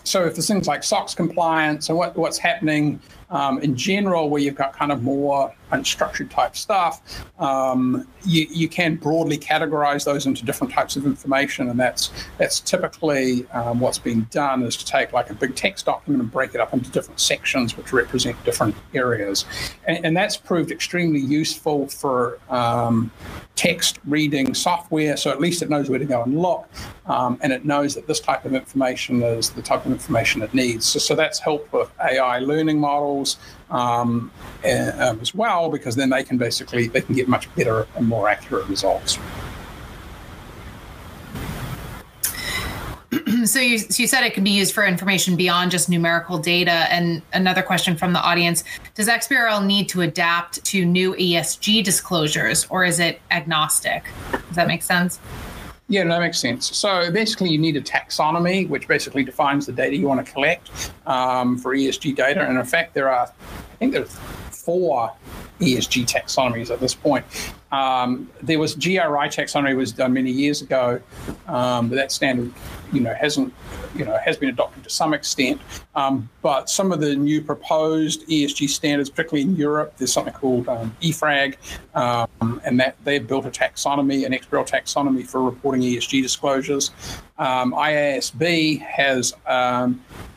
so 0.04 0.24
if 0.24 0.34
there's 0.34 0.48
things 0.48 0.66
like 0.66 0.82
SOX 0.82 1.14
compliance 1.14 1.90
and 1.90 1.98
what, 1.98 2.16
what's 2.16 2.38
happening 2.38 2.98
um, 3.30 3.58
in 3.60 3.76
general, 3.76 4.30
where 4.30 4.40
you've 4.40 4.54
got 4.54 4.72
kind 4.72 4.92
of 4.92 5.02
more 5.02 5.54
unstructured 5.70 6.30
type 6.30 6.56
stuff, 6.56 7.24
um, 7.38 8.06
you, 8.24 8.46
you 8.50 8.68
can 8.68 8.96
broadly 8.96 9.38
categorize 9.38 10.04
those 10.04 10.26
into 10.26 10.44
different 10.44 10.72
types 10.72 10.96
of 10.96 11.06
information, 11.06 11.68
and 11.68 11.78
that's 11.78 12.10
that's 12.38 12.60
typically 12.60 13.46
um, 13.50 13.80
what's 13.80 13.98
been 13.98 14.26
done 14.30 14.62
is 14.62 14.76
to 14.76 14.84
take 14.84 15.12
like 15.12 15.30
a 15.30 15.34
big 15.34 15.54
text 15.54 15.86
document 15.86 16.22
and 16.22 16.30
break 16.30 16.54
it 16.54 16.60
up 16.60 16.72
into 16.72 16.90
different 16.90 17.20
sections 17.20 17.76
which 17.76 17.92
represent 17.92 18.42
different 18.44 18.74
areas, 18.94 19.44
and, 19.86 20.04
and 20.04 20.16
that's 20.16 20.36
proved 20.36 20.70
extremely 20.70 21.20
useful 21.20 21.88
for 21.88 22.38
um, 22.50 23.10
text 23.54 23.98
reading 24.06 24.54
software. 24.54 25.16
So 25.16 25.30
at 25.30 25.40
least 25.40 25.62
it 25.62 25.70
knows 25.70 25.90
where 25.90 25.98
to 25.98 26.04
go 26.04 26.22
and 26.22 26.38
look, 26.38 26.68
um, 27.06 27.38
and 27.42 27.52
it 27.52 27.64
knows 27.64 27.94
that 27.94 28.06
this 28.06 28.20
type 28.20 28.44
of 28.44 28.54
information 28.54 29.22
is 29.22 29.50
the 29.50 29.62
type 29.62 29.84
of 29.84 29.92
information 29.92 30.42
it 30.42 30.54
needs. 30.54 30.86
So, 30.86 30.98
so 30.98 31.14
that's 31.14 31.38
helped 31.38 31.72
with 31.72 31.90
AI 32.00 32.38
learning 32.38 32.78
models 32.78 33.36
um, 33.70 34.30
and, 34.64 35.00
um, 35.00 35.20
as 35.20 35.34
well, 35.34 35.70
because 35.70 35.94
then 35.96 36.10
they 36.10 36.24
can 36.24 36.38
basically 36.38 36.88
they 36.88 37.00
can 37.00 37.14
get 37.14 37.28
much 37.28 37.54
better 37.54 37.86
and 37.96 38.08
more 38.08 38.28
accurate 38.28 38.66
results. 38.68 39.18
so 43.44 43.60
you, 43.60 43.78
you 43.96 44.06
said 44.06 44.24
it 44.24 44.34
can 44.34 44.44
be 44.44 44.50
used 44.50 44.74
for 44.74 44.84
information 44.84 45.36
beyond 45.36 45.70
just 45.70 45.88
numerical 45.88 46.38
data. 46.38 46.70
And 46.70 47.22
another 47.32 47.62
question 47.62 47.96
from 47.96 48.12
the 48.12 48.20
audience: 48.20 48.64
Does 48.94 49.08
XBRL 49.08 49.64
need 49.64 49.88
to 49.90 50.02
adapt 50.02 50.64
to 50.66 50.84
new 50.84 51.14
ESG 51.14 51.84
disclosures, 51.84 52.66
or 52.70 52.84
is 52.84 53.00
it 53.00 53.20
agnostic? 53.30 54.04
Does 54.30 54.56
that 54.56 54.68
make 54.68 54.82
sense? 54.82 55.18
Yeah, 55.90 56.04
that 56.04 56.20
makes 56.20 56.38
sense. 56.38 56.76
So 56.76 57.10
basically, 57.10 57.48
you 57.48 57.56
need 57.58 57.76
a 57.76 57.80
taxonomy, 57.80 58.68
which 58.68 58.86
basically 58.86 59.24
defines 59.24 59.64
the 59.64 59.72
data 59.72 59.96
you 59.96 60.06
want 60.06 60.24
to 60.24 60.30
collect 60.30 60.92
um, 61.06 61.56
for 61.56 61.74
ESG 61.74 62.14
data. 62.14 62.46
And 62.46 62.58
in 62.58 62.64
fact, 62.66 62.92
there 62.92 63.10
are, 63.10 63.32
think 63.78 63.92
there's 63.92 64.14
four 64.50 65.12
ESG 65.60 66.06
taxonomies 66.06 66.70
at 66.70 66.80
this 66.80 66.94
point. 66.94 67.24
Um, 67.72 68.30
there 68.42 68.58
was 68.58 68.74
GRI 68.74 69.28
taxonomy 69.28 69.76
was 69.76 69.92
done 69.92 70.12
many 70.12 70.30
years 70.30 70.62
ago, 70.62 71.00
um, 71.46 71.88
but 71.88 71.96
that 71.96 72.12
standard, 72.12 72.52
you 72.92 73.00
know, 73.00 73.14
hasn't, 73.14 73.52
you 73.94 74.04
know, 74.04 74.16
has 74.24 74.36
been 74.36 74.48
adopted 74.48 74.84
to 74.84 74.90
some 74.90 75.12
extent. 75.12 75.60
Um, 75.94 76.28
but 76.42 76.70
some 76.70 76.92
of 76.92 77.00
the 77.00 77.14
new 77.14 77.42
proposed 77.42 78.26
ESG 78.28 78.68
standards, 78.68 79.10
particularly 79.10 79.42
in 79.42 79.56
Europe, 79.56 79.94
there's 79.98 80.12
something 80.12 80.32
called 80.32 80.68
um, 80.68 80.96
EFRAG, 81.02 81.56
um, 81.94 82.60
and 82.64 82.80
that 82.80 82.96
they've 83.04 83.26
built 83.26 83.44
a 83.46 83.50
taxonomy, 83.50 84.24
an 84.24 84.32
XBRL 84.32 84.68
taxonomy 84.68 85.26
for 85.26 85.42
reporting 85.42 85.82
ESG 85.82 86.22
disclosures. 86.22 86.90
Um, 87.38 87.72
IASB 87.72 88.80
has 88.80 89.34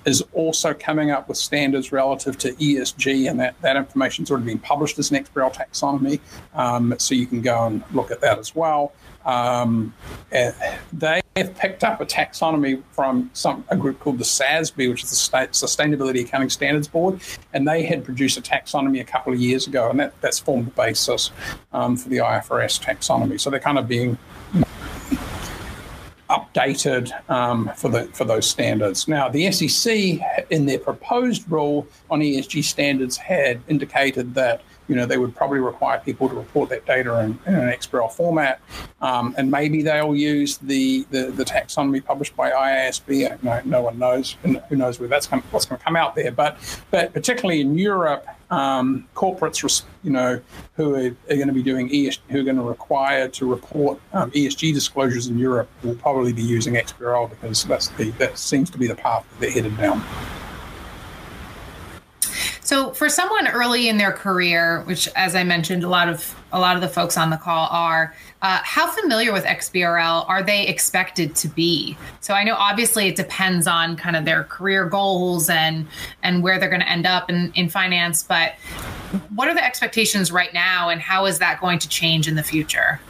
is 0.06 0.24
also 0.34 0.74
coming 0.74 1.12
up 1.12 1.28
with 1.28 1.38
standards 1.38 1.92
relative 1.92 2.38
to 2.40 2.54
ESG, 2.54 3.30
and 3.32 3.40
that, 3.40 3.60
that 3.62 3.76
information's 3.76 4.30
already 4.30 4.46
been 4.46 4.60
published 4.60 5.00
as 5.00 5.10
an 5.10 5.24
XBRL 5.24 5.54
taxonomy. 5.54 6.20
Um, 6.54 6.94
so 7.00 7.16
you 7.16 7.26
can 7.26 7.42
go 7.42 7.66
and 7.66 7.84
look 7.94 8.12
at 8.12 8.22
that 8.22 8.38
as 8.38 8.56
well. 8.56 8.94
Um, 9.26 9.94
eh, 10.32 10.52
they 10.94 11.22
have 11.36 11.56
picked 11.56 11.84
up 11.84 12.02
a 12.02 12.06
taxonomy 12.06 12.84
from 12.92 13.30
some 13.34 13.64
a 13.70 13.78
group 13.78 14.00
called 14.00 14.18
the 14.18 14.24
SASB, 14.24 14.90
which 14.90 15.04
is 15.04 15.10
the 15.10 15.16
State 15.16 15.52
Sustainability 15.52 16.22
Accounting 16.22 16.50
Standards 16.50 16.88
Board, 16.88 17.22
and 17.54 17.68
they 17.68 17.84
had 17.84 18.04
produced 18.04 18.38
a 18.38 18.42
taxonomy 18.42 19.00
a 19.00 19.04
couple 19.04 19.32
of 19.32 19.40
years 19.40 19.68
ago, 19.68 19.90
and 19.90 20.00
that, 20.00 20.20
that's 20.22 20.40
formed 20.40 20.68
the 20.68 20.72
basis 20.72 21.32
um, 21.72 21.96
for 21.96 22.10
the 22.10 22.18
IFRS 22.18 22.82
taxonomy. 22.84 23.40
So 23.40 23.50
they're 23.50 23.60
kind 23.60 23.80
of 23.80 23.88
being 23.88 24.18
updated 26.32 27.12
um, 27.30 27.72
for 27.76 27.90
the 27.90 28.06
for 28.14 28.26
those 28.26 28.50
standards. 28.50 29.08
Now, 29.08 29.30
the 29.30 29.52
SEC, 29.52 30.20
in 30.50 30.66
their 30.66 30.80
proposed 30.80 31.50
rule 31.52 31.88
on 32.10 32.22
ESG 32.22 32.64
standards, 32.64 33.18
had 33.18 33.62
indicated 33.68 34.34
that 34.36 34.62
you 34.92 34.98
know 34.98 35.06
they 35.06 35.18
would 35.18 35.34
probably 35.34 35.60
require 35.60 36.00
people 36.00 36.28
to 36.28 36.36
report 36.36 36.70
that 36.70 36.86
data 36.86 37.18
in, 37.22 37.40
in 37.46 37.56
an 37.56 37.70
XBRL 37.70 38.12
format, 38.12 38.60
um, 39.00 39.34
and 39.38 39.50
maybe 39.50 39.82
they'll 39.82 40.14
use 40.14 40.58
the, 40.58 41.08
the, 41.12 41.32
the 41.32 41.46
taxonomy 41.46 42.04
published 42.04 42.36
by 42.36 42.52
IASB. 42.52 43.42
No, 43.42 43.62
no 43.64 43.82
one 43.84 43.98
knows. 43.98 44.36
Who 44.44 44.76
knows 44.76 45.00
where 45.00 45.08
that's 45.08 45.28
going, 45.28 45.44
what's 45.52 45.66
going 45.66 45.80
to 45.80 45.86
come 45.86 45.96
out 45.96 46.14
there? 46.16 46.30
But 46.30 46.58
but 46.92 47.14
particularly 47.14 47.62
in 47.62 47.78
Europe, 47.78 48.28
um, 48.50 49.08
corporates, 49.16 49.84
you 50.04 50.12
know, 50.12 50.42
who 50.76 50.94
are, 50.94 51.16
are, 51.30 51.36
going 51.38 51.48
to 51.48 51.54
be 51.54 51.64
doing 51.64 51.88
ESG, 51.88 52.20
who 52.28 52.42
are 52.42 52.44
going 52.44 52.58
to 52.58 52.62
require 52.62 53.30
to 53.30 53.50
report 53.50 53.98
um, 54.12 54.30
ESG 54.32 54.74
disclosures 54.74 55.28
in 55.28 55.40
Europe, 55.40 55.70
will 55.84 55.96
probably 55.96 56.34
be 56.34 56.44
using 56.44 56.74
XBRL 56.74 57.30
because 57.30 57.64
that's 57.64 57.88
the 57.88 58.10
that 58.20 58.38
seems 58.38 58.70
to 58.72 58.78
be 58.78 58.88
the 58.88 58.96
path 58.96 59.26
that 59.30 59.40
they're 59.40 59.52
headed 59.52 59.78
down. 59.78 60.04
So 62.72 62.92
for 62.94 63.10
someone 63.10 63.50
early 63.50 63.90
in 63.90 63.98
their 63.98 64.14
career, 64.14 64.80
which 64.84 65.10
as 65.10 65.36
I 65.36 65.44
mentioned, 65.44 65.84
a 65.84 65.90
lot 65.90 66.08
of 66.08 66.34
a 66.54 66.60
lot 66.62 66.78
of 66.78 66.82
the 66.82 66.88
folks 66.88 67.18
on 67.18 67.30
the 67.30 67.36
call 67.36 67.68
are, 67.70 68.16
uh, 68.42 68.62
how 68.64 68.90
familiar 68.90 69.34
with 69.34 69.44
XBRL 69.44 70.24
are 70.30 70.42
they 70.42 70.66
expected 70.68 71.36
to 71.36 71.50
be? 71.50 71.98
So 72.22 72.34
I 72.34 72.46
know 72.46 72.56
obviously 72.56 73.10
it 73.10 73.18
depends 73.18 73.68
on 73.68 73.98
kind 73.98 74.16
of 74.16 74.24
their 74.24 74.46
career 74.46 74.86
goals 74.86 75.50
and 75.50 75.86
and 76.24 76.44
where 76.44 76.60
they're 76.60 76.70
going 76.70 76.80
to 76.80 76.90
end 76.90 77.06
up 77.06 77.30
in, 77.30 77.52
in 77.56 77.68
finance, 77.68 78.24
but 78.24 78.54
what 79.36 79.50
are 79.50 79.54
the 79.54 79.66
expectations 79.66 80.32
right 80.32 80.54
now 80.54 80.88
and 80.88 81.02
how 81.02 81.26
is 81.26 81.40
that 81.40 81.60
going 81.60 81.78
to 81.78 81.90
change 81.90 82.30
in 82.30 82.36
the 82.36 82.44
future? 82.44 83.02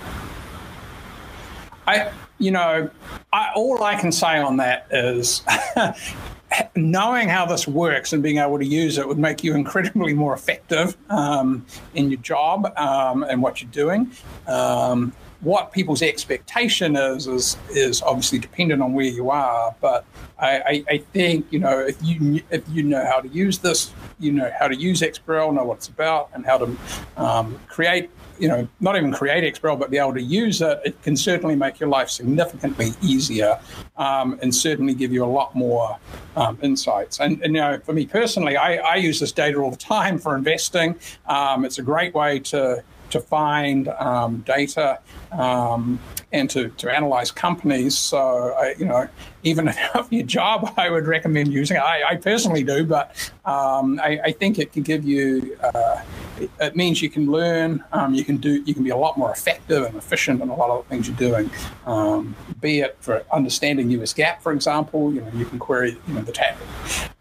I 1.85 2.11
you 2.39 2.49
know, 2.49 2.89
I, 3.31 3.51
all 3.55 3.83
I 3.83 3.93
can 3.93 4.11
say 4.11 4.39
on 4.39 4.57
that 4.57 4.87
is 4.89 5.43
knowing 6.75 7.29
how 7.29 7.45
this 7.45 7.67
works 7.67 8.13
and 8.13 8.21
being 8.21 8.37
able 8.37 8.57
to 8.57 8.65
use 8.65 8.97
it 8.97 9.07
would 9.07 9.19
make 9.19 9.43
you 9.43 9.55
incredibly 9.55 10.13
more 10.13 10.33
effective 10.33 10.97
um, 11.09 11.65
in 11.93 12.09
your 12.09 12.19
job 12.19 12.71
um, 12.77 13.23
and 13.23 13.41
what 13.41 13.61
you're 13.61 13.71
doing. 13.71 14.11
Um, 14.47 15.13
what 15.41 15.71
people's 15.71 16.03
expectation 16.03 16.95
is 16.95 17.27
is 17.27 17.57
is 17.71 18.01
obviously 18.03 18.37
dependent 18.39 18.81
on 18.81 18.93
where 18.93 19.05
you 19.05 19.31
are. 19.31 19.75
But 19.81 20.05
I, 20.37 20.59
I, 20.59 20.83
I, 20.89 20.97
think 21.13 21.47
you 21.49 21.59
know 21.59 21.79
if 21.79 21.97
you 22.03 22.41
if 22.51 22.63
you 22.69 22.83
know 22.83 23.03
how 23.03 23.19
to 23.19 23.27
use 23.27 23.57
this, 23.57 23.91
you 24.19 24.31
know 24.31 24.51
how 24.57 24.67
to 24.67 24.75
use 24.75 25.01
XBRL, 25.01 25.53
know 25.53 25.63
what 25.63 25.77
it's 25.77 25.87
about, 25.87 26.29
and 26.33 26.45
how 26.45 26.59
to 26.59 26.77
um, 27.17 27.59
create 27.67 28.11
you 28.41 28.47
know, 28.47 28.67
not 28.79 28.95
even 28.95 29.11
create 29.11 29.53
XBRL, 29.53 29.77
but 29.77 29.91
be 29.91 29.99
able 29.99 30.15
to 30.15 30.21
use 30.21 30.61
it, 30.61 30.81
it 30.83 31.01
can 31.03 31.15
certainly 31.15 31.55
make 31.55 31.79
your 31.79 31.89
life 31.89 32.09
significantly 32.09 32.91
easier 33.01 33.59
um, 33.97 34.39
and 34.41 34.53
certainly 34.53 34.95
give 34.95 35.13
you 35.13 35.23
a 35.23 35.31
lot 35.39 35.55
more 35.55 35.97
um, 36.35 36.57
insights. 36.63 37.19
And, 37.19 37.39
and, 37.43 37.53
you 37.53 37.61
know, 37.61 37.79
for 37.79 37.93
me 37.93 38.07
personally, 38.07 38.57
I, 38.57 38.77
I, 38.77 38.95
use 38.95 39.19
this 39.19 39.31
data 39.31 39.59
all 39.59 39.69
the 39.69 39.77
time 39.77 40.17
for 40.17 40.35
investing. 40.35 40.95
Um, 41.27 41.65
it's 41.65 41.77
a 41.77 41.83
great 41.83 42.15
way 42.15 42.39
to 42.39 42.83
to 43.11 43.19
find 43.19 43.89
um, 43.89 44.37
data 44.47 44.99
um, 45.33 45.99
and 46.31 46.49
to, 46.49 46.69
to 46.69 46.93
analyze 46.93 47.31
companies. 47.31 47.97
So, 47.97 48.53
I, 48.53 48.75
you 48.77 48.85
know, 48.85 49.07
even 49.43 49.67
if 49.95 50.11
your 50.11 50.23
job, 50.23 50.73
I 50.77 50.89
would 50.89 51.07
recommend 51.07 51.51
using 51.51 51.77
it. 51.77 51.81
I, 51.81 52.11
I 52.11 52.15
personally 52.15 52.63
do, 52.63 52.85
but 52.85 53.31
um, 53.45 53.99
I, 54.01 54.19
I, 54.25 54.31
think 54.31 54.59
it 54.59 54.71
can 54.71 54.83
give 54.83 55.03
you, 55.03 55.57
uh, 55.61 56.01
it, 56.39 56.49
it, 56.59 56.75
means 56.75 57.01
you 57.01 57.09
can 57.09 57.29
learn, 57.31 57.83
um, 57.91 58.13
you 58.13 58.23
can 58.23 58.37
do, 58.37 58.63
you 58.63 58.73
can 58.73 58.83
be 58.83 58.91
a 58.91 58.97
lot 58.97 59.17
more 59.17 59.31
effective 59.31 59.83
and 59.83 59.95
efficient 59.95 60.41
in 60.41 60.49
a 60.49 60.55
lot 60.55 60.69
of 60.69 60.83
the 60.83 60.89
things 60.89 61.07
you're 61.07 61.17
doing. 61.17 61.49
Um, 61.85 62.35
be 62.59 62.79
it 62.79 62.97
for 63.01 63.23
understanding 63.31 63.89
US 63.91 64.13
GAAP, 64.13 64.41
for 64.41 64.51
example, 64.51 65.13
you 65.13 65.21
know, 65.21 65.31
you 65.33 65.45
can 65.45 65.59
query, 65.59 65.97
you 66.07 66.13
know, 66.13 66.21
the 66.21 66.31
tax. 66.31 66.61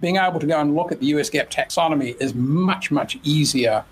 Being 0.00 0.16
able 0.16 0.40
to 0.40 0.46
go 0.46 0.60
and 0.60 0.74
look 0.74 0.92
at 0.92 1.00
the 1.00 1.06
US 1.06 1.30
GAAP 1.30 1.50
taxonomy 1.50 2.20
is 2.20 2.34
much, 2.34 2.90
much 2.90 3.18
easier 3.22 3.84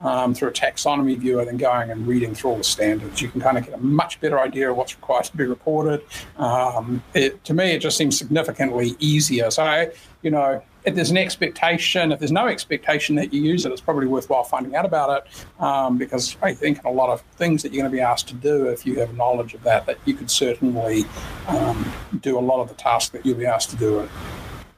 um, 0.00 0.34
through 0.34 0.48
a 0.48 0.52
taxonomy 0.52 1.16
viewer 1.16 1.44
than 1.44 1.56
going 1.56 1.90
and 1.90 2.06
reading 2.06 2.34
through 2.34 2.50
all 2.50 2.56
the 2.56 2.64
standards. 2.64 3.20
You 3.20 3.28
can 3.28 3.40
kind 3.40 3.58
of 3.58 3.64
get 3.64 3.74
a 3.74 3.78
much 3.78 4.20
better 4.20 4.38
idea 4.38 4.70
of 4.70 4.76
what's 4.76 4.94
required 4.94 5.24
to 5.24 5.36
be 5.36 5.44
reported. 5.44 6.02
Um, 6.36 7.02
it, 7.14 7.42
to 7.44 7.54
me, 7.54 7.72
it 7.72 7.80
just 7.80 7.96
seems 7.96 8.18
significantly 8.18 8.96
easier. 8.98 9.50
So, 9.50 9.90
you 10.22 10.30
know, 10.30 10.62
if 10.84 10.94
there's 10.94 11.10
an 11.10 11.18
expectation, 11.18 12.12
if 12.12 12.18
there's 12.18 12.32
no 12.32 12.46
expectation 12.46 13.14
that 13.16 13.34
you 13.34 13.42
use 13.42 13.66
it, 13.66 13.72
it's 13.72 13.82
probably 13.82 14.06
worthwhile 14.06 14.44
finding 14.44 14.74
out 14.74 14.86
about 14.86 15.22
it 15.24 15.62
um, 15.62 15.98
because 15.98 16.36
I 16.40 16.54
think 16.54 16.78
in 16.78 16.86
a 16.86 16.90
lot 16.90 17.10
of 17.10 17.20
things 17.36 17.62
that 17.62 17.72
you're 17.72 17.82
going 17.82 17.90
to 17.90 17.96
be 17.96 18.00
asked 18.00 18.28
to 18.28 18.34
do, 18.34 18.66
if 18.66 18.86
you 18.86 18.98
have 19.00 19.14
knowledge 19.14 19.52
of 19.52 19.62
that, 19.64 19.84
that 19.86 19.98
you 20.06 20.14
could 20.14 20.30
certainly 20.30 21.04
um, 21.48 21.92
do 22.20 22.38
a 22.38 22.40
lot 22.40 22.62
of 22.62 22.68
the 22.68 22.74
tasks 22.74 23.10
that 23.10 23.26
you'll 23.26 23.36
be 23.36 23.46
asked 23.46 23.70
to 23.70 23.76
do 23.76 24.00
it 24.00 24.08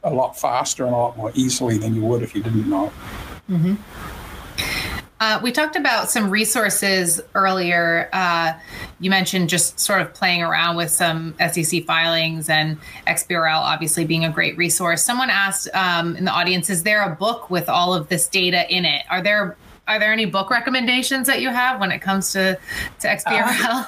a 0.05 0.11
lot 0.13 0.37
faster 0.37 0.85
and 0.85 0.93
a 0.93 0.97
lot 0.97 1.17
more 1.17 1.31
easily 1.35 1.79
than 1.79 1.95
you 1.95 2.03
would 2.03 2.23
if 2.23 2.35
you 2.35 2.43
didn't 2.43 2.69
know. 2.69 2.93
Mm-hmm. 3.49 3.75
Uh, 5.23 5.39
we 5.41 5.53
talked 5.53 5.77
about 5.77 6.11
some 6.11 6.29
resources 6.31 7.21
earlier. 7.37 8.09
Uh, 8.13 8.55
you 8.99 9.09
mentioned 9.09 9.49
just 9.49 9.79
sort 9.79 10.01
of 10.03 10.13
playing 10.13 10.43
around 10.43 10.75
with 10.75 10.91
some 10.91 11.33
SEC 11.53 11.85
filings 11.85 12.49
and 12.49 12.77
XBRL 13.07 13.61
obviously 13.61 14.05
being 14.05 14.25
a 14.25 14.33
great 14.33 14.57
resource. 14.57 15.05
Someone 15.05 15.31
asked 15.31 15.69
um, 15.75 16.17
in 16.17 16.25
the 16.25 16.33
audience, 16.33 16.69
is 16.71 16.83
there 16.83 17.05
a 17.05 17.15
book 17.15 17.51
with 17.51 17.69
all 17.69 17.95
of 17.95 18.09
this 18.09 18.27
data 18.27 18.69
in 18.69 18.85
it? 18.85 19.05
Are 19.11 19.23
there 19.23 19.57
are 19.87 20.01
there 20.01 20.13
any 20.13 20.25
book 20.25 20.51
recommendations 20.51 21.29
that 21.29 21.41
you 21.41 21.51
have 21.51 21.79
when 21.79 21.93
it 21.93 22.01
comes 22.01 22.33
to 22.33 22.59
to 22.99 23.07
XBRL? 23.07 23.87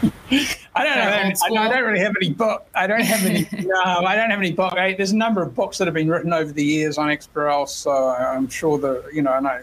Uh, 0.00 0.10
I 0.76 0.84
don't 0.84 0.92
have 0.92 1.12
any, 1.12 1.34
I, 1.42 1.64
I, 1.64 1.68
don't 1.68 1.84
really 1.84 1.98
have 1.98 2.14
any 2.22 2.32
book. 2.32 2.68
I 2.76 2.86
don't 2.86 3.00
have 3.00 3.26
any. 3.26 3.48
no, 3.66 3.82
I 3.82 4.14
don't 4.14 4.30
have 4.30 4.38
any 4.38 4.52
book. 4.52 4.74
I, 4.74 4.94
there's 4.94 5.10
a 5.10 5.16
number 5.16 5.42
of 5.42 5.56
books 5.56 5.78
that 5.78 5.88
have 5.88 5.94
been 5.94 6.08
written 6.08 6.32
over 6.32 6.52
the 6.52 6.64
years 6.64 6.98
on 6.98 7.08
XBRL, 7.08 7.68
so 7.68 8.10
I'm 8.10 8.48
sure 8.48 8.78
that 8.78 9.10
you 9.12 9.22
know, 9.22 9.32
and 9.32 9.48
I 9.48 9.62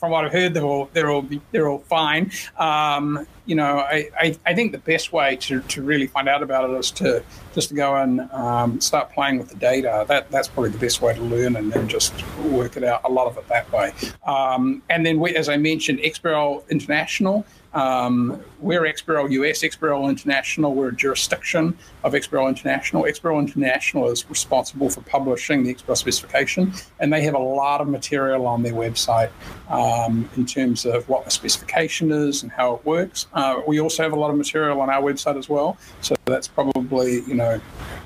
from 0.00 0.12
what 0.12 0.24
I've 0.24 0.32
heard, 0.32 0.54
they're 0.54 0.64
all 0.64 0.88
they're 0.94 1.10
all 1.10 1.26
they're 1.52 1.68
all 1.68 1.80
fine. 1.80 2.32
Um, 2.56 3.26
you 3.44 3.54
know, 3.54 3.80
I, 3.80 4.08
I, 4.18 4.36
I, 4.46 4.54
think 4.54 4.72
the 4.72 4.78
best 4.78 5.12
way 5.12 5.36
to, 5.36 5.60
to 5.60 5.82
really 5.82 6.06
find 6.06 6.28
out 6.28 6.42
about 6.42 6.70
it 6.70 6.72
is 6.74 6.90
to 6.92 7.22
just 7.52 7.68
to 7.70 7.74
go 7.74 7.96
and 7.96 8.20
um, 8.30 8.80
start 8.80 9.12
playing 9.12 9.38
with 9.38 9.48
the 9.48 9.56
data. 9.56 10.04
That 10.08 10.30
that's 10.30 10.48
probably 10.48 10.70
the 10.70 10.78
best 10.78 11.02
way 11.02 11.14
to 11.14 11.20
learn, 11.20 11.56
and 11.56 11.70
then 11.70 11.86
just 11.86 12.14
work 12.38 12.76
it 12.76 12.84
out. 12.84 13.02
A 13.04 13.10
lot 13.10 13.26
of 13.26 13.36
it 13.36 13.46
that 13.48 13.70
way. 13.72 13.92
Um, 14.24 14.82
and 14.88 15.04
then, 15.04 15.20
we, 15.20 15.36
as 15.36 15.48
I 15.48 15.58
mentioned, 15.58 15.98
XBRL 15.98 16.68
International 16.70 17.44
um, 17.72 18.42
we're 18.58 18.82
XBRL 18.82 19.30
US, 19.30 19.62
XBRL 19.62 20.08
International. 20.08 20.74
We're 20.74 20.88
a 20.88 20.94
jurisdiction 20.94 21.76
of 22.02 22.12
XBRL 22.14 22.48
International. 22.48 23.04
XBRL 23.04 23.38
International 23.38 24.10
is 24.10 24.28
responsible 24.28 24.90
for 24.90 25.02
publishing 25.02 25.62
the 25.62 25.74
XBRL 25.74 25.96
specification, 25.96 26.72
and 26.98 27.12
they 27.12 27.22
have 27.22 27.34
a 27.34 27.38
lot 27.38 27.80
of 27.80 27.88
material 27.88 28.46
on 28.46 28.62
their 28.62 28.72
website 28.72 29.30
um, 29.68 30.28
in 30.36 30.46
terms 30.46 30.84
of 30.84 31.08
what 31.08 31.24
the 31.24 31.30
specification 31.30 32.10
is 32.10 32.42
and 32.42 32.50
how 32.50 32.74
it 32.74 32.84
works. 32.84 33.26
Uh, 33.34 33.60
we 33.66 33.80
also 33.80 34.02
have 34.02 34.12
a 34.12 34.18
lot 34.18 34.30
of 34.30 34.36
material 34.36 34.80
on 34.80 34.90
our 34.90 35.02
website 35.02 35.38
as 35.38 35.48
well, 35.48 35.76
so 36.00 36.16
that's 36.24 36.48
probably 36.48 37.20
you 37.22 37.34
know 37.34 37.60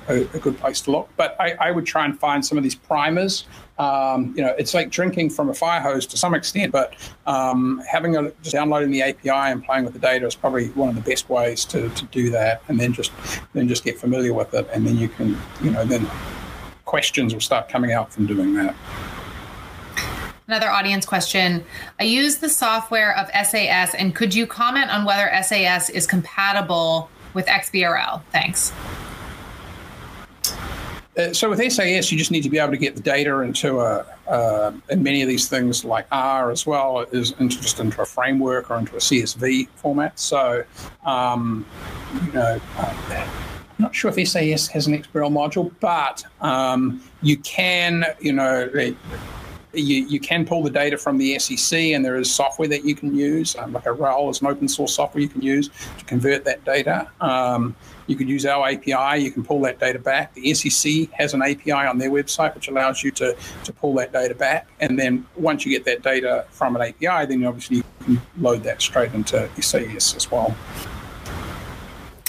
a, 0.08 0.20
a 0.34 0.38
good 0.38 0.58
place 0.58 0.82
to 0.82 0.90
look. 0.90 1.08
But 1.16 1.36
I, 1.40 1.52
I 1.60 1.70
would 1.70 1.86
try 1.86 2.04
and 2.04 2.18
find 2.18 2.44
some 2.44 2.58
of 2.58 2.64
these 2.64 2.74
primers 2.74 3.44
um, 3.78 4.34
you 4.36 4.42
know, 4.42 4.54
it's 4.56 4.72
like 4.72 4.90
drinking 4.90 5.30
from 5.30 5.48
a 5.48 5.54
fire 5.54 5.80
hose 5.80 6.06
to 6.06 6.16
some 6.16 6.34
extent, 6.34 6.70
but 6.70 6.94
um, 7.26 7.82
having 7.90 8.16
a 8.16 8.30
just 8.42 8.52
downloading 8.52 8.90
the 8.90 9.02
API 9.02 9.52
and 9.54 9.64
playing 9.64 9.84
with 9.84 9.94
the 9.94 9.98
data 9.98 10.26
is 10.26 10.34
probably 10.34 10.68
one 10.70 10.90
of 10.90 10.94
the 10.94 11.00
best 11.00 11.30
ways 11.30 11.64
to, 11.66 11.88
to 11.88 12.04
do 12.06 12.30
that. 12.30 12.62
And 12.68 12.78
then 12.78 12.92
just 12.92 13.12
then 13.54 13.68
just 13.68 13.84
get 13.84 13.98
familiar 13.98 14.34
with 14.34 14.52
it, 14.52 14.68
and 14.72 14.86
then 14.86 14.98
you 14.98 15.08
can, 15.08 15.38
you 15.62 15.70
know, 15.70 15.84
then 15.84 16.06
questions 16.84 17.32
will 17.32 17.40
start 17.40 17.68
coming 17.68 17.92
out 17.92 18.12
from 18.12 18.26
doing 18.26 18.54
that. 18.54 18.74
Another 20.46 20.68
audience 20.68 21.06
question. 21.06 21.64
I 21.98 22.04
use 22.04 22.36
the 22.36 22.50
software 22.50 23.16
of 23.16 23.28
SAS, 23.46 23.94
and 23.94 24.14
could 24.14 24.34
you 24.34 24.46
comment 24.46 24.90
on 24.90 25.06
whether 25.06 25.30
SAS 25.42 25.88
is 25.88 26.06
compatible 26.06 27.08
with 27.32 27.46
XBRL? 27.46 28.22
Thanks. 28.30 28.70
Uh, 31.16 31.32
so 31.32 31.48
with 31.48 31.60
SAS, 31.72 32.10
you 32.10 32.18
just 32.18 32.32
need 32.32 32.42
to 32.42 32.50
be 32.50 32.58
able 32.58 32.72
to 32.72 32.76
get 32.76 32.96
the 32.96 33.02
data 33.02 33.40
into 33.40 33.80
a, 33.80 34.04
uh, 34.26 34.72
and 34.90 35.02
many 35.02 35.22
of 35.22 35.28
these 35.28 35.48
things 35.48 35.84
like 35.84 36.06
R 36.10 36.50
as 36.50 36.66
well 36.66 37.00
is 37.12 37.32
into, 37.38 37.60
just 37.60 37.78
into 37.78 38.02
a 38.02 38.06
framework 38.06 38.70
or 38.70 38.78
into 38.78 38.96
a 38.96 38.98
CSV 38.98 39.68
format. 39.76 40.18
So, 40.18 40.64
um, 41.04 41.64
you 42.26 42.32
know, 42.32 42.60
uh, 42.78 42.94
I'm 43.78 43.82
not 43.82 43.94
sure 43.94 44.12
if 44.16 44.28
SAS 44.28 44.66
has 44.68 44.86
an 44.86 45.00
XBRL 45.00 45.30
module, 45.30 45.72
but 45.80 46.24
um, 46.40 47.02
you 47.22 47.36
can, 47.38 48.04
you 48.20 48.32
know, 48.32 48.68
you, 49.72 50.06
you 50.06 50.20
can 50.20 50.44
pull 50.44 50.62
the 50.62 50.70
data 50.70 50.96
from 50.96 51.18
the 51.18 51.38
SEC, 51.38 51.78
and 51.78 52.04
there 52.04 52.16
is 52.16 52.30
software 52.30 52.68
that 52.68 52.84
you 52.84 52.94
can 52.94 53.14
use, 53.14 53.56
um, 53.56 53.72
like 53.72 53.84
Arelle 53.84 54.30
is 54.30 54.40
an 54.40 54.46
open 54.46 54.68
source 54.68 54.94
software 54.94 55.22
you 55.22 55.28
can 55.28 55.42
use 55.42 55.70
to 55.98 56.04
convert 56.04 56.44
that 56.44 56.64
data. 56.64 57.08
Um, 57.20 57.74
you 58.06 58.16
could 58.16 58.28
use 58.28 58.44
our 58.46 58.68
API, 58.68 59.22
you 59.22 59.30
can 59.30 59.44
pull 59.44 59.60
that 59.62 59.78
data 59.78 59.98
back. 59.98 60.34
The 60.34 60.52
SEC 60.54 61.10
has 61.12 61.34
an 61.34 61.42
API 61.42 61.72
on 61.72 61.98
their 61.98 62.10
website 62.10 62.54
which 62.54 62.68
allows 62.68 63.02
you 63.02 63.10
to, 63.12 63.36
to 63.64 63.72
pull 63.72 63.94
that 63.94 64.12
data 64.12 64.34
back. 64.34 64.68
And 64.80 64.98
then 64.98 65.26
once 65.36 65.64
you 65.64 65.72
get 65.72 65.84
that 65.84 66.02
data 66.02 66.46
from 66.50 66.76
an 66.76 66.82
API, 66.82 67.26
then 67.26 67.44
obviously 67.44 67.78
you 67.78 67.84
can 68.04 68.20
load 68.38 68.62
that 68.64 68.82
straight 68.82 69.12
into 69.14 69.48
SAS 69.60 70.14
as 70.14 70.30
well. 70.30 70.54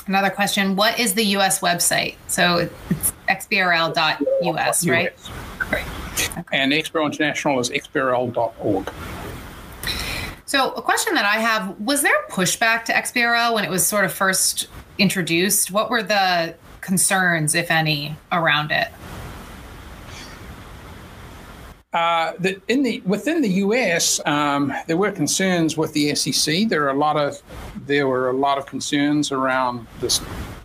Another 0.08 0.30
question 0.30 0.76
What 0.76 1.00
is 1.00 1.14
the 1.14 1.26
US 1.38 1.62
website? 1.62 2.16
So 2.28 2.70
it's 2.90 3.14
xbrl.us, 3.28 4.88
right? 4.88 5.12
US. 5.12 5.30
Great. 5.60 5.84
Okay. 6.38 6.44
And 6.52 6.72
XBRL 6.72 7.06
International 7.06 7.60
is 7.60 7.70
xbrl.org. 7.70 8.92
So, 10.56 10.72
a 10.72 10.82
question 10.82 11.16
that 11.16 11.26
I 11.26 11.40
have 11.42 11.78
was 11.82 12.02
there 12.02 12.16
pushback 12.30 12.86
to 12.86 12.94
XBRL 12.94 13.54
when 13.54 13.66
it 13.66 13.70
was 13.70 13.86
sort 13.86 14.06
of 14.06 14.14
first 14.14 14.70
introduced? 14.98 15.70
What 15.70 15.90
were 15.90 16.02
the 16.02 16.56
concerns, 16.80 17.56
if 17.56 17.70
any, 17.70 18.16
around 18.32 18.72
it? 18.72 18.88
Uh, 21.92 22.32
the, 22.40 22.62
in 22.70 22.84
the 22.84 23.02
within 23.02 23.42
the 23.42 23.50
U.S., 23.66 24.22
um, 24.26 24.72
there 24.88 24.96
were 24.96 25.12
concerns 25.12 25.76
with 25.76 25.92
the 25.92 26.16
SEC. 26.16 26.70
There 26.70 26.86
are 26.86 26.92
a 26.92 26.98
lot 26.98 27.18
of 27.18 27.42
there 27.86 28.08
were 28.08 28.30
a 28.30 28.34
lot 28.34 28.58
of 28.58 28.66
concerns 28.66 29.34
around 29.34 29.86
this, 30.00 30.22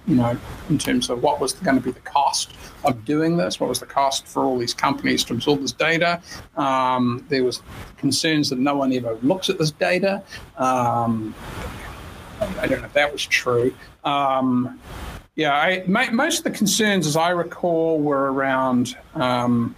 you 0.06 0.14
know, 0.14 0.38
in 0.68 0.78
terms 0.78 1.10
of 1.10 1.20
what 1.20 1.40
was 1.40 1.54
going 1.54 1.76
to 1.76 1.82
be 1.82 1.90
the 1.90 1.98
cost 1.98 2.52
of 2.84 3.04
doing 3.04 3.36
this. 3.36 3.60
What 3.60 3.68
was 3.68 3.80
the 3.80 3.86
cost 3.86 4.26
for 4.26 4.44
all 4.44 4.58
these 4.58 4.74
companies 4.74 5.24
to 5.24 5.34
absorb 5.34 5.60
this 5.60 5.72
data? 5.72 6.20
Um, 6.56 7.24
there 7.28 7.44
was 7.44 7.62
concerns 7.96 8.50
that 8.50 8.58
no 8.58 8.76
one 8.76 8.92
ever 8.92 9.18
looks 9.22 9.50
at 9.50 9.58
this 9.58 9.70
data. 9.70 10.22
Um, 10.56 11.34
I 12.40 12.66
don't 12.66 12.80
know 12.80 12.86
if 12.86 12.92
that 12.94 13.12
was 13.12 13.24
true. 13.24 13.74
Um, 14.04 14.80
yeah, 15.36 15.54
I, 15.54 15.84
my, 15.86 16.10
most 16.10 16.38
of 16.38 16.44
the 16.44 16.50
concerns, 16.50 17.06
as 17.06 17.16
I 17.16 17.30
recall, 17.30 18.00
were 18.00 18.32
around 18.32 18.96
um, 19.14 19.74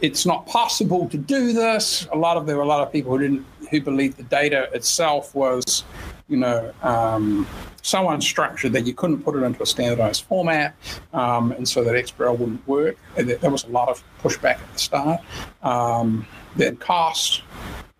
it's 0.00 0.26
not 0.26 0.46
possible 0.46 1.08
to 1.08 1.16
do 1.16 1.52
this. 1.52 2.06
A 2.12 2.16
lot 2.16 2.36
of 2.36 2.46
there 2.46 2.56
were 2.56 2.62
a 2.62 2.66
lot 2.66 2.86
of 2.86 2.92
people 2.92 3.12
who 3.12 3.18
didn't 3.18 3.46
who 3.70 3.80
believed 3.80 4.16
the 4.16 4.24
data 4.24 4.68
itself 4.74 5.34
was, 5.34 5.84
you 6.28 6.36
know, 6.36 6.72
um, 6.82 7.46
so 7.82 7.98
unstructured 8.04 8.72
that 8.72 8.86
you 8.86 8.94
couldn't 8.94 9.22
put 9.22 9.36
it 9.36 9.42
into 9.42 9.62
a 9.62 9.66
standardized 9.66 10.24
format, 10.24 10.74
um, 11.12 11.52
and 11.52 11.68
so 11.68 11.84
that 11.84 11.94
XBRL 11.94 12.38
wouldn't 12.38 12.66
work. 12.66 12.96
And 13.16 13.28
there 13.28 13.50
was 13.50 13.64
a 13.64 13.68
lot 13.68 13.88
of 13.88 14.02
pushback 14.22 14.60
at 14.60 14.72
the 14.72 14.78
start. 14.78 15.20
Um, 15.62 16.26
then 16.56 16.76
cost. 16.76 17.42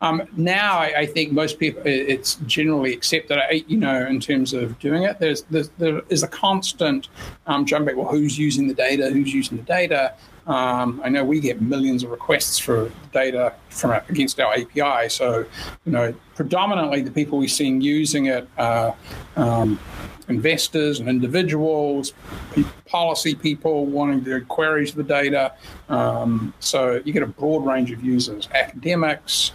Um, 0.00 0.22
now, 0.36 0.78
I, 0.78 0.94
I, 0.98 1.06
think 1.06 1.32
most 1.32 1.58
people, 1.58 1.82
it's 1.86 2.34
generally 2.46 2.92
accepted, 2.92 3.40
you 3.68 3.78
know, 3.78 4.06
in 4.06 4.20
terms 4.20 4.52
of 4.52 4.78
doing 4.78 5.04
it. 5.04 5.18
There's, 5.18 5.42
there's 5.44 5.70
there 5.78 6.02
is 6.10 6.22
a 6.22 6.28
constant 6.28 7.08
um, 7.46 7.64
jump 7.64 7.86
back, 7.86 7.96
well, 7.96 8.08
who's 8.08 8.38
using 8.38 8.68
the 8.68 8.74
data, 8.74 9.08
who's 9.10 9.32
using 9.32 9.56
the 9.56 9.62
data. 9.62 10.14
Um, 10.46 11.00
I 11.02 11.08
know 11.08 11.24
we 11.24 11.40
get 11.40 11.62
millions 11.62 12.02
of 12.02 12.10
requests 12.10 12.58
for 12.58 12.90
data 13.12 13.54
from 13.70 13.92
against 14.08 14.38
our 14.40 14.52
API. 14.52 15.08
So, 15.08 15.46
you 15.84 15.92
know, 15.92 16.14
predominantly 16.34 17.00
the 17.00 17.10
people 17.10 17.38
we've 17.38 17.50
seen 17.50 17.80
using 17.80 18.26
it 18.26 18.48
are 18.58 18.94
um, 19.36 19.78
investors 20.28 21.00
and 21.00 21.08
individuals, 21.08 22.12
policy 22.86 23.34
people 23.34 23.86
wanting 23.86 24.24
to 24.24 24.40
queries 24.42 24.94
the 24.94 25.02
data. 25.02 25.52
Um, 25.88 26.52
so 26.60 27.00
you 27.04 27.12
get 27.12 27.22
a 27.22 27.26
broad 27.26 27.66
range 27.66 27.90
of 27.90 28.02
users, 28.02 28.48
academics, 28.54 29.52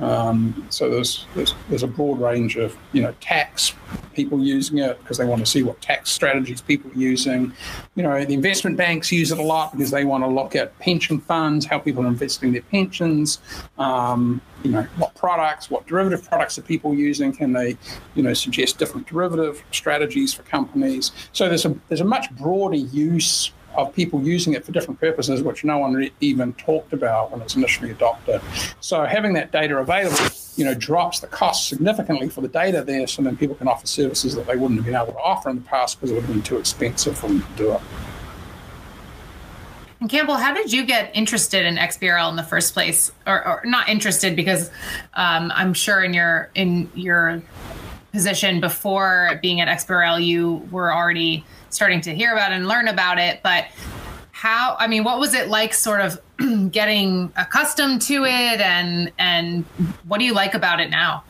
um, 0.00 0.66
so 0.70 0.88
there's, 0.88 1.26
there's, 1.34 1.54
there's 1.68 1.82
a 1.82 1.86
broad 1.86 2.20
range 2.20 2.56
of 2.56 2.76
you 2.92 3.02
know 3.02 3.14
tax 3.20 3.74
people 4.14 4.42
using 4.42 4.78
it 4.78 4.98
because 5.00 5.18
they 5.18 5.24
want 5.24 5.40
to 5.40 5.46
see 5.46 5.62
what 5.62 5.80
tax 5.80 6.10
strategies 6.10 6.60
people 6.60 6.90
are 6.90 6.94
using. 6.98 7.52
You 7.94 8.02
know 8.02 8.24
the 8.24 8.34
investment 8.34 8.76
banks 8.76 9.12
use 9.12 9.30
it 9.30 9.38
a 9.38 9.42
lot 9.42 9.72
because 9.72 9.90
they 9.90 10.04
want 10.04 10.24
to 10.24 10.28
look 10.28 10.56
at 10.56 10.78
pension 10.78 11.20
funds, 11.20 11.66
how 11.66 11.78
people 11.78 12.04
are 12.04 12.08
investing 12.08 12.52
their 12.52 12.62
pensions. 12.62 13.40
Um, 13.78 14.40
you 14.62 14.70
know 14.70 14.82
what 14.96 15.14
products, 15.14 15.70
what 15.70 15.86
derivative 15.86 16.26
products 16.26 16.58
are 16.58 16.62
people 16.62 16.94
using? 16.94 17.32
Can 17.32 17.52
they 17.52 17.76
you 18.14 18.22
know 18.22 18.32
suggest 18.32 18.78
different 18.78 19.06
derivative 19.06 19.62
strategies 19.70 20.32
for 20.32 20.42
companies? 20.44 21.12
So 21.32 21.48
there's 21.48 21.66
a 21.66 21.76
there's 21.88 22.00
a 22.00 22.06
much 22.06 22.30
broader 22.32 22.76
use 22.76 23.52
of 23.86 23.94
people 23.94 24.22
using 24.22 24.54
it 24.54 24.64
for 24.64 24.72
different 24.72 25.00
purposes, 25.00 25.42
which 25.42 25.64
no 25.64 25.78
one 25.78 25.94
re- 25.94 26.12
even 26.20 26.52
talked 26.54 26.92
about 26.92 27.30
when 27.30 27.40
it 27.40 27.44
was 27.44 27.56
initially 27.56 27.90
adopted. 27.90 28.40
So 28.80 29.04
having 29.04 29.32
that 29.34 29.52
data 29.52 29.76
available, 29.76 30.34
you 30.56 30.64
know, 30.64 30.74
drops 30.74 31.20
the 31.20 31.26
cost 31.26 31.68
significantly 31.68 32.28
for 32.28 32.40
the 32.40 32.48
data 32.48 32.82
there, 32.82 33.06
so 33.06 33.22
then 33.22 33.36
people 33.36 33.56
can 33.56 33.68
offer 33.68 33.86
services 33.86 34.34
that 34.34 34.46
they 34.46 34.56
wouldn't 34.56 34.78
have 34.78 34.86
been 34.86 34.94
able 34.94 35.12
to 35.12 35.18
offer 35.18 35.50
in 35.50 35.56
the 35.56 35.62
past 35.62 35.98
because 35.98 36.10
it 36.10 36.14
would 36.14 36.24
have 36.24 36.32
been 36.32 36.42
too 36.42 36.58
expensive 36.58 37.18
for 37.18 37.28
them 37.28 37.40
to 37.40 37.48
do 37.56 37.72
it. 37.72 37.80
And 40.00 40.08
Campbell, 40.08 40.36
how 40.36 40.54
did 40.54 40.72
you 40.72 40.84
get 40.86 41.10
interested 41.14 41.66
in 41.66 41.76
XBRL 41.76 42.30
in 42.30 42.36
the 42.36 42.42
first 42.42 42.72
place, 42.72 43.12
or, 43.26 43.46
or 43.46 43.62
not 43.64 43.88
interested? 43.88 44.34
Because 44.34 44.70
um, 45.12 45.52
I'm 45.54 45.74
sure 45.74 46.02
in 46.02 46.14
your 46.14 46.50
in 46.54 46.90
your 46.94 47.42
position 48.12 48.60
before 48.60 49.38
being 49.42 49.60
at 49.60 49.68
XBRL, 49.68 50.24
you 50.24 50.66
were 50.70 50.92
already 50.92 51.44
starting 51.70 52.00
to 52.02 52.14
hear 52.14 52.32
about 52.32 52.52
and 52.52 52.66
learn 52.66 52.88
about 52.88 53.18
it. 53.18 53.40
But 53.42 53.66
how? 54.32 54.76
I 54.78 54.86
mean, 54.86 55.04
what 55.04 55.18
was 55.18 55.34
it 55.34 55.48
like, 55.48 55.74
sort 55.74 56.00
of 56.00 56.20
getting 56.70 57.32
accustomed 57.36 58.02
to 58.02 58.24
it, 58.24 58.60
and 58.60 59.12
and 59.18 59.64
what 60.06 60.18
do 60.18 60.24
you 60.24 60.34
like 60.34 60.54
about 60.54 60.80
it 60.80 60.90
now? 60.90 61.24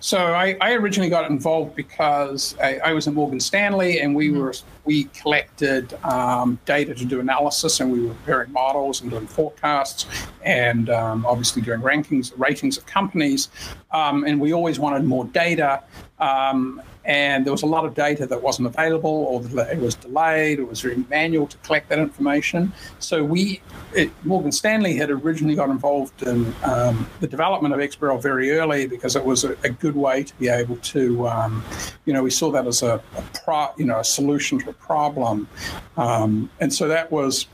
So 0.00 0.18
I, 0.18 0.56
I 0.60 0.72
originally 0.74 1.10
got 1.10 1.30
involved 1.30 1.74
because 1.74 2.56
I, 2.60 2.78
I, 2.78 2.92
was 2.92 3.08
at 3.08 3.14
Morgan 3.14 3.40
Stanley, 3.40 4.00
and 4.00 4.14
we 4.14 4.28
mm-hmm. 4.28 4.40
were 4.40 4.54
we 4.84 5.04
collected 5.04 5.94
um, 6.04 6.58
data 6.64 6.94
to 6.94 7.04
do 7.04 7.20
analysis, 7.20 7.80
and 7.80 7.90
we 7.90 8.02
were 8.02 8.14
preparing 8.14 8.52
models 8.52 9.00
and 9.00 9.10
doing 9.10 9.26
forecasts, 9.26 10.06
and 10.44 10.90
um, 10.90 11.24
obviously 11.26 11.62
doing 11.62 11.80
rankings, 11.80 12.32
ratings 12.36 12.76
of 12.78 12.86
companies. 12.86 13.48
Um, 13.90 14.24
and 14.24 14.40
we 14.40 14.52
always 14.52 14.78
wanted 14.78 15.04
more 15.04 15.24
data. 15.24 15.82
Um, 16.18 16.82
and 17.04 17.44
there 17.44 17.52
was 17.52 17.62
a 17.62 17.66
lot 17.66 17.84
of 17.84 17.94
data 17.94 18.26
that 18.26 18.42
wasn't 18.42 18.66
available 18.66 19.10
or 19.10 19.42
it 19.70 19.78
was 19.78 19.94
delayed. 19.94 20.58
Or 20.58 20.62
it 20.62 20.68
was 20.68 20.80
very 20.80 21.04
manual 21.08 21.46
to 21.46 21.56
collect 21.58 21.88
that 21.90 21.98
information. 21.98 22.72
So 22.98 23.22
we, 23.22 23.60
it, 23.94 24.10
Morgan 24.24 24.50
Stanley 24.50 24.96
had 24.96 25.10
originally 25.10 25.54
got 25.54 25.70
involved 25.70 26.22
in 26.22 26.52
um, 26.64 27.08
the 27.20 27.28
development 27.28 27.74
of 27.74 27.80
XBRL 27.80 28.20
very 28.20 28.50
early 28.52 28.86
because 28.86 29.14
it 29.14 29.24
was 29.24 29.44
a, 29.44 29.56
a 29.62 29.70
good 29.70 29.94
way 29.94 30.24
to 30.24 30.34
be 30.36 30.48
able 30.48 30.76
to, 30.78 31.28
um, 31.28 31.64
you 32.06 32.12
know, 32.12 32.22
we 32.22 32.30
saw 32.30 32.50
that 32.50 32.66
as 32.66 32.82
a, 32.82 33.00
a 33.16 33.22
pro, 33.44 33.68
you 33.76 33.84
know, 33.84 34.00
a 34.00 34.04
solution 34.04 34.58
to 34.58 34.70
a 34.70 34.72
problem, 34.72 35.48
um, 35.96 36.50
and 36.60 36.72
so 36.72 36.88
that 36.88 37.10
was 37.10 37.46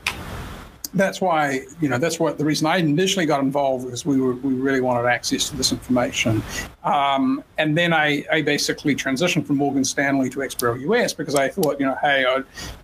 that's 0.93 1.19
why 1.19 1.61
you 1.81 1.89
know 1.89 1.97
that's 1.97 2.19
what 2.19 2.37
the 2.37 2.45
reason 2.45 2.67
I 2.67 2.77
initially 2.77 3.25
got 3.25 3.41
involved 3.41 3.85
was 3.89 4.05
we 4.05 4.19
were 4.21 4.33
we 4.35 4.53
really 4.53 4.81
wanted 4.81 5.07
access 5.07 5.49
to 5.49 5.57
this 5.57 5.71
information, 5.71 6.43
um, 6.83 7.43
and 7.57 7.77
then 7.77 7.93
I, 7.93 8.25
I 8.31 8.41
basically 8.41 8.95
transitioned 8.95 9.45
from 9.47 9.57
Morgan 9.57 9.83
Stanley 9.83 10.29
to 10.29 10.39
XBRL 10.39 10.81
US 10.91 11.13
because 11.13 11.35
I 11.35 11.49
thought 11.49 11.79
you 11.79 11.85
know 11.85 11.97
hey 12.01 12.25
I, 12.25 12.37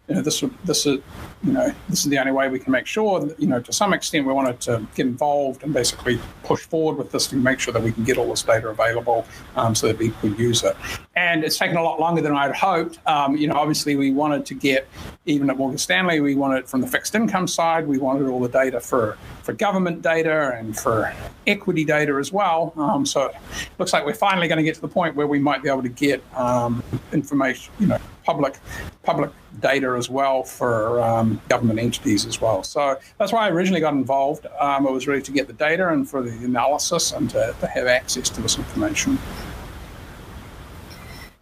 you 0.07 0.15
know 0.15 0.21
this 0.21 0.43
this 0.63 0.85
is 0.85 0.99
you 1.43 1.53
know 1.53 1.71
this 1.87 1.99
is 1.99 2.09
the 2.09 2.17
only 2.17 2.31
way 2.31 2.49
we 2.49 2.59
can 2.59 2.71
make 2.71 2.87
sure 2.87 3.19
that, 3.19 3.39
you 3.39 3.47
know 3.47 3.61
to 3.61 3.71
some 3.71 3.93
extent 3.93 4.25
we 4.25 4.33
wanted 4.33 4.59
to 4.61 4.85
get 4.95 5.05
involved 5.05 5.63
and 5.63 5.73
basically 5.73 6.19
push 6.43 6.61
forward 6.61 6.97
with 6.97 7.11
this 7.11 7.27
to 7.27 7.35
make 7.35 7.59
sure 7.59 7.73
that 7.73 7.83
we 7.83 7.91
can 7.91 8.03
get 8.03 8.17
all 8.17 8.29
this 8.29 8.41
data 8.41 8.69
available 8.69 9.25
um, 9.55 9.75
so 9.75 9.87
that 9.87 9.99
people 9.99 10.19
could 10.21 10.39
use 10.39 10.63
it, 10.63 10.75
and 11.15 11.43
it's 11.43 11.57
taken 11.57 11.77
a 11.77 11.83
lot 11.83 11.99
longer 11.99 12.21
than 12.21 12.35
I'd 12.35 12.55
hoped. 12.55 12.99
Um, 13.05 13.37
you 13.37 13.47
know 13.47 13.55
obviously 13.55 13.95
we 13.95 14.11
wanted 14.11 14.47
to 14.47 14.55
get 14.55 14.87
even 15.25 15.49
at 15.49 15.57
Morgan 15.57 15.77
Stanley 15.77 16.19
we 16.21 16.33
wanted 16.33 16.67
from 16.67 16.81
the 16.81 16.87
fixed 16.87 17.13
income 17.13 17.47
side. 17.47 17.87
We 17.87 17.98
we 17.99 18.05
wanted 18.05 18.27
all 18.29 18.39
the 18.39 18.49
data 18.49 18.79
for, 18.79 19.17
for 19.43 19.53
government 19.53 20.01
data 20.01 20.55
and 20.57 20.77
for 20.77 21.13
equity 21.47 21.83
data 21.83 22.13
as 22.13 22.31
well. 22.31 22.73
Um, 22.77 23.05
so 23.05 23.25
it 23.25 23.35
looks 23.77 23.93
like 23.93 24.05
we're 24.05 24.13
finally 24.13 24.47
going 24.47 24.57
to 24.57 24.63
get 24.63 24.75
to 24.75 24.81
the 24.81 24.87
point 24.87 25.15
where 25.15 25.27
we 25.27 25.39
might 25.39 25.61
be 25.61 25.69
able 25.69 25.83
to 25.83 25.89
get 25.89 26.23
um, 26.35 26.81
information, 27.11 27.73
you 27.79 27.87
know, 27.87 27.99
public 28.25 28.59
public 29.03 29.31
data 29.59 29.95
as 29.97 30.09
well 30.09 30.43
for 30.43 31.01
um, 31.01 31.41
government 31.49 31.79
entities 31.79 32.25
as 32.25 32.39
well. 32.39 32.63
So 32.63 32.97
that's 33.17 33.33
why 33.33 33.47
I 33.47 33.49
originally 33.49 33.81
got 33.81 33.93
involved. 33.93 34.45
Um, 34.59 34.83
was 34.83 35.07
really 35.07 35.21
to 35.23 35.31
get 35.31 35.47
the 35.47 35.53
data 35.53 35.89
and 35.89 36.09
for 36.09 36.21
the 36.21 36.31
analysis 36.45 37.11
and 37.11 37.29
to, 37.31 37.55
to 37.59 37.67
have 37.67 37.87
access 37.87 38.29
to 38.29 38.41
this 38.41 38.57
information. 38.57 39.17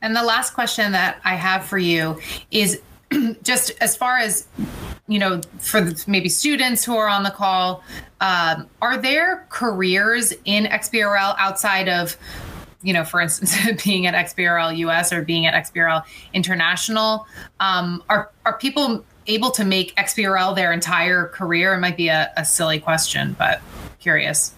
And 0.02 0.16
the 0.16 0.24
last 0.24 0.54
question 0.54 0.92
that 0.94 1.20
I 1.24 1.36
have 1.36 1.66
for 1.66 1.78
you 1.78 2.20
is 2.52 2.82
just 3.44 3.72
as 3.82 3.96
far 3.96 4.18
as 4.18 4.48
you 5.08 5.20
know 5.20 5.42
for 5.60 5.82
the, 5.82 6.04
maybe 6.08 6.30
students 6.30 6.84
who 6.84 6.96
are 6.96 7.08
on 7.08 7.24
the 7.24 7.32
call 7.32 7.84
um, 8.22 8.68
are 8.82 8.98
there 8.98 9.46
careers 9.50 10.34
in 10.46 10.66
xbrl 10.66 11.36
outside 11.38 11.88
of 11.90 12.18
you 12.84 12.94
know 12.94 13.04
for 13.04 13.22
instance 13.22 13.56
being 13.84 14.06
at 14.06 14.14
xbrl 14.28 14.74
us 14.76 15.14
or 15.14 15.22
being 15.22 15.46
at 15.46 15.66
xbrl 15.66 16.04
international 16.34 17.26
um, 17.60 18.04
are, 18.10 18.32
are 18.46 18.58
people 18.58 19.04
able 19.28 19.52
to 19.52 19.66
make 19.66 19.96
xbrl 19.96 20.56
their 20.56 20.72
entire 20.72 21.28
career? 21.28 21.74
It 21.74 21.80
might 21.80 21.98
be 21.98 22.08
a, 22.08 22.32
a 22.38 22.46
silly 22.46 22.80
question 22.80 23.36
but 23.38 23.62
curious 24.00 24.54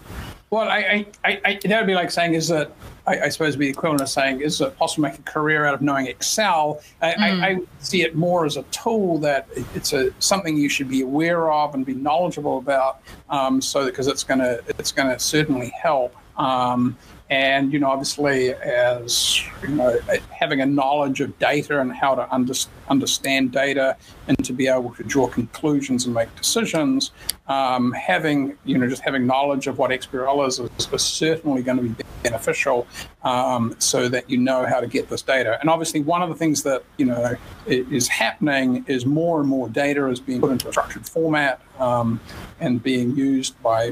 well 0.50 0.68
I, 0.68 1.06
I, 1.24 1.40
I 1.44 1.60
that 1.64 1.80
would 1.80 1.86
be 1.86 1.94
like 1.94 2.10
saying 2.10 2.34
is 2.34 2.48
that 2.48 2.72
I, 3.06 3.22
I, 3.22 3.28
suppose 3.28 3.56
be 3.56 3.66
the 3.66 3.70
equivalent 3.70 4.02
of 4.02 4.08
saying, 4.08 4.40
is 4.40 4.60
it 4.60 4.76
possible 4.76 5.08
to 5.08 5.10
make 5.10 5.18
a 5.18 5.22
career 5.22 5.64
out 5.64 5.74
of 5.74 5.82
knowing 5.82 6.06
Excel? 6.06 6.80
I, 7.02 7.12
mm. 7.12 7.18
I, 7.18 7.48
I 7.48 7.60
see 7.80 8.02
it 8.02 8.14
more 8.14 8.44
as 8.44 8.56
a 8.56 8.62
tool 8.64 9.18
that 9.18 9.48
it's 9.74 9.92
a 9.92 10.10
something 10.20 10.56
you 10.56 10.68
should 10.68 10.88
be 10.88 11.00
aware 11.00 11.50
of 11.50 11.74
and 11.74 11.84
be 11.84 11.94
knowledgeable 11.94 12.58
about, 12.58 13.00
um, 13.28 13.60
so 13.60 13.86
because 13.86 14.06
it's 14.06 14.22
going 14.22 14.40
to 14.40 14.62
it's 14.78 14.92
going 14.92 15.08
to 15.08 15.18
certainly 15.18 15.70
help. 15.70 16.14
Um, 16.38 16.96
and 17.30 17.72
you 17.72 17.78
know 17.78 17.88
obviously 17.88 18.54
as 18.54 19.40
you 19.62 19.68
know 19.68 19.96
having 20.30 20.60
a 20.60 20.66
knowledge 20.66 21.20
of 21.20 21.38
data 21.38 21.80
and 21.80 21.92
how 21.92 22.14
to 22.14 22.32
under, 22.32 22.54
understand 22.90 23.52
data 23.52 23.96
and 24.28 24.44
to 24.44 24.52
be 24.52 24.66
able 24.66 24.92
to 24.94 25.02
draw 25.04 25.26
conclusions 25.28 26.04
and 26.04 26.14
make 26.14 26.34
decisions 26.36 27.12
um, 27.46 27.92
having 27.92 28.56
you 28.64 28.76
know 28.76 28.88
just 28.88 29.02
having 29.02 29.26
knowledge 29.26 29.66
of 29.66 29.78
what 29.78 29.90
xbrl 29.90 30.46
is 30.46 30.58
is, 30.58 30.92
is 30.92 31.02
certainly 31.02 31.62
going 31.62 31.76
to 31.76 31.82
be 31.84 32.04
beneficial 32.22 32.86
um, 33.22 33.74
so 33.78 34.08
that 34.08 34.28
you 34.28 34.38
know 34.38 34.66
how 34.66 34.80
to 34.80 34.86
get 34.86 35.08
this 35.08 35.22
data. 35.22 35.58
And 35.60 35.68
obviously 35.68 36.00
one 36.00 36.22
of 36.22 36.28
the 36.28 36.34
things 36.34 36.62
that 36.64 36.82
you 36.96 37.06
know 37.06 37.36
is 37.66 38.08
happening 38.08 38.84
is 38.88 39.06
more 39.06 39.40
and 39.40 39.48
more 39.48 39.68
data 39.68 40.08
is 40.08 40.20
being 40.20 40.40
put 40.40 40.50
into 40.50 40.68
a 40.68 40.72
structured 40.72 41.08
format 41.08 41.60
um, 41.78 42.20
and 42.60 42.82
being 42.82 43.16
used 43.16 43.60
by, 43.62 43.86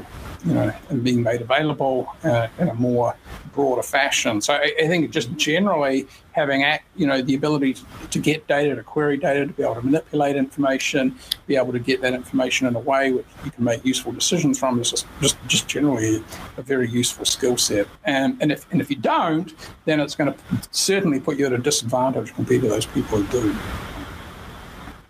you 0.45 0.53
know, 0.53 0.73
and 0.89 1.03
being 1.03 1.23
made 1.23 1.41
available 1.41 2.13
uh, 2.23 2.47
in 2.59 2.69
a 2.69 2.73
more 2.75 3.15
broader 3.59 3.83
fashion. 3.83 4.39
So 4.39 4.53
I, 4.53 4.71
I, 4.81 4.87
think 4.87 5.11
just 5.11 5.35
generally 5.35 6.07
having, 6.31 6.63
act, 6.63 6.85
you 6.95 7.05
know, 7.05 7.21
the 7.21 7.35
ability 7.35 7.73
to, 7.73 7.83
to, 8.11 8.19
get 8.19 8.47
data, 8.47 8.73
to 8.73 8.83
query 8.83 9.17
data, 9.17 9.45
to 9.45 9.51
be 9.51 9.63
able 9.63 9.75
to 9.75 9.81
manipulate 9.81 10.37
information, 10.37 11.13
be 11.45 11.57
able 11.57 11.73
to 11.73 11.79
get 11.79 11.99
that 12.01 12.13
information 12.13 12.67
in 12.67 12.75
a 12.77 12.79
way 12.79 13.11
which 13.11 13.25
you 13.43 13.51
can 13.51 13.65
make 13.65 13.83
useful 13.83 14.13
decisions 14.13 14.57
from 14.57 14.79
is 14.79 14.91
just 14.91 15.05
just, 15.21 15.37
just 15.47 15.67
generally 15.67 16.23
a 16.55 16.61
very 16.61 16.89
useful 16.89 17.25
skill 17.25 17.57
set. 17.57 17.85
And 18.05 18.37
and 18.41 18.49
if 18.49 18.65
and 18.71 18.79
if 18.79 18.89
you 18.89 18.95
don't, 18.95 19.53
then 19.83 19.99
it's 19.99 20.15
going 20.15 20.33
to 20.33 20.39
certainly 20.71 21.19
put 21.19 21.37
you 21.37 21.45
at 21.45 21.51
a 21.51 21.57
disadvantage 21.57 22.33
compared 22.33 22.61
to 22.61 22.69
those 22.69 22.85
people 22.85 23.17
who 23.21 23.41
do. 23.41 23.57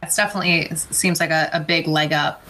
It's 0.01 0.15
definitely 0.15 0.75
seems 0.75 1.19
like 1.19 1.29
a, 1.29 1.51
a 1.53 1.59
big 1.59 1.87
leg 1.87 2.13
up. 2.13 2.43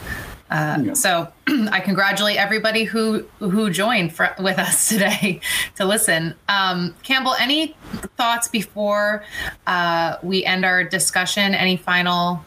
Uh, 0.49 0.79
yeah. 0.83 0.93
So 0.93 1.31
I 1.47 1.79
congratulate 1.79 2.37
everybody 2.37 2.83
who 2.83 3.25
who 3.39 3.69
joined 3.69 4.15
for, 4.15 4.33
with 4.39 4.57
us 4.57 4.89
today 4.89 5.41
to 5.75 5.85
listen. 5.85 6.35
Um, 6.47 6.95
Campbell, 7.03 7.35
any 7.39 7.75
thoughts 8.17 8.47
before 8.47 9.23
uh, 9.67 10.17
we 10.23 10.43
end 10.43 10.65
our 10.65 10.83
discussion? 10.83 11.53
Any 11.53 11.77
final 11.77 12.43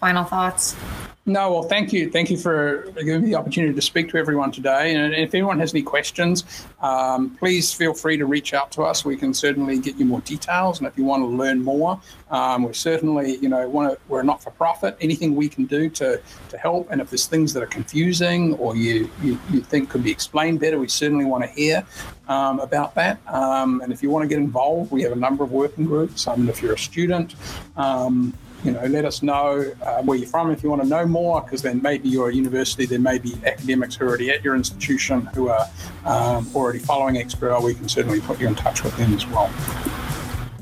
final 0.00 0.24
thoughts? 0.24 0.76
No, 1.24 1.52
well, 1.52 1.62
thank 1.62 1.92
you. 1.92 2.10
Thank 2.10 2.30
you 2.30 2.36
for 2.36 2.90
giving 2.96 3.22
me 3.22 3.28
the 3.28 3.36
opportunity 3.36 3.72
to 3.72 3.80
speak 3.80 4.08
to 4.08 4.16
everyone 4.16 4.50
today. 4.50 4.96
And 4.96 5.14
if 5.14 5.32
anyone 5.34 5.60
has 5.60 5.72
any 5.72 5.82
questions, 5.82 6.66
um, 6.80 7.36
please 7.36 7.72
feel 7.72 7.94
free 7.94 8.16
to 8.16 8.26
reach 8.26 8.54
out 8.54 8.72
to 8.72 8.82
us. 8.82 9.04
We 9.04 9.16
can 9.16 9.32
certainly 9.32 9.78
get 9.78 9.94
you 9.94 10.04
more 10.04 10.20
details. 10.22 10.80
And 10.80 10.88
if 10.88 10.98
you 10.98 11.04
want 11.04 11.22
to 11.22 11.28
learn 11.28 11.62
more, 11.62 12.00
um, 12.32 12.64
we're 12.64 12.72
certainly, 12.72 13.36
you 13.36 13.48
know, 13.48 13.68
want 13.68 13.92
to, 13.92 14.00
we're 14.08 14.24
not 14.24 14.42
for 14.42 14.50
profit. 14.50 14.96
Anything 15.00 15.36
we 15.36 15.48
can 15.48 15.64
do 15.66 15.88
to, 15.90 16.20
to 16.48 16.58
help. 16.58 16.90
And 16.90 17.00
if 17.00 17.10
there's 17.10 17.26
things 17.26 17.52
that 17.52 17.62
are 17.62 17.66
confusing 17.66 18.54
or 18.54 18.74
you, 18.74 19.08
you, 19.22 19.38
you 19.52 19.60
think 19.60 19.90
could 19.90 20.02
be 20.02 20.10
explained 20.10 20.58
better, 20.58 20.80
we 20.80 20.88
certainly 20.88 21.24
want 21.24 21.44
to 21.44 21.50
hear 21.50 21.86
um, 22.26 22.58
about 22.58 22.96
that. 22.96 23.20
Um, 23.28 23.80
and 23.80 23.92
if 23.92 24.02
you 24.02 24.10
want 24.10 24.24
to 24.24 24.28
get 24.28 24.38
involved, 24.38 24.90
we 24.90 25.02
have 25.02 25.12
a 25.12 25.16
number 25.16 25.44
of 25.44 25.52
working 25.52 25.84
groups. 25.84 26.26
I 26.26 26.34
mean, 26.34 26.48
if 26.48 26.60
you're 26.60 26.74
a 26.74 26.78
student, 26.78 27.36
um, 27.76 28.34
you 28.64 28.70
know, 28.72 28.84
let 28.86 29.04
us 29.04 29.22
know 29.22 29.72
uh, 29.82 30.02
where 30.02 30.16
you're 30.16 30.28
from 30.28 30.50
if 30.50 30.62
you 30.62 30.70
want 30.70 30.82
to 30.82 30.88
know 30.88 31.06
more, 31.06 31.40
because 31.40 31.62
then 31.62 31.82
maybe 31.82 32.08
you're 32.08 32.30
a 32.30 32.34
university, 32.34 32.86
there 32.86 32.98
may 32.98 33.18
be 33.18 33.34
academics 33.44 33.96
who 33.96 34.04
are 34.04 34.08
already 34.08 34.30
at 34.30 34.44
your 34.44 34.54
institution 34.54 35.26
who 35.34 35.48
are 35.48 35.66
um, 36.04 36.48
already 36.54 36.78
following 36.78 37.16
XBRL. 37.16 37.62
We 37.62 37.74
can 37.74 37.88
certainly 37.88 38.20
put 38.20 38.40
you 38.40 38.46
in 38.46 38.54
touch 38.54 38.84
with 38.84 38.96
them 38.96 39.12
as 39.14 39.26
well. 39.26 39.48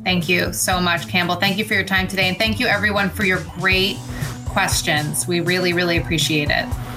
Thank 0.02 0.28
you 0.28 0.52
so 0.52 0.80
much, 0.80 1.08
Campbell. 1.08 1.36
Thank 1.36 1.58
you 1.58 1.64
for 1.64 1.74
your 1.74 1.84
time 1.84 2.08
today. 2.08 2.28
And 2.28 2.38
thank 2.38 2.58
you, 2.58 2.66
everyone, 2.66 3.10
for 3.10 3.24
your 3.24 3.40
great 3.58 3.96
questions. 4.46 5.26
We 5.26 5.40
really, 5.40 5.72
really 5.72 5.98
appreciate 5.98 6.48
it. 6.50 6.89